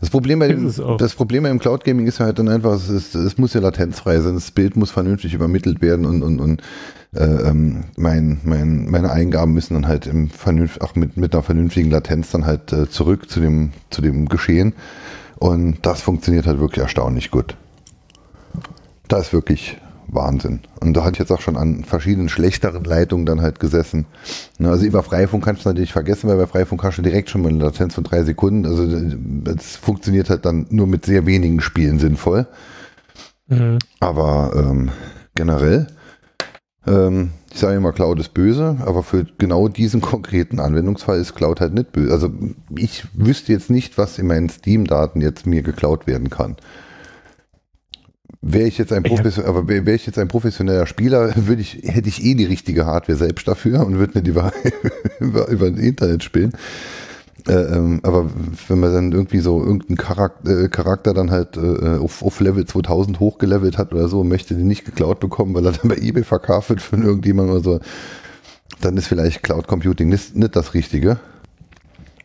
[0.00, 3.14] Das Problem, bei dem, das Problem beim Cloud Gaming ist halt dann einfach, es, ist,
[3.14, 6.62] es muss ja latenzfrei sein, das Bild muss vernünftig übermittelt werden und, und, und
[7.14, 11.42] äh, ähm, mein, mein, meine Eingaben müssen dann halt im vernünft, auch mit, mit einer
[11.42, 14.74] vernünftigen Latenz dann halt äh, zurück zu dem, zu dem Geschehen.
[15.40, 17.56] Und das funktioniert halt wirklich erstaunlich gut.
[19.08, 20.60] Da ist wirklich Wahnsinn.
[20.80, 24.04] Und da hatte ich jetzt auch schon an verschiedenen schlechteren Leitungen dann halt gesessen.
[24.58, 27.42] Ne, Also über Freifunk kannst du natürlich vergessen, weil bei Freifunk hast du direkt schon
[27.42, 28.66] mal eine Latenz von drei Sekunden.
[28.66, 28.84] Also
[29.50, 32.46] es funktioniert halt dann nur mit sehr wenigen Spielen sinnvoll.
[33.48, 33.78] Mhm.
[33.98, 34.90] Aber ähm,
[35.34, 35.86] generell,
[36.86, 41.60] ähm, ich sage immer, Cloud ist böse, aber für genau diesen konkreten Anwendungsfall ist Cloud
[41.60, 42.12] halt nicht böse.
[42.12, 42.30] Also
[42.76, 46.56] ich wüsste jetzt nicht, was in meinen Steam-Daten jetzt mir geklaut werden kann.
[48.42, 51.80] Wäre ich jetzt ein Profession aber wäre wär ich jetzt ein professioneller Spieler, würde ich,
[51.82, 54.52] hätte ich eh die richtige Hardware selbst dafür und würde nicht über,
[55.18, 56.52] über, über das Internet spielen.
[57.48, 58.26] Äh, ähm, aber
[58.68, 62.64] wenn man dann irgendwie so irgendeinen Charakter, äh, Charakter dann halt äh, auf, auf Level
[62.64, 66.24] 2000 hochgelevelt hat oder so, möchte den nicht geklaut bekommen, weil er dann bei eBay
[66.24, 67.80] verkauft wird von irgendjemandem oder so,
[68.80, 71.18] dann ist vielleicht Cloud Computing nicht, nicht das Richtige.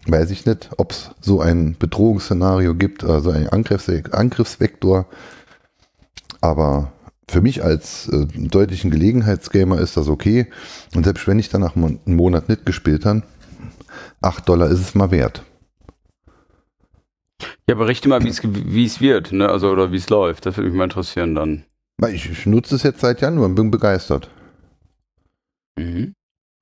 [0.07, 5.07] Weiß ich nicht, ob es so ein Bedrohungsszenario gibt, also ein Angriffs Angriffsvektor.
[6.41, 6.91] Aber
[7.27, 10.47] für mich als äh, deutlichen Gelegenheitsgamer ist das okay.
[10.93, 13.23] Und selbst wenn ich dann nach einem Monat nicht gespielt habe,
[14.21, 15.43] 8 Dollar ist es mal wert.
[17.67, 19.49] Ja, berichte mal, wie es wie es wird, ne?
[19.49, 20.45] Also oder wie es läuft.
[20.45, 21.65] Das würde mich mal interessieren dann.
[21.97, 24.29] Weil Ich, ich nutze es jetzt seit Januar und bin begeistert.
[25.77, 26.13] Mhm.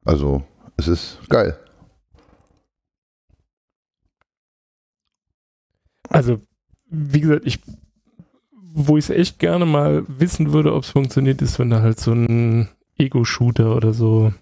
[0.05, 0.43] Also,
[0.77, 1.57] es ist geil.
[6.09, 6.41] Also,
[6.89, 7.59] wie gesagt, ich,
[8.51, 11.99] wo ich es echt gerne mal wissen würde, ob es funktioniert, ist, wenn du halt
[11.99, 14.33] so ein Ego-Shooter oder so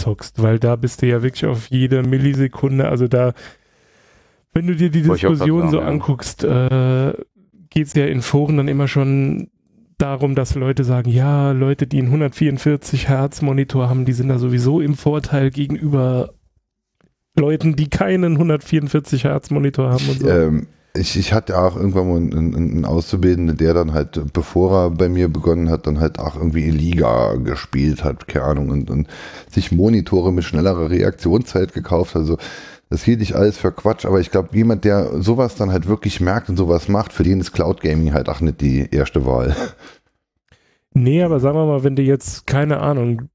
[0.00, 3.32] zockst, weil da bist du ja wirklich auf jede Millisekunde, also da,
[4.52, 7.12] wenn du dir die Diskussion so anguckst, äh,
[7.70, 9.48] geht es ja in Foren dann immer schon
[9.98, 14.38] darum, dass Leute sagen, ja, Leute, die einen 144 Hertz Monitor haben, die sind da
[14.38, 16.30] sowieso im Vorteil gegenüber
[17.36, 20.28] Leuten, die keinen 144 Hertz Monitor haben und so.
[20.28, 24.90] Ähm, ich, ich hatte auch irgendwann mal einen, einen Auszubildenden, der dann halt, bevor er
[24.90, 28.90] bei mir begonnen hat, dann halt auch irgendwie in Liga gespielt hat, keine Ahnung, und,
[28.90, 29.08] und
[29.50, 32.16] sich Monitore mit schnellerer Reaktionszeit gekauft.
[32.16, 32.38] Also
[32.88, 36.20] das hielt ich alles für Quatsch, aber ich glaube, jemand, der sowas dann halt wirklich
[36.20, 39.54] merkt und sowas macht, für den ist Cloud Gaming halt auch nicht die erste Wahl.
[40.92, 43.28] Nee, aber sagen wir mal, wenn du jetzt, keine Ahnung,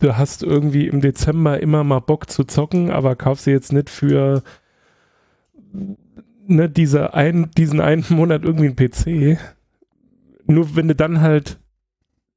[0.00, 3.88] du hast irgendwie im Dezember immer mal Bock zu zocken, aber kaufst du jetzt nicht
[3.88, 4.42] für
[6.50, 9.38] ne, diese ein, diesen einen Monat irgendwie einen PC.
[10.46, 11.58] Nur wenn du dann halt,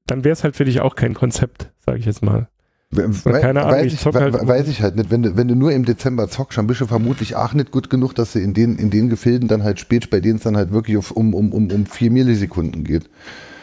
[0.08, 2.48] dann wäre es halt für dich auch kein Konzept, sage ich jetzt mal.
[2.92, 3.10] We
[3.42, 5.10] keine Ahnung, weiß, ich ich, zock halt- weiß ich halt nicht.
[5.10, 7.90] Wenn du, wenn du nur im Dezember zockst, dann bist du vermutlich auch nicht gut
[7.90, 10.56] genug, dass du in den, in den Gefilden dann halt spielst, bei denen es dann
[10.56, 13.10] halt wirklich auf, um, um, um, um vier Millisekunden geht.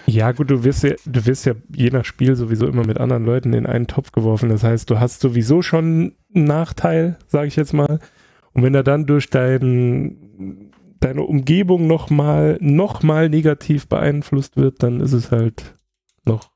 [0.06, 3.24] Ja, gut, du wirst ja, du wirst ja je nach Spiel sowieso immer mit anderen
[3.24, 4.48] Leuten in einen Topf geworfen.
[4.48, 8.01] Das heißt, du hast sowieso schon einen Nachteil, sage ich jetzt mal.
[8.52, 10.16] Und wenn er dann durch dein,
[11.01, 15.75] deine Umgebung nochmal noch mal negativ beeinflusst wird, dann ist es halt
[16.25, 16.51] noch.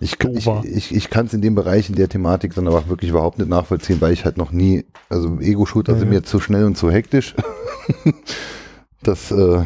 [0.00, 2.88] Ich, kann- ich, ich, ich kann es in dem Bereich, in der Thematik dann aber
[2.88, 6.38] wirklich überhaupt nicht nachvollziehen, weil ich halt noch nie, also Ego-Shooter Ja, sind mir zu
[6.40, 7.34] schnell und zu hektisch.
[9.02, 9.64] das, äh,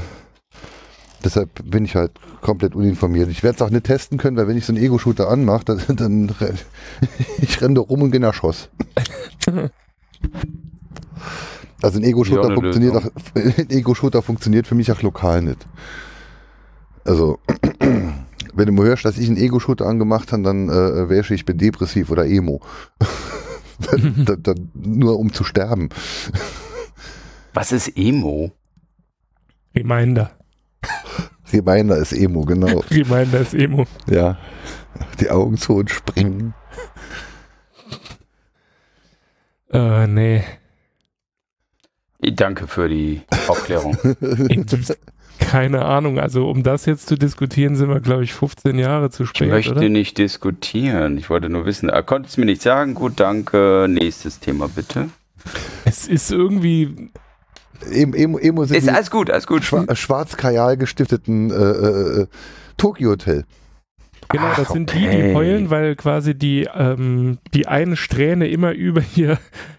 [1.22, 3.28] deshalb bin ich halt komplett uninformiert.
[3.28, 5.80] Ich werde es auch nicht testen können, weil wenn ich so einen Ego-Shooter anmache, dann,
[5.96, 6.58] dann renn-
[7.42, 8.70] ich renne da rum und gehe nach Schoss.
[11.82, 13.10] Also ein Ja, Ego-Shooter eine funktioniert, Lösung.
[13.16, 15.66] auch- ein Ego-Shooter funktioniert für mich auch lokal nicht.
[17.04, 17.38] Also
[18.54, 21.58] wenn du mal hörst, dass ich einen Ego-Shooter angemacht habe, dann äh, wäre ich bin
[21.58, 22.60] depressiv oder emo.
[24.26, 25.88] da, da, nur um zu sterben.
[27.54, 28.52] Was ist Emo?
[29.74, 30.30] Reminder.
[31.52, 32.78] Reminder ist emo, genau.
[32.90, 33.84] Reminder ist Emo.
[34.08, 34.38] Ja.
[35.20, 36.54] Die Augen zu und springen.
[39.70, 40.44] Äh, nee.
[42.22, 43.96] Danke für die Aufklärung.
[44.48, 44.92] Ich,
[45.38, 46.18] keine Ahnung.
[46.20, 49.48] Also, um das jetzt zu diskutieren, sind wir, glaube ich, 15 Jahre zu Ich spät,
[49.48, 49.88] möchte oder?
[49.88, 51.18] nicht diskutieren.
[51.18, 51.88] Ich wollte nur wissen.
[51.88, 52.94] Er konnte es mir nicht sagen.
[52.94, 53.86] Gut, danke.
[53.88, 55.08] Nächstes Thema bitte.
[55.84, 57.10] Es ist irgendwie.
[57.90, 59.64] Emo, emo, emo sind Ist alles gut, alles gut.
[59.64, 62.26] schwa schwarz-kajal gestifteten äh, äh, äh,
[62.76, 63.44] Tokyo-Hotel.
[64.28, 65.34] Genau, Ach, das sind die, die okay.
[65.34, 69.38] heulen, weil quasi die, ähm, die eine Strähne immer über ihr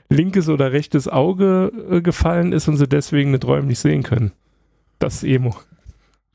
[0.09, 4.31] linkes oder rechtes Auge äh, gefallen ist und sie deswegen nicht räumlich sehen können.
[4.99, 5.55] Das ist Emo.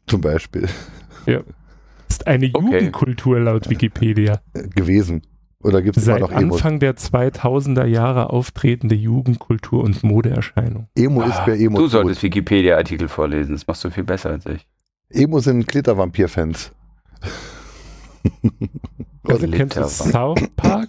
[0.06, 0.68] Zum Beispiel.
[1.26, 1.42] Das
[2.10, 2.64] ist eine Okay.
[2.64, 4.40] Jugendkultur laut Wikipedia.
[4.54, 5.22] Äh, gewesen.
[5.62, 6.56] Oder gibt es immer Seit noch Emos?
[6.58, 10.86] Anfang der 2000er Jahre auftretende Jugendkultur und Modeerscheinung.
[10.94, 11.78] Emo ist bei Emo.
[11.78, 13.52] Ah, Du solltest Wikipedia-Artikel vorlesen.
[13.54, 14.66] Das machst du viel besser als ich.
[15.10, 16.72] Emo sind Glittervampir-Fans.
[19.24, 20.88] Also kennst du South Park?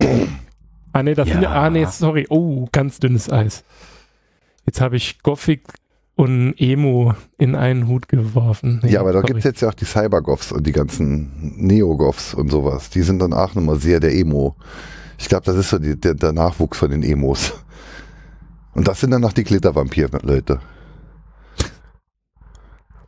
[0.93, 1.33] Ah nee, das Ja.
[1.35, 2.25] sind ah nee, sorry.
[2.29, 3.63] Oh, ganz dünnes Eis.
[4.65, 5.63] Jetzt habe ich Gothic
[6.15, 8.81] und Emo in einen Hut geworfen.
[8.83, 12.33] Nee, Ja, aber da gibt es jetzt ja auch die Cybergoths und die ganzen Neogoths
[12.33, 12.89] und sowas.
[12.89, 14.55] Die sind dann auch nochmal sehr der Emo.
[15.17, 17.53] Ich glaube, das ist so die, der, der Nachwuchs von den Emos.
[18.73, 20.59] Und das sind dann noch die Glittervampir-Leute.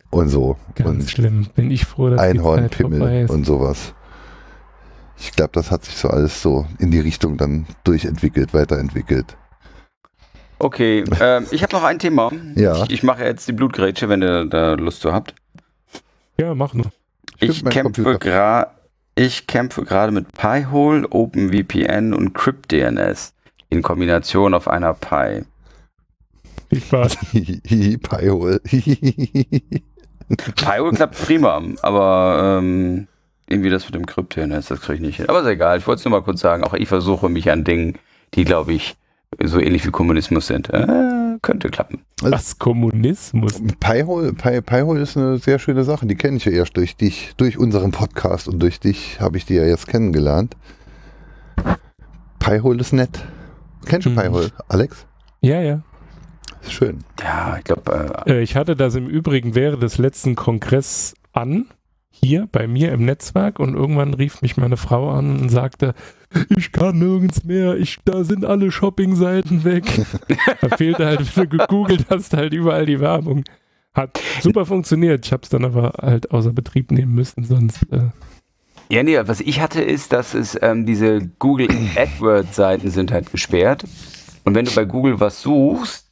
[0.09, 0.57] Und so.
[0.75, 1.47] Ganz und schlimm.
[1.55, 3.29] Bin ich froh, dass Einhornpimmel ist.
[3.29, 3.93] und sowas.
[5.21, 9.37] Ich glaube, das hat sich so alles so in die Richtung dann durchentwickelt, weiterentwickelt.
[10.57, 12.31] Okay, ähm, ich habe noch ein Thema.
[12.55, 12.83] Ja.
[12.83, 15.35] Ich, ich mache jetzt die Blutgrätsche, wenn ihr da Lust zu habt.
[16.39, 16.91] Ja, mach nur.
[17.39, 18.71] Ich mein kämpfe gerade
[19.13, 23.35] ich kämpfe gerade mit Pi-hole, OpenVPN und CryptDNS
[23.69, 25.43] in Kombination auf einer Pi.
[26.69, 27.17] Viel Spaß.
[27.33, 28.59] Pi-hole.
[30.55, 33.07] Pi-hole klappt prima, aber ähm,
[33.51, 35.29] irgendwie das mit dem CryptDNS, das kriege ich nicht hin.
[35.29, 37.63] Aber ist egal, ich wollte es nur mal kurz sagen, auch ich versuche mich an
[37.63, 37.97] Dingen,
[38.33, 38.95] die, glaube ich,
[39.43, 40.69] so ähnlich wie Kommunismus sind.
[40.73, 42.01] Äh, könnte klappen.
[42.21, 43.61] Was Kommunismus?
[43.79, 46.05] Pi-hole Pi, Pi-hole ist eine sehr schöne Sache.
[46.05, 49.45] Die kenne ich ja erst durch dich, durch unseren Podcast und durch dich habe ich
[49.45, 50.55] die ja jetzt kennengelernt.
[52.39, 53.23] Pi-hole ist nett.
[53.85, 54.15] Kennst du Mhm.
[54.15, 55.05] Pi-hole, Alex?
[55.41, 55.81] Ja, ja.
[56.67, 56.99] Schön.
[57.19, 61.65] Ja, ich glaube, äh, Äh, ich hatte das im Übrigen während des letzten Kongress an,
[62.11, 65.95] hier bei mir im Netzwerk und irgendwann rief mich meine Frau an und sagte,
[66.55, 69.85] ich kann nirgends mehr, ich, da sind alle Shopping-Seiten weg.
[70.61, 73.43] da fehlte halt, wenn du gegoogelt hast, halt überall die Werbung.
[73.93, 78.09] Hat super funktioniert, ich habe es dann aber halt außer Betrieb nehmen müssen, sonst äh,
[78.89, 83.83] Ja, nee, was ich hatte ist, dass es ähm, diese Google AdWords-Seiten sind halt gesperrt.
[84.43, 86.07] Und wenn du bei Google was suchst,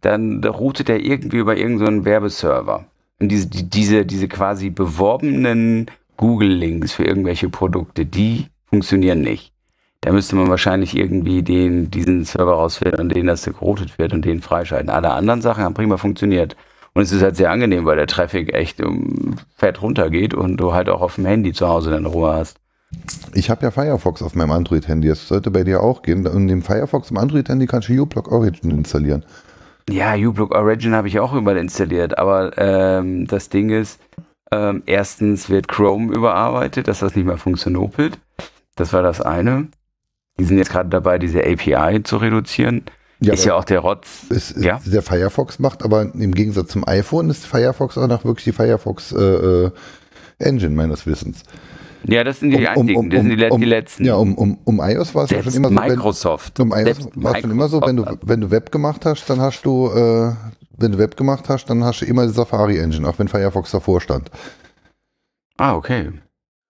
[0.00, 2.86] dann da routet er irgendwie über irgendeinen so Werbeserver.
[3.20, 9.52] Diese, die, diese, diese quasi beworbenen Google-Links für irgendwelche Produkte, die funktionieren nicht.
[10.00, 14.24] Da müsste man wahrscheinlich irgendwie den, diesen Server rausfiltern, an den das geroutet wird und
[14.24, 14.90] den freischalten.
[14.90, 16.56] Alle anderen Sachen haben prima funktioniert.
[16.92, 20.74] Und es ist halt sehr angenehm, weil der Traffic echt um, fett runtergeht und du
[20.74, 22.58] halt auch auf dem Handy zu Hause deine Ruhe hast.
[23.32, 25.08] Ich habe ja Firefox auf meinem Android-Handy.
[25.08, 26.26] Das sollte bei dir auch gehen.
[26.26, 29.24] Und im Firefox im Android-Handy kannst du uBlock Origin installieren.
[29.88, 34.00] Ja, uBlock Origin habe ich auch überall installiert, aber ähm, das Ding ist,
[34.50, 38.18] ähm, erstens wird Chrome überarbeitet, dass das nicht mehr funktioniert.
[38.76, 39.68] Das war das eine.
[40.38, 42.82] Die sind jetzt gerade dabei, diese API zu reduzieren.
[43.34, 44.26] ist aber ja auch der Rotz.
[44.30, 44.80] es, es, ja.
[44.84, 49.12] Der Firefox macht aber im Gegensatz zum iPhone ist Firefox auch noch wirklich die Firefox
[49.12, 49.70] äh, äh,
[50.38, 51.44] Engine meines Wissens.
[52.06, 54.04] Ja, das sind die Um- um- einzigen, um- das sind die, um- die letzten.
[54.04, 56.60] Ja, um, um, um iOS war es ja schon immer so, wenn, Microsoft.
[56.60, 59.40] um iOS war es schon immer so, wenn du, wenn du Web gemacht hast, dann
[59.40, 60.32] hast du, äh,
[60.76, 63.70] wenn du Web gemacht hast, dann hast du immer die Safari Engine, auch wenn Firefox
[63.70, 64.30] davor stand.
[65.56, 66.10] Ah, okay.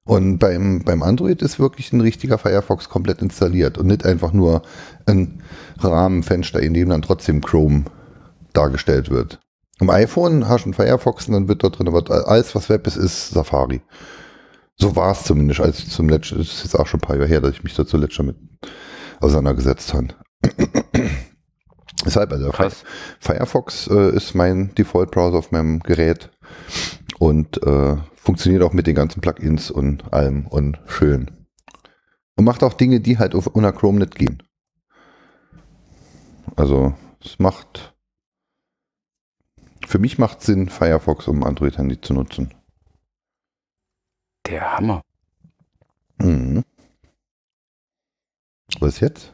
[0.06, 4.60] Und beim, beim Android ist wirklich ein richtiger Firefox komplett installiert und nicht einfach nur
[5.06, 5.42] ein
[5.78, 7.84] Rahmenfenster, in dem dann trotzdem Chrome
[8.52, 9.40] dargestellt wird.
[9.80, 12.86] Am iPhone hast du einen Firefox und dann wird dort drin, aber alles, was Web
[12.86, 13.80] ist, ist Safari.
[14.76, 17.16] So war es zumindest, als ich zum letzten, das ist jetzt auch schon ein paar
[17.16, 18.36] Jahre her, dass ich mich da zuletzt damit
[19.20, 20.08] auseinandergesetzt habe.
[22.04, 22.84] Deshalb, also Krass.
[23.20, 26.30] Firefox äh, ist mein Default-Browser auf meinem Gerät
[27.18, 31.30] und äh, funktioniert auch mit den ganzen Plugins und allem und schön.
[32.36, 34.42] Und macht auch Dinge, die halt auf unter Chrome nicht gehen.
[36.56, 36.94] Also,
[37.24, 37.94] es macht
[39.86, 42.52] für mich macht Sinn, Firefox um Android-Handy zu nutzen.
[44.46, 45.02] Der Hammer.
[46.18, 46.64] Mhm.
[48.80, 49.32] Was jetzt?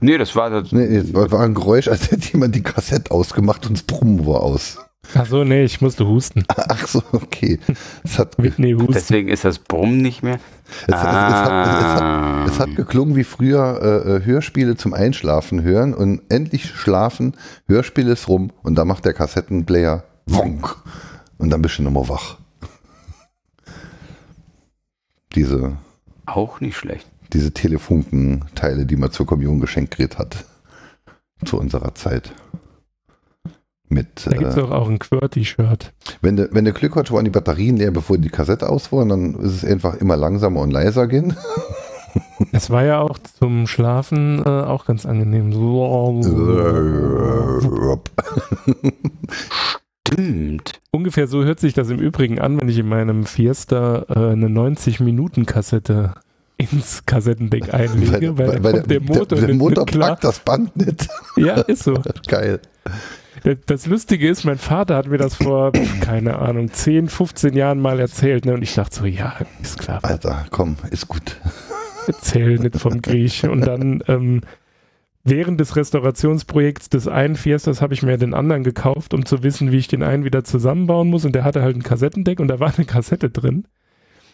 [0.00, 0.72] Nee, das war das.
[0.72, 4.26] Nee, es war, war ein Geräusch, als hätte jemand die Kassette ausgemacht und das Brummen
[4.26, 4.78] war aus.
[5.14, 6.44] Achso, nee, ich musste husten.
[6.48, 7.58] Ach so, okay.
[8.04, 8.92] Es hat, es, Whitney husten.
[8.92, 10.38] Deswegen ist das Brummen nicht mehr.
[10.82, 12.44] es, es, hat, es, hat, Ah.
[12.46, 17.36] es hat geklungen wie früher äh, äh, Hörspiele zum Einschlafen hören und endlich schlafen,
[17.66, 20.76] Hörspiel ist rum und da macht der Kassettenplayer wonk
[21.38, 22.39] und dann bist du nochmal wach.
[25.34, 25.76] Diese,
[26.26, 27.06] Auch nicht schlecht.
[27.32, 30.44] diese Telefunken-Teile, die man zur Kommunion geschenkt gekriegt hat.
[31.44, 32.32] Zu unserer Zeit.
[33.88, 35.92] Mit, Da gibt es äh, doch auch ein QWERTY-Shirt.
[36.20, 39.34] wenn du, wenn du Glück hast, waren die Batterien leer, bevor die Kassette aus dann
[39.34, 41.36] ist es einfach immer langsamer und leiser gehen.
[42.52, 45.52] Es war ja auch zum Schlafen äh, auch ganz angenehm.
[50.12, 50.80] Stimmt.
[50.90, 54.48] ungefähr so hört sich das im Übrigen an, wenn ich in meinem Fiesta äh, eine
[54.48, 56.14] 90-Minuten-Kassette
[56.56, 61.08] ins Kassettendeck einlege, weil, da kommt der, Motor, der, nicht Motor packt das Band nicht.
[61.36, 61.94] Ja, ist so.
[62.28, 62.60] Geil.
[63.66, 65.72] Das- Lustige ist, mein Vater hat mir das vor,
[66.02, 68.44] keine Ahnung, 10, 15 Jahren mal erzählt.
[68.44, 68.52] Ne?
[68.52, 71.40] Und ich dachte so, ja, ist klar, Alter, komm, ist gut.
[72.06, 73.44] erzähl nicht vom Griech.
[73.48, 74.42] Und dann ähm,
[75.24, 79.72] während des Restaurationsprojekts des einen Fiestas habe ich mir den anderen gekauft, um zu wissen,
[79.72, 81.24] wie ich den einen wieder zusammenbauen muss.
[81.24, 83.66] Und der hatte halt ein Kassettendeck und da war eine Kassette drin.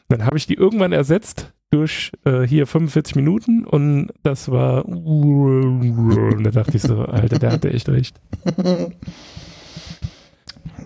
[0.09, 6.45] Dann habe ich die irgendwann ersetzt durch äh, hier 45 Minuten und das war und
[6.45, 8.21] da dachte ich so, Alter, der hatte echt recht.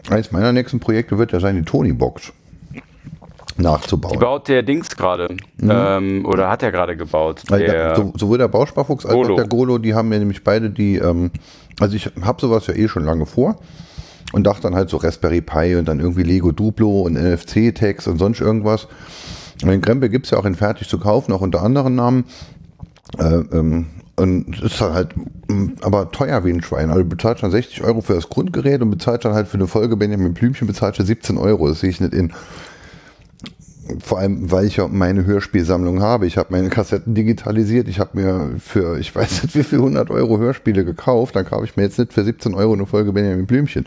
[0.08, 2.32] Eins meiner nächsten Projekte wird ja sein, die Tony-Box
[3.60, 4.12] nachzubauen.
[4.12, 5.36] Die baut der Dings gerade.
[5.62, 7.42] Ähm, oder hat er gerade gebaut.
[7.50, 9.32] Der, der, so, sowohl der Bausparfuchs als Golo.
[9.32, 11.30] auch der Golo, die haben mir nämlich beide die, ähm,
[11.78, 13.56] also ich habe sowas ja eh schon lange vor
[14.32, 18.18] und dachte dann halt so Raspberry Pi und dann irgendwie Lego Duplo und NFC-Tags und
[18.18, 18.86] sonst irgendwas.
[19.62, 22.24] Und den Krempel gibt es ja auch in fertig zu kaufen, auch unter anderen Namen.
[23.18, 25.14] Äh, ähm, und es ist halt
[25.48, 26.90] mm, aber teuer wie ein Schwein.
[26.90, 29.66] Also du bezahlst dann 60 Euro für das Grundgerät und bezahlst dann halt für eine
[29.66, 31.68] Folge Benjamin Blümchen bezahlst du 17 Euro.
[31.68, 32.32] Das sehe ich nicht in.
[33.98, 36.26] Vor allem, weil ich ja meine Hörspielsammlung habe.
[36.26, 37.88] Ich habe meine Kassetten digitalisiert.
[37.88, 41.36] Ich habe mir für, ich weiß nicht wie viel, 100 Euro Hörspiele gekauft.
[41.36, 43.86] Dann kaufe ich mir jetzt nicht für 17 Euro eine Folge Benjamin Blümchen.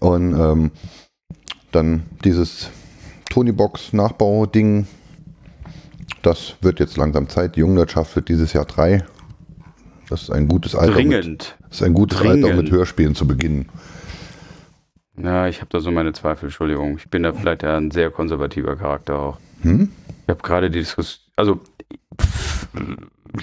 [0.00, 0.70] Und ähm,
[1.72, 2.70] dann dieses
[3.30, 4.86] Tonybox-Nachbau-Ding,
[6.22, 7.56] das wird jetzt langsam Zeit.
[7.56, 9.04] Die Jungwirtschaft wird dieses Jahr drei.
[10.08, 10.94] Das ist ein gutes Alter.
[10.96, 11.56] Mit, dringend.
[11.68, 12.62] das ist ein gutes Alter, um Dringend.
[12.62, 13.68] mit Hörspielen zu beginnen.
[15.22, 16.96] Ja, ich habe da so meine Zweifel, Entschuldigung.
[16.96, 19.38] Ich bin da vielleicht ja ein sehr konservativer Charakter auch.
[19.62, 19.90] Hm?
[20.22, 21.24] Ich habe gerade die Diskussion.
[21.36, 21.60] Also,
[22.20, 22.68] pff,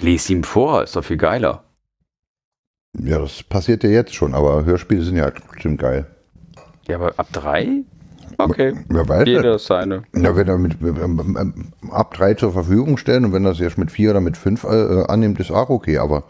[0.01, 1.63] les ihm vor, ist doch viel geiler.
[2.97, 6.07] Ja, das passiert ja jetzt schon, aber Hörspiele sind ja bestimmt geil.
[6.87, 7.83] Ja, aber ab drei?
[8.37, 8.73] Okay.
[8.89, 10.03] Wer weiß Jeder das seine.
[10.15, 10.77] Ja, wenn er mit
[11.91, 15.03] ab drei zur Verfügung stellen und wenn das jetzt mit vier oder mit fünf äh,
[15.07, 15.97] annimmt, ist auch okay.
[15.97, 16.23] Aber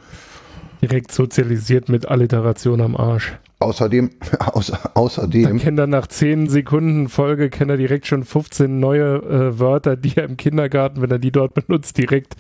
[0.82, 3.38] Direkt sozialisiert mit Alliteration am Arsch.
[3.66, 8.80] Außerdem, außer, Dann außerdem, kennt er nach 10 Sekunden Folge, kennt er direkt schon 15
[8.80, 12.36] neue äh, Wörter, die er im Kindergarten, wenn er die dort benutzt, direkt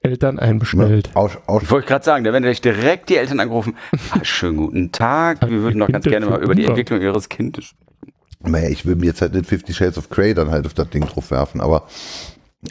[0.00, 1.10] Eltern einbestellt.
[1.14, 3.74] aus, aus, Ich wollte gerade sagen, da werden gleich direkt die Eltern angerufen.
[4.10, 5.40] Ah, schönen guten Tag.
[5.40, 6.66] Wir würden doch ganz gerne mal über die.
[6.66, 8.12] Entwicklung ihres Kindes sprechen.
[8.40, 10.90] naja, ich will mir jetzt halt nicht Fifty Shades of Grey dann halt auf das
[10.90, 11.86] Ding drauf werfen, aber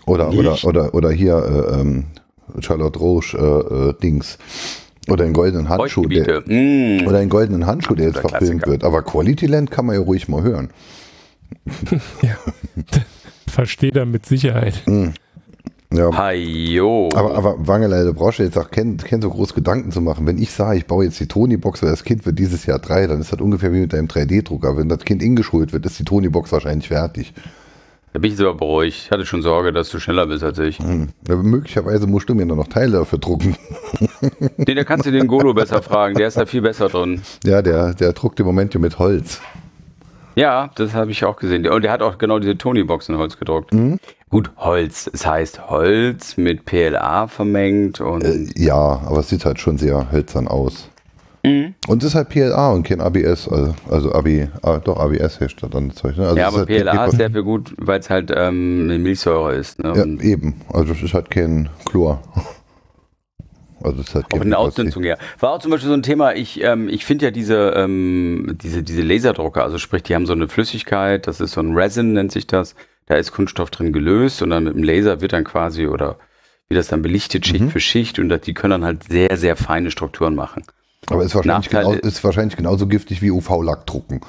[0.05, 0.65] oder oder Nicht?
[0.65, 2.05] oder oder hier äh, ähm,
[2.59, 4.37] Charlotte Roche äh, äh, Dings
[5.09, 6.41] oder den goldenen Handschuh, der.
[6.45, 7.07] Mm.
[7.07, 8.71] oder den goldenen Handschuh, der jetzt verfilmt Klassiker.
[8.71, 8.83] wird.
[8.83, 10.69] Aber Quality Land kann man ja ruhig mal hören.
[13.47, 14.81] Versteht er mit Sicherheit.
[15.93, 17.09] Ja, Hajo.
[17.13, 20.25] Aber, aber Wangelei, du brauchst jetzt auch kein, kein so groß Gedanken zu machen.
[20.25, 23.05] Wenn ich sage, ich baue jetzt die Tony-Box, weil das Kind wird dieses Jahr drei,
[23.05, 24.75] dann ist das ungefähr wie mit deinem 3D-Drucker.
[24.75, 27.33] Wenn das Kind ingeschult wird, ist die Tony-Box wahrscheinlich fertig.
[28.13, 29.05] Da bin ich aber beruhigt.
[29.05, 30.77] Ich hatte schon Sorge, dass du schneller bist als ich.
[30.77, 31.09] Hm.
[31.27, 33.57] Ja, möglicherweise musst du mir nur noch Teile dafür drucken.
[34.57, 36.15] Nee, da kannst du den Golo besser fragen.
[36.15, 37.21] Der ist da viel besser drin.
[37.43, 39.41] Ja, der, der druckt im Moment ja mit Holz.
[40.35, 41.67] Ja, das habe ich auch gesehen.
[41.67, 43.73] Und der hat auch genau diese Tony-Box in Holz gedruckt.
[43.73, 43.99] Mhm.
[44.29, 45.09] Gut, Holz.
[45.13, 48.23] Es heißt Holz mit PLA vermengt und.
[48.23, 50.89] Äh, ja, aber es sieht halt schon sehr hölzern aus.
[51.45, 51.75] Mhm.
[51.87, 54.47] Und es ist halt PLA und kein ABS, also, also AB,
[54.85, 56.17] doch ABS herstellt dann das Zeug.
[56.17, 56.25] Ne?
[56.25, 59.79] Also ja, aber halt PLA ist dafür gut, weil es halt ähm, eine Milchsäure ist.
[59.83, 59.93] Ne?
[59.95, 60.61] Ja, eben.
[60.71, 62.21] Also es ist halt kein Chlor.
[63.83, 65.17] Also es ist halt Auch in der Ausdünstung, ja.
[65.39, 68.81] War auch zum Beispiel so ein Thema, ich, ähm, ich finde ja diese, ähm, diese,
[68.81, 72.31] diese Laserdrucker, also sprich, die haben so eine Flüssigkeit, das ist so ein Resin, nennt
[72.31, 72.75] sich das.
[73.07, 76.17] Da ist Kunststoff drin gelöst und dann mit dem Laser wird dann quasi oder
[76.69, 77.69] wie das dann belichtet, Schicht Mhm.
[77.69, 80.63] für Schicht und das, die können dann halt sehr, sehr feine Strukturen machen.
[81.09, 84.21] Aber ist wahrscheinlich, Nachteil genau, ist wahrscheinlich genauso giftig wie UV-Lack drucken.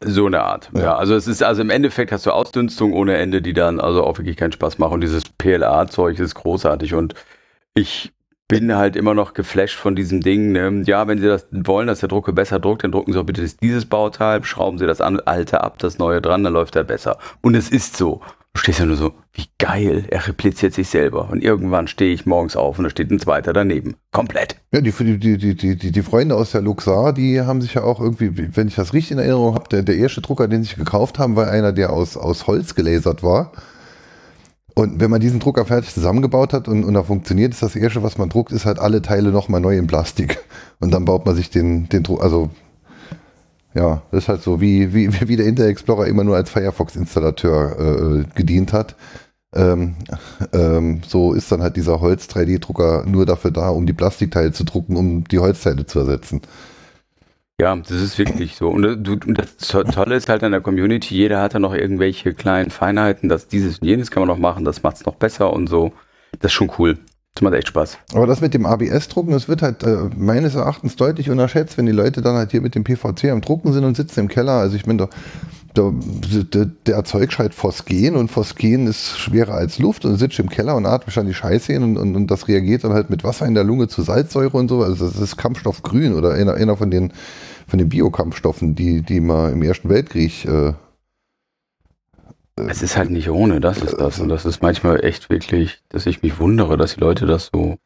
[0.00, 0.70] So eine Art.
[0.74, 0.82] Ja.
[0.82, 0.96] Ja.
[0.96, 4.18] also es ist, also im Endeffekt hast du Ausdünstung ohne Ende, die dann also auch
[4.18, 4.94] wirklich keinen Spaß machen.
[4.94, 7.14] Und dieses PLA-Zeug ist großartig und
[7.74, 8.12] ich
[8.48, 10.52] bin halt immer noch geflasht von diesem Ding.
[10.52, 10.82] Ne?
[10.86, 13.46] Ja, wenn Sie das wollen, dass der Drucker besser druckt, dann drucken Sie auch bitte
[13.62, 17.18] dieses Bauteil, schrauben Sie das alte ab, das neue dran, dann läuft er besser.
[17.40, 18.20] Und es ist so.
[18.54, 21.28] Du stehst ja nur so, wie geil, er repliziert sich selber.
[21.28, 23.96] Und irgendwann stehe ich morgens auf und da steht ein zweiter daneben.
[24.12, 24.56] Komplett.
[24.72, 28.00] Ja, die, die, die, die, die, Freunde aus der Luxar, die haben sich ja auch
[28.00, 31.18] irgendwie, wenn ich das richtig in Erinnerung habe, der, der erste Drucker, den sie gekauft
[31.18, 33.50] haben, war einer, der aus, aus Holz gelasert war.
[34.74, 38.02] Und wenn man diesen Drucker fertig zusammengebaut hat und, und er funktioniert, ist das erste,
[38.02, 40.38] was man druckt, ist halt alle Teile nochmal neu in Plastik.
[40.80, 42.50] Und dann baut man sich den, den also
[43.74, 48.20] ja, das ist halt so, wie, wie, wie der Internet Explorer immer nur als Firefox-Installateur
[48.20, 48.96] äh, gedient hat.
[49.54, 49.96] Ähm,
[50.52, 54.96] ähm, so ist dann halt dieser Holz-3D-Drucker nur dafür da, um die Plastikteile zu drucken,
[54.96, 56.42] um die Holzteile zu ersetzen.
[57.60, 58.68] Ja, das ist wirklich so.
[58.68, 61.72] Und, äh, und das To- Tolle ist halt an der Community, jeder hat da noch
[61.74, 65.52] irgendwelche kleinen Feinheiten, dass dieses und jenes kann man noch machen, das macht's noch besser
[65.52, 65.92] und so.
[66.40, 66.98] Das ist schon cool.
[67.34, 67.98] Das macht echt Spaß.
[68.14, 71.92] Aber das mit dem ABS-Drucken, das wird halt äh, meines Erachtens deutlich unterschätzt, wenn die
[71.92, 74.52] Leute dann halt hier mit dem PVC am Drucken sind und sitzen im Keller.
[74.52, 75.08] Also ich meine,
[75.74, 75.92] da,
[76.52, 80.76] der, der erzeugt halt Phosgen und Phosgen ist schwerer als Luft und sitzt im Keller
[80.76, 83.46] und atmet schon die Scheiße hin und, und, und das reagiert dann halt mit Wasser
[83.46, 84.84] in der Lunge zu Salzsäure und so.
[84.84, 87.12] Also das ist Kampfstoff grün oder einer, einer von den
[87.66, 90.74] von den Biokampfstoffen, die, die man im Ersten Weltkrieg äh,
[92.56, 94.20] Es ist halt nicht ohne, das ist das.
[94.20, 97.76] Und das ist manchmal echt wirklich, dass ich mich wundere, dass die Leute das so.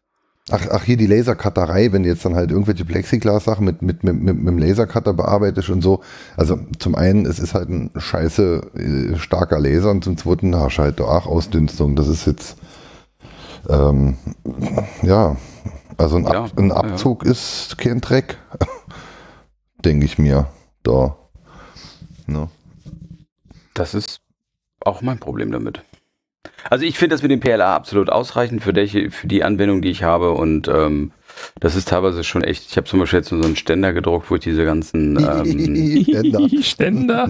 [0.51, 4.15] Ach, ach, hier die Lasercutterei, wenn du jetzt dann halt irgendwelche Plexiglas-Sachen mit, mit, mit,
[4.15, 6.03] mit, mit dem Lasercutter bearbeitest und so.
[6.37, 10.77] Also zum einen, es ist halt ein scheiße äh, starker Laser und zum zweiten hast
[10.77, 11.97] du halt auch Ausdünstung.
[11.97, 12.57] Das ist jetzt,
[13.69, 14.17] ähm,
[15.03, 15.37] ja,
[15.99, 16.77] also ein, Ja, Ab, ein ja.
[16.77, 18.39] Abzug ist kein Dreck,
[19.85, 20.47] denke ich mir.
[20.83, 21.17] Da.
[22.27, 22.49] Ne?
[23.75, 24.21] Das ist
[24.81, 25.83] auch mein Problem damit.
[26.71, 29.91] Also ich finde das mit dem PLA absolut ausreichend für die, für die Anwendung, die
[29.91, 30.33] ich habe.
[30.33, 31.13] Und ähm,
[31.61, 32.71] das ist teilweise schon echt.
[32.71, 35.17] Ich habe zum Beispiel jetzt so einen Ständer gedruckt, wo ich diese ganzen.
[35.19, 36.05] Ähm,
[36.63, 36.63] Ständer.
[36.63, 37.29] Ständer.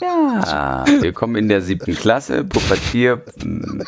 [0.00, 3.22] ja, wir kommen in der siebten Klasse, Pubertier.
[3.42, 3.82] mm,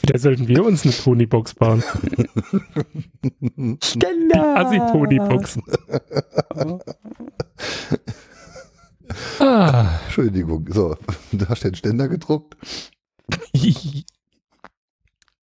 [0.00, 1.82] Wieder sollten wir uns eine Tony-Box bauen.
[3.82, 4.56] Ständer!
[4.56, 5.62] Assi-Tony-Boxen.
[9.40, 10.00] Ah.
[10.04, 10.96] Entschuldigung, so,
[11.32, 12.56] du hast den Ständer gedruckt?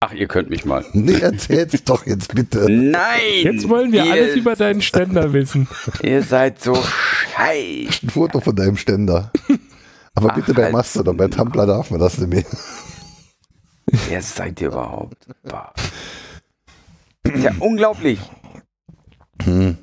[0.02, 0.86] Ach, ihr könnt mich mal.
[0.94, 2.72] Nee, erzähl's doch jetzt bitte.
[2.72, 3.44] Nein!
[3.44, 5.68] Jetzt wollen wir alles über deinen Ständer wissen.
[6.02, 8.06] Ihr seid so scheiße.
[8.06, 9.34] Ein Foto von deinem Ständer.
[10.16, 10.74] Aber Ach, bitte bei halt.
[10.74, 12.46] Mastodon, bei Tumblr darf man das nicht mehr.
[14.08, 15.28] Wer seid ihr überhaupt?
[15.44, 15.74] Bah.
[17.38, 18.20] Ja, unglaublich.
[19.44, 19.78] Hm.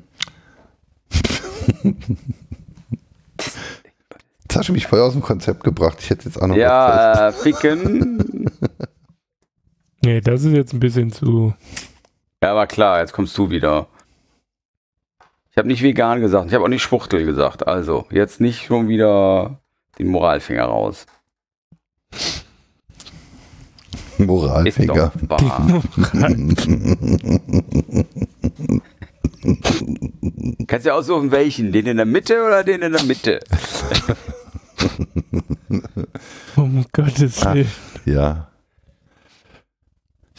[4.56, 5.98] Jetzt hast du mich voll aus dem Konzept gebracht.
[6.00, 8.50] Ich hätte jetzt auch noch was Ja, äh, ficken.
[10.02, 11.52] Nee, das ist jetzt ein bisschen zu.
[12.40, 13.88] Ja, aber klar, jetzt kommst du wieder.
[15.50, 17.66] Ich habe nicht vegan gesagt, ich habe auch nicht Schwuchtel gesagt.
[17.66, 19.58] Also, jetzt nicht schon wieder
[19.98, 21.06] den Moralfinger raus.
[24.18, 25.12] Moralfinger.
[30.68, 31.72] Kannst ja aussuchen, welchen.
[31.72, 33.40] Den in der Mitte oder den in der Mitte?
[36.56, 37.54] Um Gottes Ah.
[37.54, 37.70] Willen.
[38.04, 38.48] ja.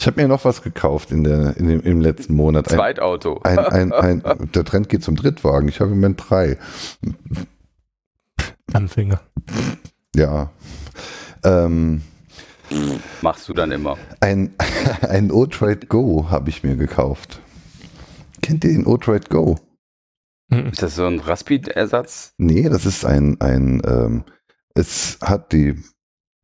[0.00, 2.68] Ich habe mir noch was gekauft in der, in dem, im letzten Monat.
[2.70, 3.40] Ein, Zweitauto.
[3.42, 3.58] ein,
[3.92, 4.22] ein, ein,
[4.54, 5.68] der Trend geht zum Drittwagen.
[5.68, 6.56] Ich habe im Moment drei.
[8.72, 9.20] Anfänger.
[10.14, 10.50] Ja.
[11.42, 12.02] Ähm,
[13.22, 13.96] Machst du dann immer.
[14.20, 14.54] ein
[15.08, 17.40] ein O-Trade Go habe ich mir gekauft.
[18.42, 19.58] Kennt ihr den O-Trade Go?
[20.50, 20.66] Mhm.
[20.68, 22.34] Ist das so ein Raspi-Ersatz?
[22.38, 24.24] Nee, das ist ein, ein ähm,
[24.74, 25.74] Es hat die,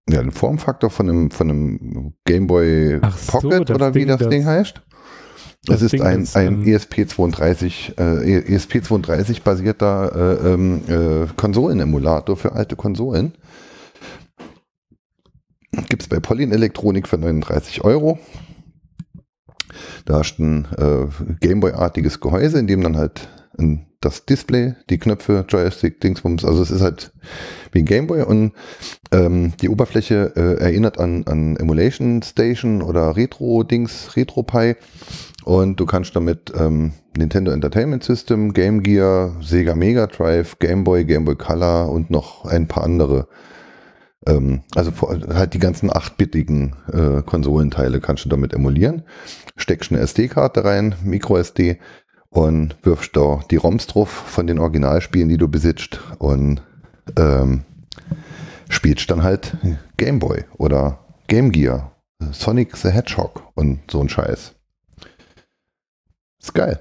[0.08, 4.08] ja, den Formfaktor von einem, von einem Game Boy Ach so, Pocket oder wie Ding,
[4.08, 4.82] das, das- Ding heißt.
[5.66, 10.12] das Es ist Ding, ein, das, ein ähm, ESP32, äh, ESP32 basierter
[10.44, 13.32] äh, ähm, äh, Konsolenemulator für alte Konsolen.
[15.88, 18.18] Gibt es bei Polyn Elektronik für 39 Euro.
[20.04, 21.06] Da hast du ein äh,
[21.40, 23.28] Gameboy-artiges Gehäuse, in dem dann halt
[23.58, 27.12] ein, das Display, die Knöpfe, Joystick, Dingsbums, also es ist halt
[27.72, 28.52] wie ein Gameboy und
[29.12, 34.74] ähm, die Oberfläche äh, erinnert an, an Emulation Station oder Retro-Dings, RetroPie
[35.44, 41.04] und du kannst damit ähm, Nintendo Entertainment System, Game Gear, Sega Mega Drive, Game Boy,
[41.04, 43.28] Game Boy Color und noch ein paar andere
[44.26, 44.92] ähm, also
[45.34, 49.02] halt die ganzen 8-bittigen äh, Konsolenteile kannst du damit emulieren.
[49.56, 51.78] Steckst eine SD-Karte rein, Micro SD
[52.34, 56.60] und wirfst da die ROMs drauf von den Originalspielen, die du besitzt und
[57.16, 57.62] ähm,
[58.68, 59.56] spielst dann halt
[59.96, 60.98] Game Boy oder
[61.28, 61.92] Game Gear,
[62.32, 64.52] Sonic the Hedgehog und so ein Scheiß.
[66.42, 66.80] Ist geil.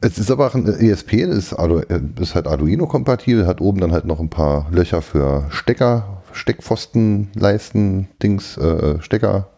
[0.00, 4.06] Es ist aber auch ein ESP, ist, äh, ist halt Arduino-kompatibel, hat oben dann halt
[4.06, 9.51] noch ein paar Löcher für Stecker, Steckpfosten, Leisten, Dings, äh, Stecker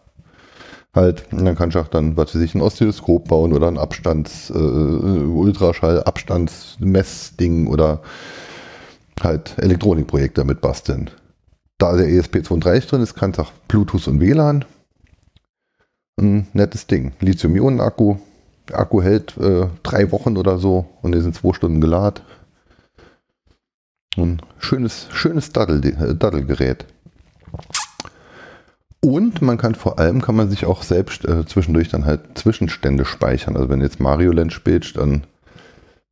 [0.95, 1.25] halt.
[1.31, 4.53] Dann kannst du auch dann, was weiß ich, ein Oszilloskop bauen oder ein Abstands-, äh,
[4.53, 8.01] Ultraschall, Abstandsmessding oder
[9.21, 11.09] halt Elektronikprojekte damit basteln.
[11.77, 14.65] Da der ESP32 drin ist, kannst du auch Bluetooth und WLAN.
[16.17, 17.11] Ein nettes Ding.
[17.19, 18.17] Lithium-Ionen-Akku.
[18.69, 22.23] Der Akku hält äh, drei Wochen oder so und ist in zwei Stunden geladen.
[24.17, 26.85] Ein schönes, schönes Daddel, äh, Daddelgerät.
[29.05, 33.05] Und man kann vor allem, kann man sich auch selbst äh, zwischendurch dann halt Zwischenstände
[33.05, 33.55] speichern.
[33.55, 35.25] Also wenn du jetzt Mario Land spielst, dann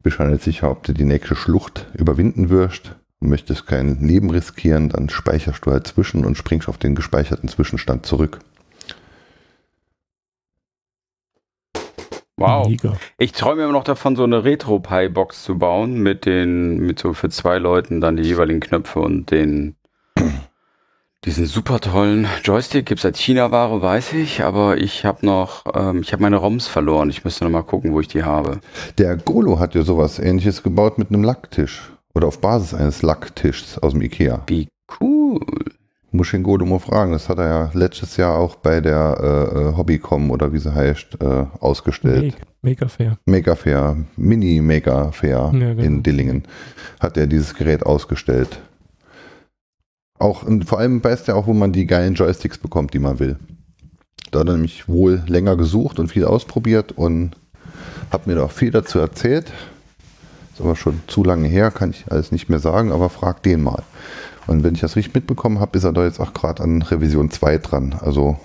[0.03, 2.95] bist du halt nicht sicher, ob du die nächste Schlucht überwinden wirst.
[3.19, 7.49] Du möchtest kein Leben riskieren, dann speicherst du halt zwischen und springst auf den gespeicherten
[7.49, 8.37] Zwischenstand zurück.
[12.37, 12.67] Wow.
[12.67, 12.95] Mega.
[13.17, 17.29] Ich träume immer noch davon, so eine Retro-Pie-Box zu bauen mit den, mit so für
[17.29, 19.77] zwei Leuten dann die jeweiligen Knöpfe und den
[21.25, 22.85] diesen super tollen Joystick.
[22.85, 27.09] Gibt's als China-Ware, weiß ich, aber ich habe noch, ähm, ich habe meine ROMs verloren.
[27.09, 28.59] Ich müsste noch mal gucken, wo ich die habe.
[28.97, 31.91] Der Golo hat ja sowas ähnliches gebaut mit einem Lacktisch.
[32.15, 34.43] Oder auf Basis eines Lacktischs aus dem Ikea.
[34.47, 34.67] Wie
[35.01, 35.39] cool.
[36.11, 37.11] Muss ich den Golo mal fragen.
[37.11, 40.71] Das hat er ja letztes Jahr auch bei der äh, äh, Hobbycom oder wie sie
[40.75, 42.35] heißt, äh, ausgestellt.
[42.61, 43.17] Mega, mega fair.
[43.25, 45.81] Mega Fair, Mini Mega Fair Ja, genau.
[45.81, 46.43] in Dillingen
[46.99, 48.59] hat er dieses Gerät ausgestellt.
[50.19, 53.19] Auch, und vor allem weiß er auch, wo man die geilen Joysticks bekommt, die man
[53.19, 53.37] will.
[54.31, 57.31] Da hat er nämlich wohl länger gesucht und viel ausprobiert und
[58.11, 59.51] hat mir da auch viel dazu erzählt.
[60.53, 63.61] Ist aber schon zu lange her, kann ich alles nicht mehr sagen, aber frag den
[63.63, 63.83] mal.
[64.45, 67.31] Und wenn ich das richtig mitbekommen habe, ist er da jetzt auch gerade an Revision
[67.31, 67.95] 2 dran.
[67.99, 68.37] Also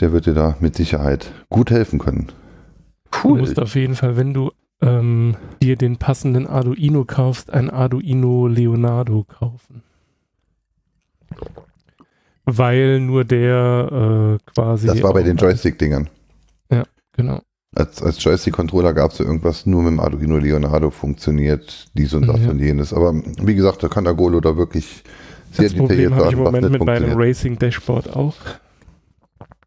[0.00, 2.28] der wird dir da mit Sicherheit gut helfen können.
[3.10, 3.40] Du Cool.
[3.40, 4.50] musst auf jeden Fall, wenn du
[4.82, 9.82] ähm, dir den passenden Arduino kaufst, ein Arduino Leonardo kaufen.
[12.44, 14.86] Weil nur der äh, quasi.
[14.86, 16.08] Das war bei den Joystick-Dingern.
[17.18, 17.40] Genau.
[17.74, 22.26] Als, als Joystick-Controller gab es so irgendwas nur mit dem Arduino Leonardo funktioniert, dies und
[22.26, 22.50] das Ja.
[22.50, 22.92] und jenes.
[22.92, 25.02] Aber wie gesagt, da kann der Golo da wirklich
[25.52, 27.18] sehr Das Problem detailliert habe ich im was Moment mit meinem funktioniert.
[27.28, 28.34] Racing Dashboard auch.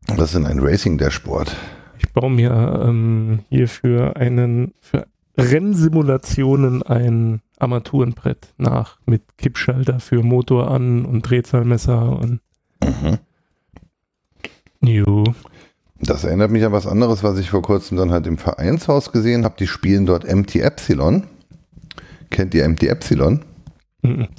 [0.07, 1.55] Das ist denn ein Racing-Dashboard.
[1.97, 10.23] Ich baue mir ähm, hier für einen für Rennsimulationen ein Armaturenbrett nach mit Kippschalter für
[10.23, 12.39] Motor an und Drehzahlmesser und
[12.83, 13.17] Mhm.
[14.81, 15.23] jo.
[16.01, 19.43] Das erinnert mich an was anderes, was ich vor kurzem dann halt im Vereinshaus gesehen
[19.43, 19.55] habe.
[19.59, 21.25] Die spielen dort MT Epsilon.
[22.29, 23.43] Kennt ihr MT Epsilon?
[24.01, 24.29] Mhm.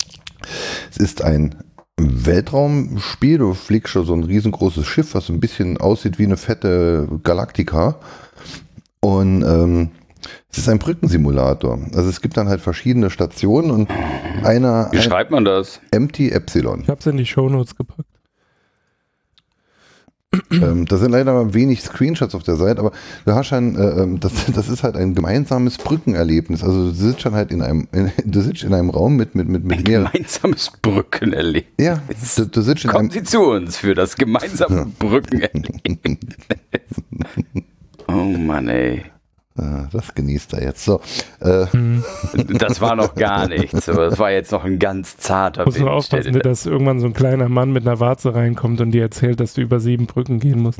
[0.90, 1.54] Es ist ein
[1.98, 3.36] Weltraumspiel.
[3.38, 7.96] Du fliegst schon so ein riesengroßes Schiff, was ein bisschen aussieht wie eine fette Galaktika.
[9.00, 9.90] Und ähm,
[10.50, 11.78] es ist ein Brückensimulator.
[11.94, 13.90] Also es gibt dann halt verschiedene Stationen und
[14.44, 15.80] einer Wie ein schreibt man das?
[15.94, 16.82] MT Epsilon.
[16.82, 18.06] Ich habe es in die Shownotes gepackt.
[20.52, 22.92] Ähm, da sind leider wenig Screenshots auf der Seite, aber
[23.24, 26.62] du hast schon, äh, ähm, das, das ist halt ein gemeinsames Brückenerlebnis.
[26.62, 29.48] Also du sitzt schon halt in einem, in, du sitzt in einem Raum mit, mit,
[29.48, 30.10] mit, mit mehreren.
[30.12, 31.74] Gemeinsames Brückenerlebnis.
[31.78, 32.00] Ja,
[32.36, 36.18] du, du sitzt in einem, Kommen Sie zu uns für das gemeinsame Brückenerlebnis.
[38.06, 39.02] Oh Mann, ey.
[39.58, 41.00] Ah, das genießt er jetzt so.
[41.40, 42.04] Äh, Hm.
[42.58, 45.90] Das war noch gar nichts, aber das war jetzt noch ein ganz zarter Muss nur
[45.90, 46.04] Wind.
[46.04, 49.40] Stell aufpassen, dass irgendwann so ein kleiner Mann mit einer Warze reinkommt und dir erzählt,
[49.40, 50.78] dass du über sieben Brücken gehen musst.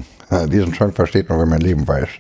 [0.53, 2.09] diesen Schrank versteht man, wenn man Leben weiß.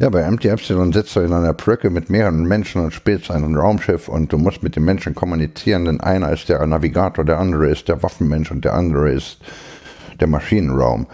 [0.00, 4.08] Ja, bei MT-Epsilon sitzt du in einer Brücke mit mehreren Menschen und spielst ein Raumschiff
[4.08, 7.88] und du musst mit den Menschen kommunizieren, denn einer ist der Navigator, der andere ist
[7.88, 9.38] der Waffenmensch und der andere ist
[10.20, 11.06] der Maschinenraum.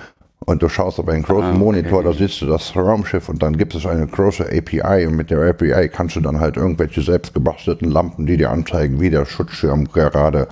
[0.46, 1.58] Und du schaust auf einen großen Ah, okay.
[1.58, 5.30] Monitor, da siehst du das Raumschiff und dann gibt es eine große API und mit
[5.30, 9.88] der API kannst du dann halt irgendwelche selbstgebastelten Lampen, die dir anzeigen, wie der Schutzschirm
[9.88, 10.48] gerade,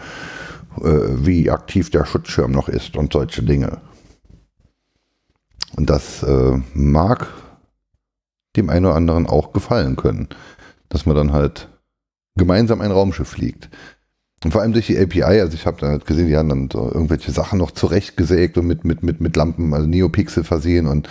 [0.81, 3.82] äh, wie aktiv der Schutzschirm noch ist und solche Dinge.
[5.77, 7.28] Und das äh, mag
[8.56, 10.28] dem einen oder anderen auch gefallen können,
[10.89, 11.69] dass man dann halt
[12.35, 13.69] gemeinsam ein Raumschiff fliegt.
[14.44, 16.69] Und vor allem durch die API, also ich habe da halt gesehen, die haben dann
[16.73, 21.09] so irgendwelche Sachen noch zurechtgesägt und mit, mit, mit, mit Lampen, also Neopixel versehen und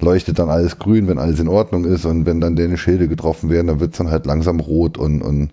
[0.00, 3.50] leuchtet dann alles grün, wenn alles in Ordnung ist und wenn dann deine Schilde getroffen
[3.50, 5.50] werden, dann wird es dann halt langsam rot und, und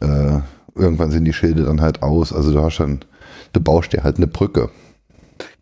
[0.00, 0.38] äh,
[0.76, 2.32] irgendwann sind die Schilde dann halt aus.
[2.32, 3.00] Also du hast dann,
[3.52, 4.70] du baust dir halt eine Brücke.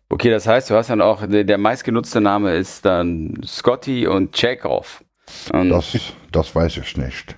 [0.09, 4.33] Okay, das heißt, du hast dann auch, der, der meistgenutzte Name ist dann Scotty und
[4.33, 5.03] Chekhov.
[5.51, 5.97] Und Das,
[6.31, 7.35] das weiß ich nicht.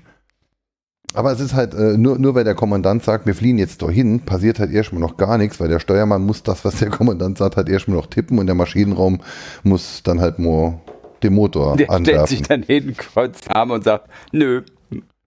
[1.16, 4.20] Aber es ist halt, äh, nur, nur weil der Kommandant sagt, wir fliehen jetzt dahin,
[4.22, 7.58] passiert halt erstmal noch gar nichts, weil der Steuermann muss das, was der Kommandant sagt,
[7.58, 9.22] halt erstmal noch tippen und der Maschinenraum
[9.64, 10.80] muss dann halt nur
[11.24, 12.46] den Motor der stellt sich anwerfen.
[12.50, 14.62] dann hin, kreuzt Arme und sagt, nö,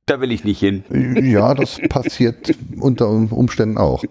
[0.07, 0.85] da will ich nicht hin.
[1.23, 4.05] Ja, das passiert unter Umständen auch.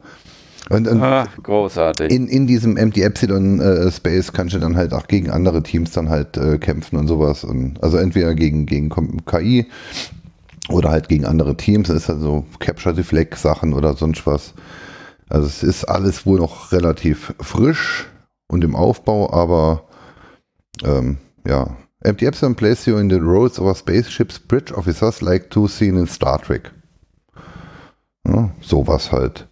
[0.69, 2.11] Und, und Ah, großartig.
[2.11, 5.91] in, in diesem Empty Epsilon äh, Space kannst du dann halt auch gegen andere Teams
[5.91, 7.43] dann halt äh, kämpfen und sowas.
[7.45, 8.89] Und, also entweder gegen, gegen
[9.25, 9.67] KI
[10.69, 11.88] oder halt gegen andere Teams.
[11.88, 14.53] Das ist also Capture the Flag Sachen oder sonst was.
[15.30, 18.07] Also es ist alles wohl noch relativ frisch
[18.48, 19.84] und im Aufbau, aber
[20.84, 21.76] ähm, ja.
[22.02, 25.98] Empty Epsilon places you in the roles of a spaceship's bridge officers like to seen
[25.98, 26.72] in Star Trek.
[28.26, 29.48] Ja, sowas halt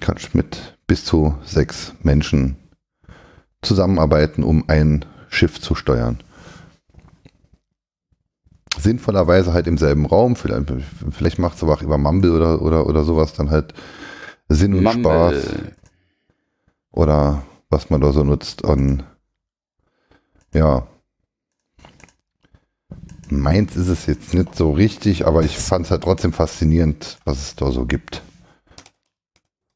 [0.00, 2.56] kannst mit bis zu sechs Menschen
[3.62, 6.18] zusammenarbeiten, um ein Schiff zu steuern.
[8.78, 10.72] Sinnvollerweise halt im selben Raum, vielleicht,
[11.10, 13.74] vielleicht macht es aber auch über Mumble oder, oder, oder sowas dann halt
[14.48, 15.76] Sinn und Spaß Mumble.
[16.92, 18.62] oder was man da so nutzt.
[18.62, 19.04] Und
[20.54, 20.86] ja,
[23.30, 27.38] meins ist es jetzt nicht so richtig, aber ich fand es halt trotzdem faszinierend, was
[27.38, 28.22] es da so gibt.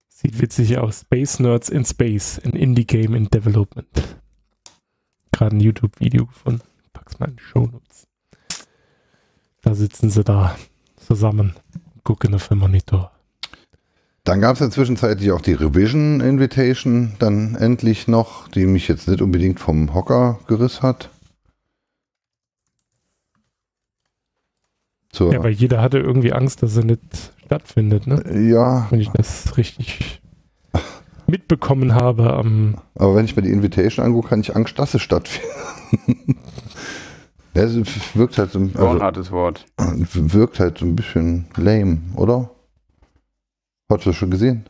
[0.09, 1.01] Sieht witzig aus.
[1.01, 3.87] Space Nerds in Space, ein Indie-Game in Development.
[5.33, 6.61] Gerade ein YouTube-Video von
[6.93, 7.84] pack's mal in die Shownotes.
[9.65, 10.57] Da sitzen sie da
[10.97, 11.55] zusammen,
[12.03, 13.11] gucken auf den Monitor.
[14.23, 19.09] Dann gab es ja zwischenzeitlich auch die Revision Invitation, dann endlich noch, die mich jetzt
[19.09, 21.09] nicht unbedingt vom Hocker gerissen hat.
[25.11, 28.23] Zur, Ja, weil jeder hatte irgendwie Angst, dass er nicht stattfindet, ne?
[28.49, 30.21] ja, Wenn ich das richtig
[31.27, 35.01] mitbekommen habe am aber wenn ich mir die Invitation angucke, kann ich Angst, dass es
[35.01, 35.49] stattfindet.
[37.55, 39.65] Es wirkt halt, so, So ein also, hartes Wort.
[39.77, 42.51] wirkt halt so ein bisschen lame, oder?
[43.89, 44.65] Hast du das schon gesehen?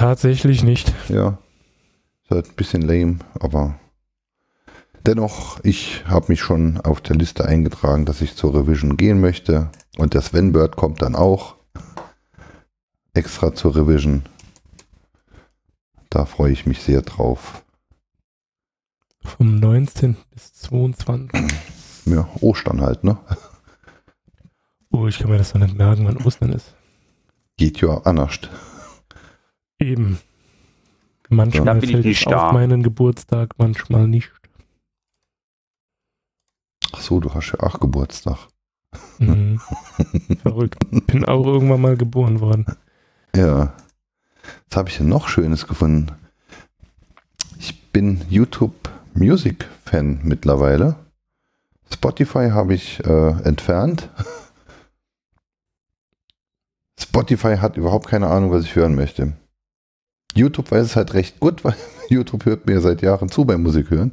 [0.00, 0.94] tatsächlich nicht.
[1.10, 1.38] Ja.
[2.24, 3.78] Ist halt ein bisschen lame, aber
[5.06, 9.68] dennoch, ich habe mich schon auf der Liste eingetragen, dass ich zur Revision gehen möchte.
[9.98, 11.56] Und der Sven Bird kommt dann auch
[13.12, 14.22] extra zur Revision.
[16.08, 17.62] Da freue ich mich sehr drauf.
[19.22, 20.16] Vom 19.
[20.30, 21.30] bis 22.
[22.06, 23.18] Ja, Ostern halt, ne?
[24.90, 26.74] Oh, ich kann mir das doch nicht merken, wann Ostern ist.
[27.56, 28.40] Geht ja anders.
[29.78, 30.18] Eben.
[31.28, 32.48] Manchmal fällt nicht es da.
[32.48, 34.32] auf meinen Geburtstag, manchmal nicht.
[36.92, 38.38] Ach so, du hast ja auch Geburtstag.
[39.18, 39.60] Mhm.
[40.42, 40.78] Verrückt.
[41.06, 42.66] Bin auch irgendwann mal geboren worden.
[43.36, 43.74] Ja.
[44.68, 46.12] Was habe ich denn noch Schönes gefunden?
[47.58, 50.96] Ich bin YouTube Music Fan mittlerweile.
[51.92, 54.08] Spotify habe ich äh, entfernt.
[56.98, 59.32] Spotify hat überhaupt keine Ahnung, was ich hören möchte.
[60.34, 61.74] YouTube weiß es halt recht gut, weil
[62.08, 64.12] YouTube hört mir seit Jahren zu beim Musik hören.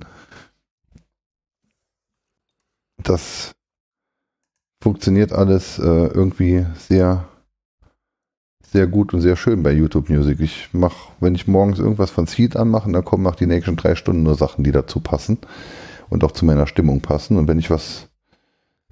[2.98, 3.54] Das
[4.82, 7.28] funktioniert alles äh, irgendwie sehr
[8.72, 10.40] sehr gut und sehr schön bei YouTube Music.
[10.40, 13.96] Ich mache, wenn ich morgens irgendwas von Seed anmache, dann kommen nach die nächsten drei
[13.96, 15.38] Stunden nur Sachen, die dazu passen
[16.10, 17.38] und auch zu meiner Stimmung passen.
[17.38, 18.10] Und wenn ich was,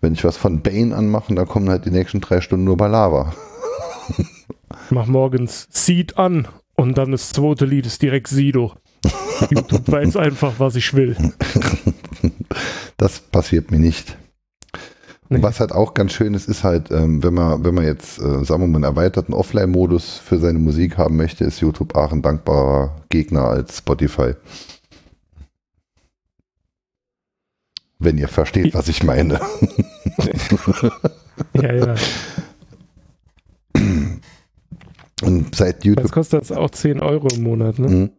[0.01, 3.33] wenn ich was von Bane anmache, dann kommen halt die nächsten drei Stunden nur Balava.
[4.09, 8.73] Ich mach morgens Seed an und dann das zweite Lied ist direkt Sido.
[9.49, 11.15] YouTube weiß einfach, was ich will.
[12.97, 14.17] Das passiert mir nicht.
[15.29, 15.41] Nee.
[15.41, 18.43] Was halt auch ganz schön ist, ist halt, ähm, wenn man, wenn man jetzt, äh,
[18.43, 22.21] sagen wir mal, einen erweiterten Offline-Modus für seine Musik haben möchte, ist YouTube auch ein
[22.21, 24.33] dankbarer Gegner als Spotify.
[27.97, 29.39] Wenn ihr versteht, was ich meine.
[31.53, 31.95] ja, ja.
[35.23, 36.03] Und seit YouTube.
[36.03, 37.87] Das kostet jetzt auch 10 Euro im Monat, ne?
[37.87, 38.09] Mhm.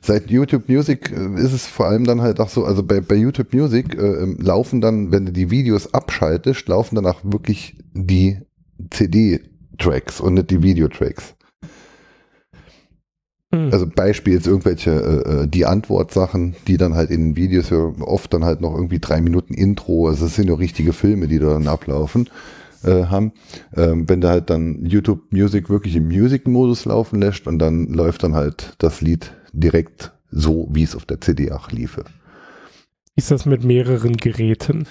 [0.00, 3.16] Seit YouTube Music äh, ist es vor allem dann halt auch so, also bei, bei
[3.16, 7.76] YouTube Music äh, ähm, laufen dann, wenn du die Videos abschaltest, laufen dann auch wirklich
[7.92, 8.38] die
[8.90, 11.34] CD-Tracks und nicht die Videotracks.
[13.50, 13.70] Mhm.
[13.72, 17.78] Also Beispiel jetzt irgendwelche äh, äh die Antwortsachen, die dann halt in den Videos ja
[18.00, 21.38] oft dann halt noch irgendwie drei Minuten Intro, also es sind ja richtige Filme, die
[21.38, 22.28] da dann ablaufen
[22.84, 23.32] äh, haben.
[23.76, 28.22] Ähm, wenn du halt dann YouTube Music wirklich im Music-Modus laufen lässt und dann läuft
[28.22, 32.04] dann halt das Lied direkt so, wie es auf der CD auch liefe.
[33.16, 34.86] Ist das mit mehreren Geräten?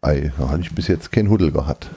[0.00, 1.90] Ei, da hatte ich bis jetzt kein Huddel gehabt.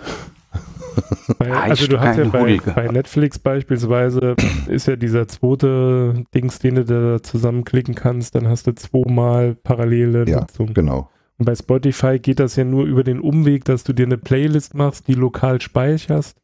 [1.37, 4.35] Weil, Ah, also du hast ja bei, bei Netflix beispielsweise
[4.67, 10.25] ist ja dieser zweite Dings, den du da zusammenklicken kannst, dann hast du zweimal parallele
[10.27, 10.73] Ja, Nutzung.
[10.73, 11.09] Genau.
[11.37, 14.73] Und bei Spotify geht das ja nur über den Umweg, dass du dir eine Playlist
[14.75, 16.37] machst, die lokal speicherst.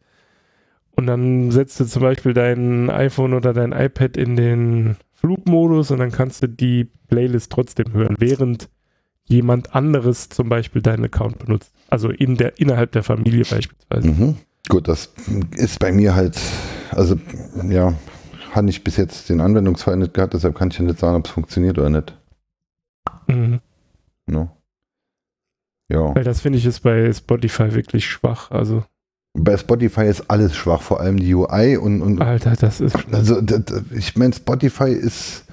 [0.96, 4.96] Und dann setzt du zum Beispiel dein iPhone oder dein iPad in den
[5.26, 8.70] Flugmodus und dann kannst du die Playlist trotzdem hören, während
[9.24, 11.74] jemand anderes zum Beispiel deinen Account benutzt.
[11.90, 14.08] Also in der, innerhalb der Familie beispielsweise.
[14.08, 14.36] Mhm.
[14.70, 15.12] Gut, das
[15.56, 16.40] ist bei mir halt,
[16.92, 17.16] also
[17.68, 17.96] ja,
[18.52, 21.26] hatte ich bis jetzt den Anwendungsfall nicht gehabt, deshalb kann ich ja nicht sagen, ob
[21.26, 22.16] es funktioniert oder nicht.
[23.26, 23.62] Mhm.
[24.28, 24.52] Ne?
[25.92, 26.16] Ja.
[26.16, 28.52] Weil das finde ich ist bei Spotify wirklich schwach.
[28.52, 28.84] Also,
[29.38, 32.96] Bei Spotify ist alles schwach, vor allem die UI und, und Alter, das ist.
[33.12, 35.44] also d- d- ich meine, Spotify ist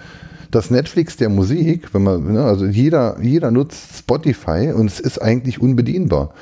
[0.52, 5.18] das Netflix der Musik, wenn man, ne, also jeder, jeder nutzt Spotify und es ist
[5.20, 6.32] eigentlich unbedienbar.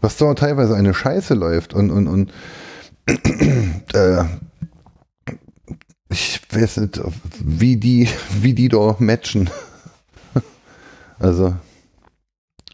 [0.00, 2.32] Was da teilweise eine Scheiße läuft und, und, und
[3.94, 4.24] äh,
[6.08, 7.00] ich weiß nicht,
[7.44, 8.08] wie die,
[8.40, 9.50] wie die da matchen.
[11.18, 11.54] Also,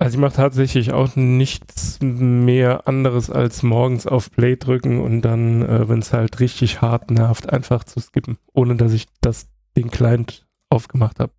[0.02, 5.62] Also ich mache tatsächlich auch nichts mehr anderes als morgens auf Play drücken und dann,
[5.62, 9.46] äh, wenn es halt richtig hart nervt, einfach zu skippen, ohne dass ich das
[9.76, 11.30] den Client aufgemacht habe.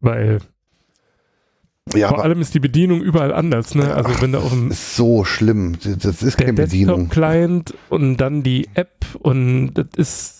[0.00, 0.38] Weil
[1.94, 3.94] ja, vor allem ist die Bedienung überall anders, ne?
[3.94, 5.76] Also wenn du auf dem ist so schlimm.
[5.82, 7.10] Das ist der keine Bedienung.
[7.10, 10.35] Desktop-Client und dann die App und das ist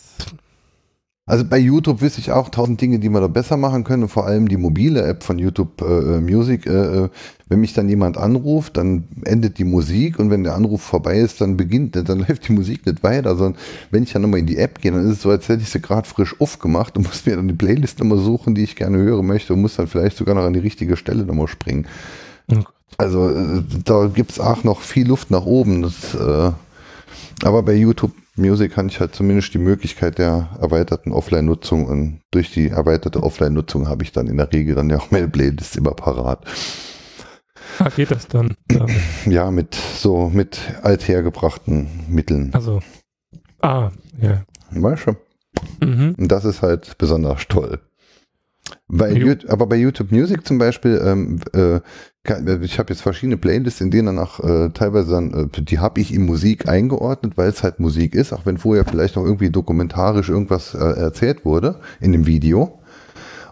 [1.29, 4.09] Also bei YouTube wüsste ich auch tausend Dinge, die man da besser machen können.
[4.09, 6.67] Vor allem die mobile App von YouTube äh, Music.
[6.67, 7.09] Äh, äh,
[7.49, 11.41] wenn mich dann jemand anruft, dann endet die Musik und wenn der Anruf vorbei ist,
[11.41, 13.35] dann beginnt, dann läuft die Musik nicht weiter.
[13.35, 15.63] Sondern wenn ich dann nochmal in die App gehe, dann ist es so, als hätte
[15.63, 18.77] ich sie gerade frisch aufgemacht und muss mir dann die Playlist nochmal suchen, die ich
[18.77, 21.89] gerne hören möchte und muss dann vielleicht sogar noch an die richtige Stelle nochmal springen.
[22.53, 22.63] Oh.
[22.99, 25.83] Also äh, da gibt es auch noch viel Luft nach oben.
[25.83, 26.53] Das, äh,
[27.43, 32.53] aber bei YouTube Music kann ich halt zumindest die Möglichkeit der erweiterten Offline-Nutzung und durch
[32.53, 35.93] die erweiterte Offline-Nutzung habe ich dann in der Regel dann ja auch meine Playlist immer
[35.93, 36.45] parat.
[37.79, 38.55] ah, geht das dann.
[38.71, 38.87] Ja.
[39.27, 42.51] Ja, mit so mit althergebrachten Mitteln.
[42.53, 42.81] Also
[43.63, 43.91] ah,
[44.21, 44.45] ja.
[44.71, 45.87] Weißt du?
[45.87, 46.15] Mhm.
[46.19, 47.81] Und das ist halt besonders toll.
[48.89, 51.81] Bei aber bei YouTube Music zum Beispiel, ähm, äh,
[52.63, 56.01] ich habe jetzt verschiedene Playlists, in denen dann auch äh, teilweise dann, äh, die habe
[56.01, 59.51] ich in Musik eingeordnet, weil es halt Musik ist, auch wenn vorher vielleicht noch irgendwie
[59.51, 62.79] dokumentarisch irgendwas äh, erzählt wurde in dem Video.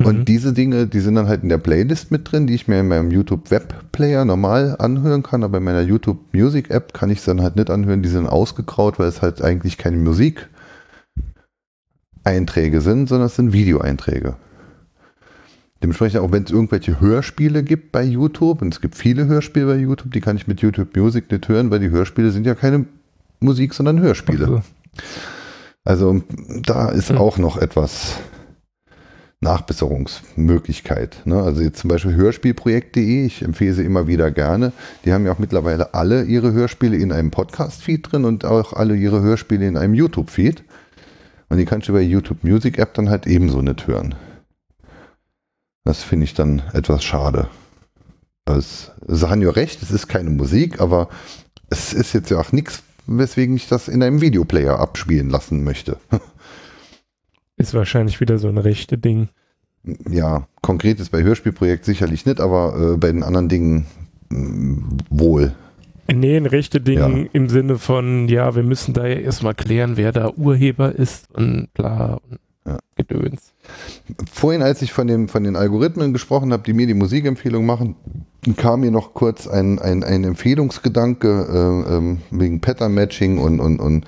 [0.01, 0.25] Und Mhm.
[0.25, 2.89] diese Dinge, die sind dann halt in der Playlist mit drin, die ich mir in
[2.89, 7.25] meinem YouTube Webplayer normal anhören kann, aber in meiner YouTube Music App kann ich es
[7.25, 10.49] dann halt nicht anhören, die sind ausgegraut, weil es halt eigentlich keine Musik
[12.25, 14.37] Einträge sind, sondern es sind Videoeinträge.
[15.85, 19.77] Dementsprechend auch wenn es irgendwelche Hörspiele gibt bei YouTube, und es gibt viele Hörspiele bei
[19.77, 22.87] YouTube, die kann ich mit YouTube Music nicht hören, weil die Hörspiele sind ja keine
[23.41, 24.47] Musik, sondern Hörspiele.
[24.47, 24.63] Also,
[25.85, 26.23] Also
[26.63, 27.19] da ist Hm.
[27.19, 28.17] auch noch etwas
[29.43, 31.21] Nachbesserungsmöglichkeit.
[31.27, 31.43] Ne?
[31.43, 34.73] Also jetzt zum Beispiel hörspielprojekt.de, ich empfehle sie immer wieder gerne.
[35.05, 38.97] Die haben ja auch mittlerweile alle ihre Hörspiele in einem Podcast-Feed drin und auch alle
[38.97, 40.65] ihre Hörspiele in einem YouTube-Feed.
[41.51, 44.15] Und die kannst du bei YouTube Music App dann halt ebenso nicht hören.
[45.85, 47.49] Das finde ich dann etwas schade.
[49.07, 51.09] Sie haben ja recht, es ist keine Musik, aber
[51.71, 55.99] es ist jetzt ja auch nichts, weswegen ich das in einem Videoplayer abspielen lassen möchte.
[57.57, 59.29] ist wahrscheinlich wieder so ein rechte Ding.
[60.09, 63.87] Ja, konkret ist bei Hörspielprojekt sicherlich nicht, aber äh, bei den anderen Dingen
[64.31, 65.55] mh, wohl.
[66.13, 67.29] Nee, ein rechte Ding Ja.
[67.33, 71.69] im Sinne von, ja, wir müssen da ja erstmal klären, wer da Urheber ist und
[71.73, 72.79] bla und Ja.
[72.97, 73.53] Gedöns.
[74.33, 77.97] Vorhin, als ich von, dem, von den Algorithmen gesprochen habe, die mir die Musikempfehlung machen,
[78.57, 84.07] kam mir noch kurz ein, ein, ein Empfehlungsgedanke äh, ähm, wegen Pattern-Matching und, und, und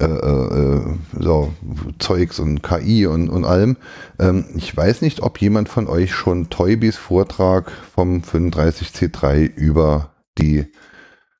[0.00, 0.80] äh, äh,
[1.18, 1.52] so,
[1.98, 3.76] Zeugs und KI und, und allem.
[4.18, 10.66] Ähm, ich weiß nicht, ob jemand von euch schon Toybis Vortrag vom 35C3 über die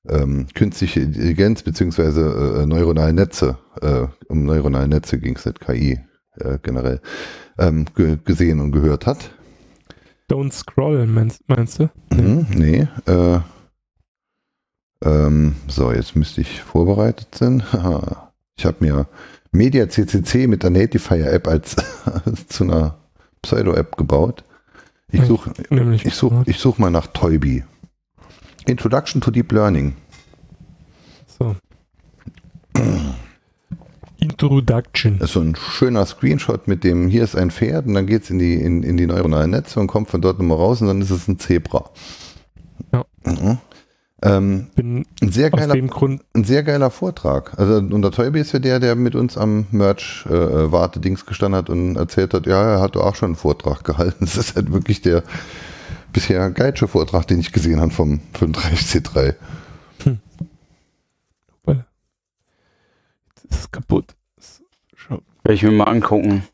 [0.08, 6.00] ähm, künstliche Intelligenz beziehungsweise äh, neuronale Netze, äh, um neuronale Netze ging es nicht, KI
[6.38, 7.00] äh, generell,
[7.58, 9.30] ähm, ge gesehen und gehört hat.
[10.30, 11.90] Don't scroll, meinst, meinst du?
[12.10, 12.88] Mhm, nee.
[13.06, 13.40] Äh,
[15.04, 17.62] ähm, so, jetzt müsste ich vorbereitet sein.
[18.56, 19.06] ich habe mir
[19.50, 21.76] Media CCC mit der Natifier App als
[22.48, 22.98] zu einer
[23.42, 24.44] Pseudo-App gebaut.
[25.10, 25.52] Ich suche
[26.04, 27.64] ich such, ich such mal nach Toybi.
[28.66, 29.94] Introduction to Deep Learning.
[31.26, 31.56] So.
[34.22, 35.18] Introduction.
[35.18, 38.22] Das ist so ein schöner Screenshot mit dem, hier ist ein Pferd und dann geht
[38.22, 40.86] es in die, in, in die neuronalen Netze und kommt von dort nochmal raus und
[40.86, 41.90] dann ist es ein Zebra.
[42.92, 43.04] Ja.
[43.24, 43.58] Mhm.
[44.24, 47.58] Ähm, Bin ein, sehr geiler, ein sehr geiler Vortrag.
[47.58, 51.96] Also unter Teubi ist ja der, der mit uns am Merch-Wartedings äh, gestanden hat und
[51.96, 54.18] erzählt hat, ja, er hat auch schon einen Vortrag gehalten.
[54.20, 55.24] Das ist halt wirklich der
[56.12, 59.34] bisher geilste Vortrag, den ich gesehen habe vom 35C3.
[60.04, 60.18] Hm.
[63.52, 64.14] Das ist kaputt.
[65.08, 66.44] Werde ich mir mal angucken.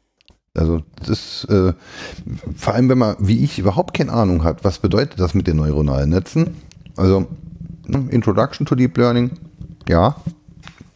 [0.54, 1.72] Also das äh,
[2.56, 5.58] vor allem, wenn man, wie ich, überhaupt keine Ahnung hat, was bedeutet das mit den
[5.58, 6.56] neuronalen Netzen?
[6.96, 7.28] Also
[7.86, 9.38] ne, Introduction to Deep Learning,
[9.88, 10.16] ja,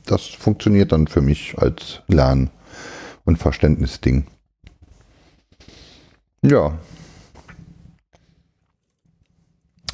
[0.07, 2.51] das funktioniert dann für mich als Lern-
[3.24, 4.27] und Verständnisding.
[6.43, 6.77] Ja.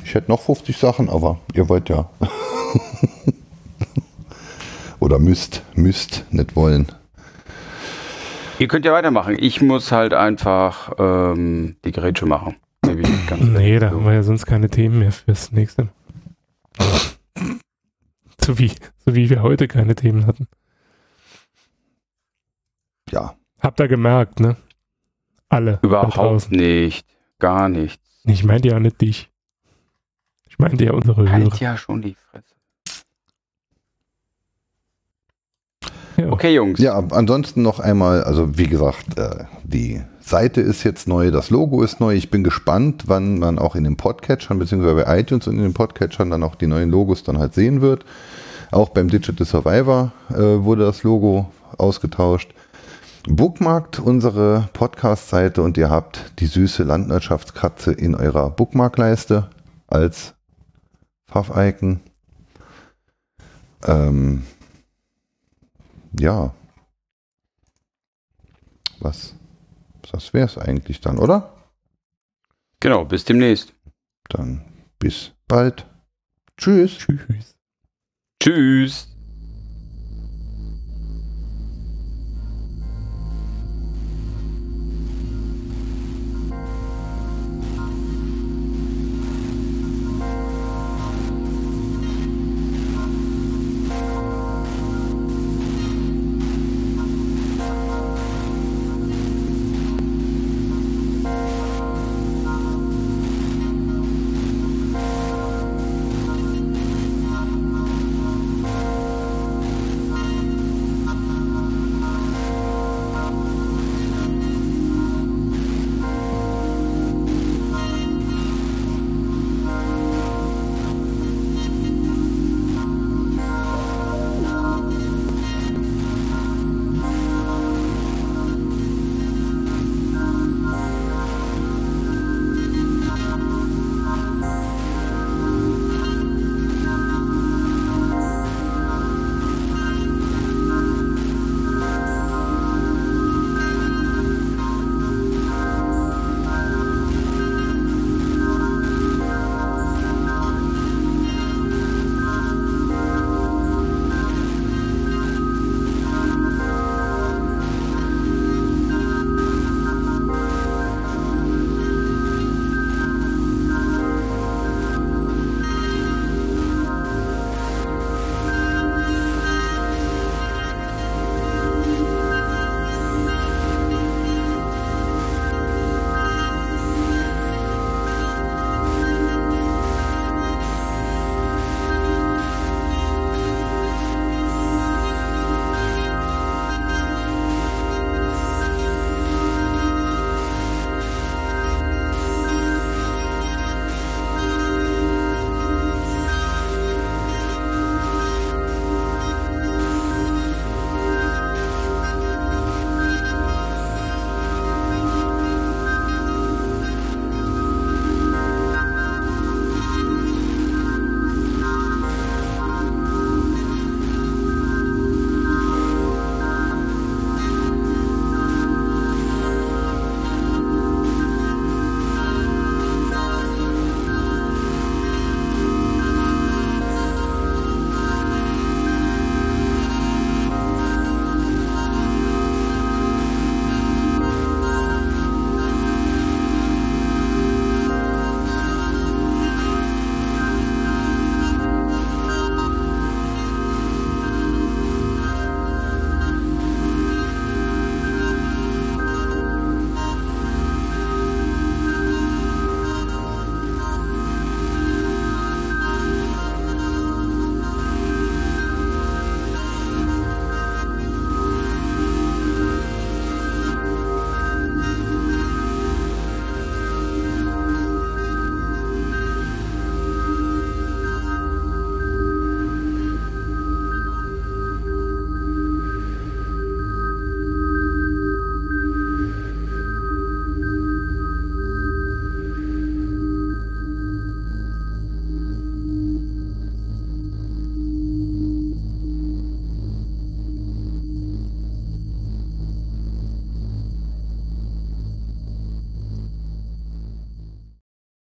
[0.02, 2.09] Ich hätte noch 50 Sachen, aber ihr wollt ja.
[5.00, 6.86] Oder müsst, müsst nicht wollen.
[8.58, 9.36] Ihr könnt ja weitermachen.
[9.38, 12.56] Ich muss halt einfach ähm, die Gerätsche machen.
[12.84, 15.88] Nee, da haben wir ja sonst keine Themen mehr fürs nächste.
[18.40, 18.72] so, wie,
[19.04, 20.48] so wie wir heute keine Themen hatten.
[23.10, 23.36] Ja.
[23.60, 24.56] Habt ihr gemerkt, ne?
[25.48, 25.78] Alle.
[25.82, 27.06] Überhaupt nicht.
[27.38, 28.02] Gar nichts.
[28.24, 29.30] Ich meinte ja nicht dich.
[30.48, 31.56] Ich meinte ja unsere halt Hörer.
[31.60, 32.54] ja schon die Fresse.
[36.19, 36.32] Ja.
[36.32, 36.81] Okay, Jungs.
[36.81, 41.82] Ja, ansonsten noch einmal, also wie gesagt, äh, die Seite ist jetzt neu, das Logo
[41.82, 42.15] ist neu.
[42.15, 45.74] Ich bin gespannt, wann man auch in den Podcatchern beziehungsweise bei iTunes und in den
[45.74, 48.05] Podcatchern dann auch die neuen Logos dann halt sehen wird.
[48.73, 50.35] Auch beim Digital Survivor äh,
[50.65, 52.53] wurde das Logo ausgetauscht.
[53.28, 59.49] Bookmarkt unsere Podcast-Seite und ihr habt die süße Landwirtschaftskatze in eurer Bookmark-Leiste
[59.86, 60.35] als
[61.31, 62.01] Pfaff-Icon.
[63.86, 64.43] Ähm,
[66.12, 66.55] ja.
[69.01, 69.35] Was?
[70.10, 71.55] Das wäre es eigentlich dann, oder?
[72.80, 73.74] Genau, bis demnächst.
[74.28, 74.64] Dann
[74.98, 75.86] bis bald.
[76.56, 76.98] Tschüss.
[76.98, 77.56] Tschüss.
[78.43, 79.18] Tschüss.